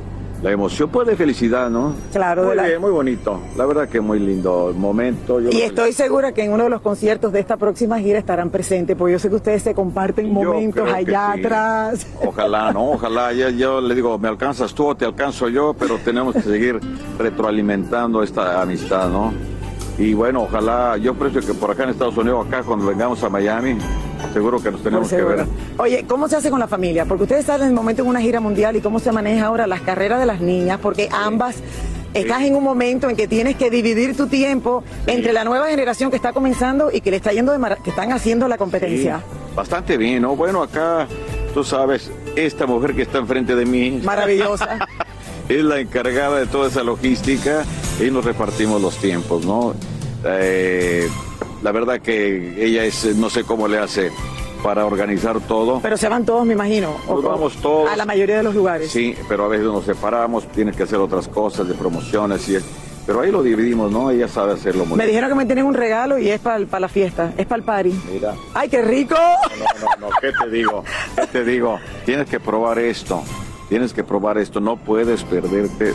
la 0.45 0.51
emoción, 0.53 0.91
pues 0.91 1.09
de 1.09 1.17
felicidad, 1.17 1.71
¿no? 1.71 1.95
Claro, 2.13 2.43
muy 2.43 2.51
de 2.51 2.57
la- 2.57 2.63
bien, 2.69 2.79
muy 2.81 2.91
bonito. 2.91 3.41
La 3.57 3.65
verdad 3.65 3.89
que 3.89 3.99
muy 4.03 4.21
lindo 4.21 4.69
el 4.69 4.77
momento. 4.77 5.41
Yo 5.41 5.49
Y 5.51 5.63
estoy 5.63 5.95
segura 5.95 6.33
que 6.33 6.45
en 6.45 6.53
uno 6.53 6.65
de 6.65 6.69
los 6.71 6.83
conciertos 6.83 7.33
de 7.33 7.41
esta 7.41 7.57
próxima 7.57 7.99
gira 7.99 8.19
estarán 8.19 8.51
presentes, 8.51 8.95
porque 8.95 9.13
yo 9.15 9.19
sé 9.19 9.31
que 9.31 9.37
ustedes 9.37 9.63
se 9.63 9.75
comparten 9.75 10.31
momentos 10.31 10.87
allá 10.93 11.31
sí. 11.35 11.41
atrás. 11.41 12.07
Ojalá, 12.23 12.73
¿no? 12.75 12.91
Ojalá. 12.91 13.33
Ya, 13.33 13.49
yo 13.49 13.81
le 13.81 13.95
digo, 13.95 14.19
me 14.19 14.29
alcanzas 14.29 14.75
tú 14.75 14.87
o 14.89 14.95
te 14.95 15.07
alcanzo 15.07 15.49
yo, 15.49 15.75
pero 15.79 15.97
tenemos 16.05 16.35
que 16.35 16.43
seguir 16.43 16.79
retroalimentando 17.19 18.23
esta 18.23 18.61
amistad, 18.61 19.09
¿no? 19.09 19.33
Y 19.97 20.13
bueno, 20.13 20.43
ojalá, 20.43 20.99
yo 20.99 21.15
pienso 21.15 21.41
que 21.41 21.55
por 21.55 21.71
acá 21.71 21.85
en 21.85 21.91
Estados 21.91 22.17
Unidos, 22.19 22.47
acá 22.47 22.63
cuando 22.63 22.85
vengamos 22.87 23.23
a 23.25 23.31
Miami, 23.31 23.79
seguro 24.35 24.63
que 24.63 24.71
nos 24.71 24.83
tenemos 24.83 25.09
que 25.09 25.23
ver. 25.23 25.47
Oye, 25.79 26.05
¿cómo 26.07 26.29
se 26.29 26.37
hace 26.37 26.51
con 26.51 26.61
la 26.61 26.69
familia? 26.69 27.07
Porque 27.07 27.23
ustedes 27.23 27.47
salen 27.47 27.63
en 27.63 27.69
el 27.71 27.75
momento 27.75 28.03
en 28.03 28.09
una 28.09 28.21
gira 28.21 28.41
mundial 28.41 28.77
y 28.77 28.81
cómo 28.83 28.99
se 28.99 29.11
maneja 29.13 29.47
ahora 29.47 29.67
las 29.67 29.81
carreras 29.81 30.21
de 30.21 30.27
las 30.27 30.41
niñas, 30.43 30.79
porque 30.83 31.09
ambas 31.11 31.57
estás 32.13 32.43
en 32.43 32.55
un 32.55 32.63
momento 32.63 33.09
en 33.09 33.17
que 33.17 33.27
tienes 33.27 33.57
que 33.57 33.71
dividir 33.71 34.17
tu 34.17 34.27
tiempo 34.27 34.85
entre 35.07 35.33
la 35.33 35.43
nueva 35.45 35.69
generación 35.69 36.11
que 36.11 36.17
está 36.17 36.33
comenzando 36.33 36.91
y 36.93 37.01
que 37.01 37.11
le 37.11 37.17
está 37.17 37.33
yendo 37.33 37.51
de 37.53 37.59
mara- 37.59 37.77
que 37.77 37.91
están 37.91 38.13
haciendo 38.13 38.47
la 38.49 38.59
competencia. 38.59 39.19
Sí, 39.19 39.55
bastante 39.57 39.97
bien, 39.97 40.23
¿no? 40.23 40.37
Bueno, 40.37 40.63
acá, 40.63 41.09
tú 41.55 41.65
sabes, 41.65 42.11
esta 42.37 42.67
mujer 42.67 42.95
que 42.95 43.03
está 43.03 43.19
enfrente 43.19 43.55
de 43.57 43.65
mí. 43.67 44.01
Maravillosa. 44.05 44.79
es 45.49 45.63
la 45.65 45.79
encargada 45.81 46.39
de 46.41 46.47
toda 46.47 46.69
esa 46.69 46.83
logística 46.83 47.65
y 48.05 48.11
nos 48.11 48.25
repartimos 48.25 48.81
los 48.83 48.97
tiempos, 48.97 49.45
¿no? 49.45 49.75
Eh, 50.25 51.09
la 51.65 51.73
verdad 51.73 51.99
que 52.01 52.63
ella 52.63 52.85
es, 52.85 53.17
no 53.17 53.31
sé 53.31 53.43
cómo 53.43 53.67
le 53.67 53.79
hace 53.79 54.13
para 54.63 54.85
organizar 54.85 55.41
todo. 55.41 55.81
Pero 55.81 55.97
se 55.97 56.09
van 56.11 56.25
todos, 56.27 56.45
me 56.45 56.53
imagino. 56.53 56.95
Nos 57.09 57.23
vamos 57.23 57.57
todos. 57.57 57.91
A 57.91 57.97
la 57.97 58.05
mayoría 58.05 58.37
de 58.37 58.43
los 58.43 58.55
lugares. 58.55 58.91
Sí, 58.91 59.15
pero 59.29 59.47
a 59.47 59.49
veces 59.49 59.67
nos 59.67 59.85
separamos, 59.85 60.47
tienes 60.53 60.77
que 60.77 60.83
hacer 60.83 60.99
otras 60.99 61.27
cosas 61.27 61.67
de 61.67 61.75
promociones 61.75 62.47
y 62.51 62.59
pero 63.07 63.21
ahí 63.21 63.31
lo 63.31 63.43
dividimos, 63.43 63.91
¿no? 63.91 64.11
Ella 64.11 64.29
sabe 64.29 64.53
hacerlo 64.53 64.85
muy 64.87 64.97
Me 64.97 65.05
bien. 65.05 65.09
dijeron 65.17 65.31
que 65.31 65.37
me 65.37 65.47
tienen 65.47 65.65
un 65.67 65.75
regalo 65.75 66.19
y 66.19 66.29
es 66.31 66.41
para 66.41 66.59
la 66.81 66.89
fiesta, 66.89 67.33
es 67.37 67.47
para 67.47 67.59
el 67.59 67.63
party. 67.65 67.95
Mira. 68.13 68.35
¡Ay, 68.55 68.69
qué 68.69 68.81
rico! 68.83 69.15
No, 69.15 69.87
no, 70.01 70.07
no, 70.07 70.13
¿qué 70.21 70.33
te 70.33 70.51
digo? 70.51 70.85
¿Qué 71.17 71.27
te 71.27 71.45
digo? 71.45 71.79
Tienes 72.07 72.29
que 72.29 72.41
probar 72.41 72.79
esto. 72.79 73.23
Tienes 73.69 73.93
que 73.93 74.05
probar 74.05 74.39
esto. 74.39 74.61
No 74.61 74.77
puedes 74.77 75.23
perderte. 75.25 75.93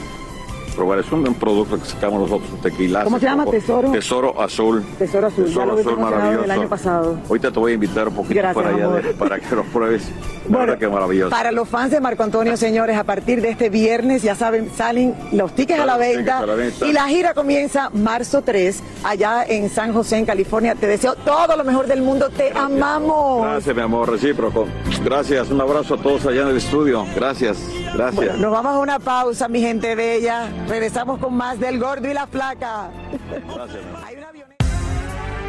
Probar. 0.80 1.00
Es 1.00 1.12
un, 1.12 1.28
un 1.28 1.34
producto 1.36 1.78
que 1.78 1.86
sacamos 1.86 2.22
nosotros, 2.22 2.50
un 2.54 2.62
tequila. 2.62 3.04
¿Cómo 3.04 3.20
se 3.20 3.26
llama? 3.26 3.46
¿Tesoro? 3.46 3.92
Tesoro 3.92 4.42
azul. 4.42 4.82
Tesoro 4.98 5.28
azul, 5.28 5.46
Tesoro 5.46 5.74
azul 5.78 5.98
maravilloso. 6.00 6.46
el 6.46 6.52
año 6.52 6.70
pasado. 6.70 7.18
Ahorita 7.28 7.52
te 7.52 7.60
voy 7.60 7.72
a 7.72 7.76
invitar 7.76 8.08
un 8.08 8.16
poquito 8.16 8.36
Gracias, 8.36 8.64
para 8.64 8.76
allá 8.76 8.88
de- 9.02 9.14
para 9.14 9.40
que 9.42 9.56
lo 9.56 9.64
pruebes. 9.66 10.04
Verdad 10.48 10.78
que 10.78 10.88
maravilloso. 10.88 11.30
Para 11.32 11.52
los 11.52 11.68
fans 11.68 11.92
de 11.92 12.00
Marco 12.00 12.24
Antonio, 12.24 12.56
señores, 12.56 12.96
a 12.98 13.04
partir 13.04 13.42
de 13.42 13.50
este 13.50 13.70
viernes, 13.70 14.24
ya 14.24 14.36
saben, 14.36 14.72
salen 14.74 15.14
los 15.34 15.54
tickets 15.54 15.82
a 15.82 15.86
la 15.86 15.94
Salen 15.98 16.08
los 16.08 16.16
venta. 16.18 16.32
tickets 16.38 16.44
a 16.44 16.46
la 16.48 16.56
venta. 16.56 16.86
Y 16.88 16.94
la 16.94 17.08
gira 17.10 17.34
comienza 17.34 17.90
marzo 17.94 18.42
3, 18.42 18.82
allá 19.04 19.44
en 19.44 19.70
San 19.70 19.94
José, 19.94 20.18
en 20.18 20.26
California. 20.26 20.76
Te 20.76 20.88
deseo 20.88 21.16
todo 21.16 21.58
lo 21.58 21.64
mejor 21.66 21.88
del 21.88 22.02
mundo. 22.02 22.30
Te 22.30 22.52
amamos. 22.58 23.44
Gracias, 23.44 23.76
mi 23.76 23.82
amor, 23.82 24.10
recíproco. 24.10 24.66
Gracias, 25.04 25.50
un 25.52 25.60
abrazo 25.60 25.96
a 25.96 25.98
todos 25.98 26.26
allá 26.26 26.44
en 26.44 26.48
el 26.50 26.58
estudio. 26.58 27.06
Gracias, 27.16 27.58
gracias. 27.94 28.16
Bueno, 28.16 28.38
nos 28.38 28.52
vamos 28.52 28.76
a 28.76 28.80
una 28.80 29.00
pausa, 29.00 29.48
mi 29.48 29.62
gente 29.62 29.96
bella. 29.96 30.50
Regresamos 30.68 31.20
con 31.20 31.34
más 31.36 31.60
del 31.60 31.80
gordo 31.80 32.10
y 32.10 32.14
la 32.14 32.28
flaca. 32.28 32.90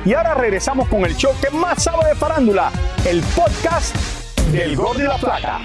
Y 0.05 0.15
ahora 0.15 0.35
regresamos 0.35 0.89
con 0.89 1.05
el 1.05 1.15
show 1.15 1.33
que 1.43 1.51
más 1.51 1.83
sabe 1.83 2.09
de 2.09 2.15
farándula, 2.15 2.71
el 3.07 3.21
podcast 3.37 3.95
del 4.51 4.75
Gordo 4.75 5.01
y 5.01 5.07
la 5.07 5.19
Flaca. 5.19 5.61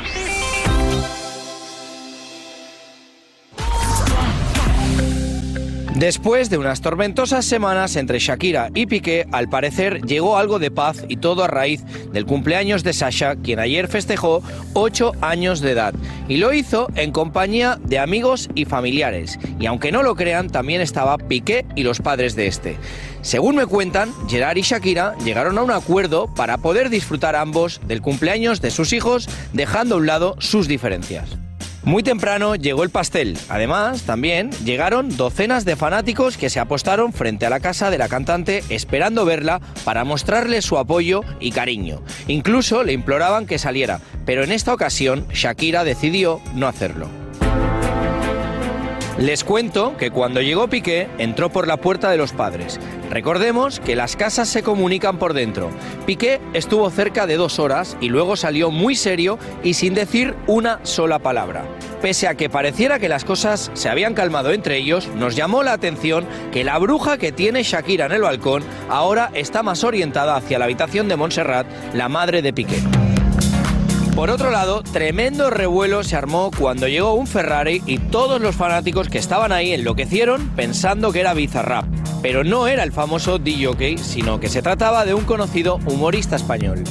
Después 5.96 6.50
de 6.50 6.58
unas 6.58 6.82
tormentosas 6.82 7.46
semanas 7.46 7.96
entre 7.96 8.20
Shakira 8.20 8.70
y 8.76 8.86
Piqué, 8.86 9.26
al 9.32 9.48
parecer 9.48 10.02
llegó 10.02 10.38
algo 10.38 10.60
de 10.60 10.70
paz 10.70 11.06
y 11.08 11.16
todo 11.16 11.42
a 11.42 11.48
raíz 11.48 11.86
del 12.12 12.26
cumpleaños 12.26 12.84
de 12.84 12.92
Sasha, 12.92 13.38
quien 13.38 13.60
ayer 13.60 13.88
festejó 13.88 14.44
8 14.74 15.14
años 15.22 15.62
de 15.62 15.72
edad. 15.72 15.94
Y 16.28 16.36
lo 16.36 16.52
hizo 16.52 16.90
en 16.96 17.14
compañía 17.14 17.80
de 17.82 17.98
amigos 17.98 18.50
y 18.56 18.66
familiares. 18.66 19.40
Y 19.58 19.68
aunque 19.68 19.94
no 19.94 20.04
lo 20.04 20.16
crean, 20.16 20.50
también 20.50 20.82
estaba 20.82 21.18
Piqué 21.18 21.66
y 21.78 21.84
los 21.84 22.02
padres 22.02 22.36
de 22.36 22.48
este. 22.48 22.76
Según 23.22 23.56
me 23.56 23.66
cuentan, 23.66 24.12
Gerard 24.28 24.58
y 24.58 24.64
Shakira 24.64 25.16
llegaron 25.24 25.58
a 25.58 25.64
un 25.64 25.72
acuerdo 25.72 26.28
para 26.36 26.58
poder 26.58 26.90
disfrutar 26.90 27.38
ambos 27.38 27.80
del 27.88 28.02
cumpleaños 28.02 28.60
de 28.60 28.72
sus 28.72 28.92
hijos, 28.92 29.30
dejando 29.54 29.96
a 29.96 30.00
un 30.00 30.08
lado 30.08 30.36
sus 30.40 30.68
diferencias. 30.68 31.38
Muy 31.86 32.02
temprano 32.02 32.56
llegó 32.56 32.84
el 32.84 32.90
pastel. 32.90 33.38
Además, 33.48 34.02
también 34.04 34.50
llegaron 34.66 35.16
docenas 35.16 35.66
de 35.66 35.76
fanáticos 35.76 36.36
que 36.36 36.50
se 36.50 36.60
apostaron 36.60 37.14
frente 37.14 37.46
a 37.46 37.52
la 37.52 37.60
casa 37.60 37.92
de 37.92 38.00
la 38.00 38.10
cantante 38.10 38.64
esperando 38.70 39.24
verla 39.24 39.62
para 39.84 40.04
mostrarle 40.04 40.64
su 40.64 40.80
apoyo 40.80 41.22
y 41.40 41.52
cariño. 41.52 42.02
Incluso 42.28 42.84
le 42.84 42.94
imploraban 42.94 43.46
que 43.46 43.60
saliera, 43.60 44.00
pero 44.26 44.44
en 44.44 44.52
esta 44.52 44.74
ocasión 44.74 45.28
Shakira 45.32 45.84
decidió 45.84 46.42
no 46.56 46.68
hacerlo. 46.68 47.25
Les 49.18 49.46
cuento 49.46 49.96
que 49.96 50.12
cuando 50.12 50.42
llegó 50.42 50.68
Piqué 50.68 51.08
entró 51.20 51.50
por 51.50 51.70
la 51.70 51.78
puerta 51.78 52.12
de 52.12 52.18
los 52.18 52.34
padres. 52.34 52.82
Recordemos 53.10 53.80
que 53.80 53.96
las 53.96 54.18
casas 54.18 54.50
se 54.50 54.62
comunican 54.62 55.20
por 55.20 55.34
dentro. 55.34 55.70
Piqué 56.06 56.42
estuvo 56.54 56.90
cerca 56.90 57.26
de 57.26 57.38
dos 57.38 57.58
horas 57.58 57.96
y 58.02 58.10
luego 58.10 58.36
salió 58.36 58.72
muy 58.72 58.94
serio 58.96 59.40
y 59.64 59.76
sin 59.76 59.94
decir 59.94 60.36
una 60.48 60.82
sola 60.84 61.20
palabra. 61.20 61.64
Pese 62.02 62.28
a 62.28 62.36
que 62.36 62.50
pareciera 62.50 63.00
que 63.00 63.08
las 63.08 63.24
cosas 63.24 63.72
se 63.74 63.88
habían 63.88 64.16
calmado 64.16 64.52
entre 64.52 64.78
ellos, 64.78 65.08
nos 65.16 65.38
llamó 65.38 65.64
la 65.64 65.72
atención 65.72 66.26
que 66.52 66.66
la 66.66 66.78
bruja 66.78 67.18
que 67.18 67.32
tiene 67.32 67.64
Shakira 67.64 68.08
en 68.08 68.12
el 68.12 68.22
balcón 68.24 68.64
ahora 68.90 69.32
está 69.34 69.64
más 69.64 69.86
orientada 69.86 70.36
hacia 70.36 70.60
la 70.60 70.66
habitación 70.66 71.08
de 71.08 71.16
Montserrat, 71.16 71.68
la 71.94 72.10
madre 72.10 72.42
de 72.42 72.52
Piqué. 72.52 73.05
Por 74.16 74.30
otro 74.30 74.50
lado, 74.50 74.82
tremendo 74.82 75.50
revuelo 75.50 76.02
se 76.02 76.16
armó 76.16 76.50
cuando 76.58 76.88
llegó 76.88 77.16
un 77.16 77.28
Ferrari 77.28 77.84
y 77.86 77.98
todos 77.98 78.40
los 78.40 78.56
fanáticos 78.56 79.10
que 79.10 79.18
estaban 79.18 79.52
ahí 79.52 79.74
enloquecieron 79.74 80.52
pensando 80.56 81.12
que 81.12 81.20
era 81.20 81.34
Bizarrap. 81.34 81.84
Pero 82.22 82.46
no 82.46 82.68
era 82.68 82.84
el 82.84 82.94
famoso 82.94 83.40
DJ, 83.40 83.98
sino 83.98 84.40
que 84.40 84.48
se 84.48 84.62
trataba 84.62 85.04
de 85.04 85.14
un 85.14 85.26
conocido 85.26 85.80
humorista 85.86 86.38
español. 86.38 86.82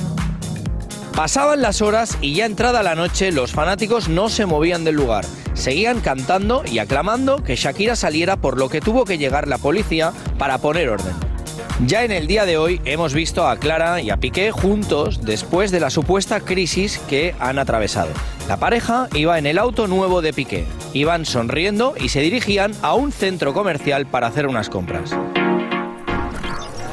Pasaban 1.16 1.62
las 1.62 1.80
horas 1.80 2.18
y 2.20 2.34
ya 2.34 2.44
entrada 2.44 2.82
la 2.82 2.94
noche 2.94 3.32
los 3.32 3.52
fanáticos 3.52 4.10
no 4.10 4.28
se 4.28 4.44
movían 4.44 4.84
del 4.84 4.96
lugar. 4.96 5.24
Seguían 5.54 6.00
cantando 6.00 6.62
y 6.70 6.78
aclamando 6.78 7.42
que 7.42 7.56
Shakira 7.56 7.96
saliera 7.96 8.36
por 8.36 8.58
lo 8.58 8.68
que 8.68 8.82
tuvo 8.82 9.06
que 9.06 9.16
llegar 9.16 9.48
la 9.48 9.56
policía 9.56 10.12
para 10.36 10.58
poner 10.58 10.90
orden. 10.90 11.33
Ya 11.80 12.04
en 12.04 12.12
el 12.12 12.28
día 12.28 12.46
de 12.46 12.56
hoy 12.56 12.80
hemos 12.84 13.14
visto 13.14 13.48
a 13.48 13.56
Clara 13.56 14.00
y 14.00 14.10
a 14.10 14.16
Piqué 14.16 14.52
juntos 14.52 15.24
después 15.24 15.72
de 15.72 15.80
la 15.80 15.90
supuesta 15.90 16.38
crisis 16.38 16.98
que 17.08 17.34
han 17.40 17.58
atravesado. 17.58 18.10
La 18.48 18.58
pareja 18.58 19.08
iba 19.12 19.38
en 19.38 19.46
el 19.46 19.58
auto 19.58 19.88
nuevo 19.88 20.22
de 20.22 20.32
Piqué. 20.32 20.66
Iban 20.92 21.24
sonriendo 21.24 21.94
y 21.98 22.10
se 22.10 22.20
dirigían 22.20 22.72
a 22.82 22.94
un 22.94 23.10
centro 23.10 23.52
comercial 23.52 24.06
para 24.06 24.28
hacer 24.28 24.46
unas 24.46 24.70
compras. 24.70 25.16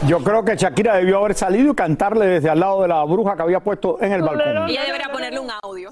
Yo 0.08 0.18
creo 0.24 0.44
que 0.44 0.56
Shakira 0.56 0.96
debió 0.96 1.20
haber 1.20 1.36
salido 1.36 1.74
y 1.74 1.76
cantarle 1.76 2.26
desde 2.26 2.50
al 2.50 2.60
lado 2.60 2.82
de 2.82 2.88
la 2.88 3.04
bruja 3.04 3.36
que 3.36 3.44
había 3.44 3.60
puesto 3.60 4.02
en 4.02 4.14
el 4.14 4.24
balcón. 4.24 4.68
Ella 4.68 4.84
debería 4.84 5.10
ponerle 5.12 5.40
un 5.40 5.52
audio. 5.62 5.92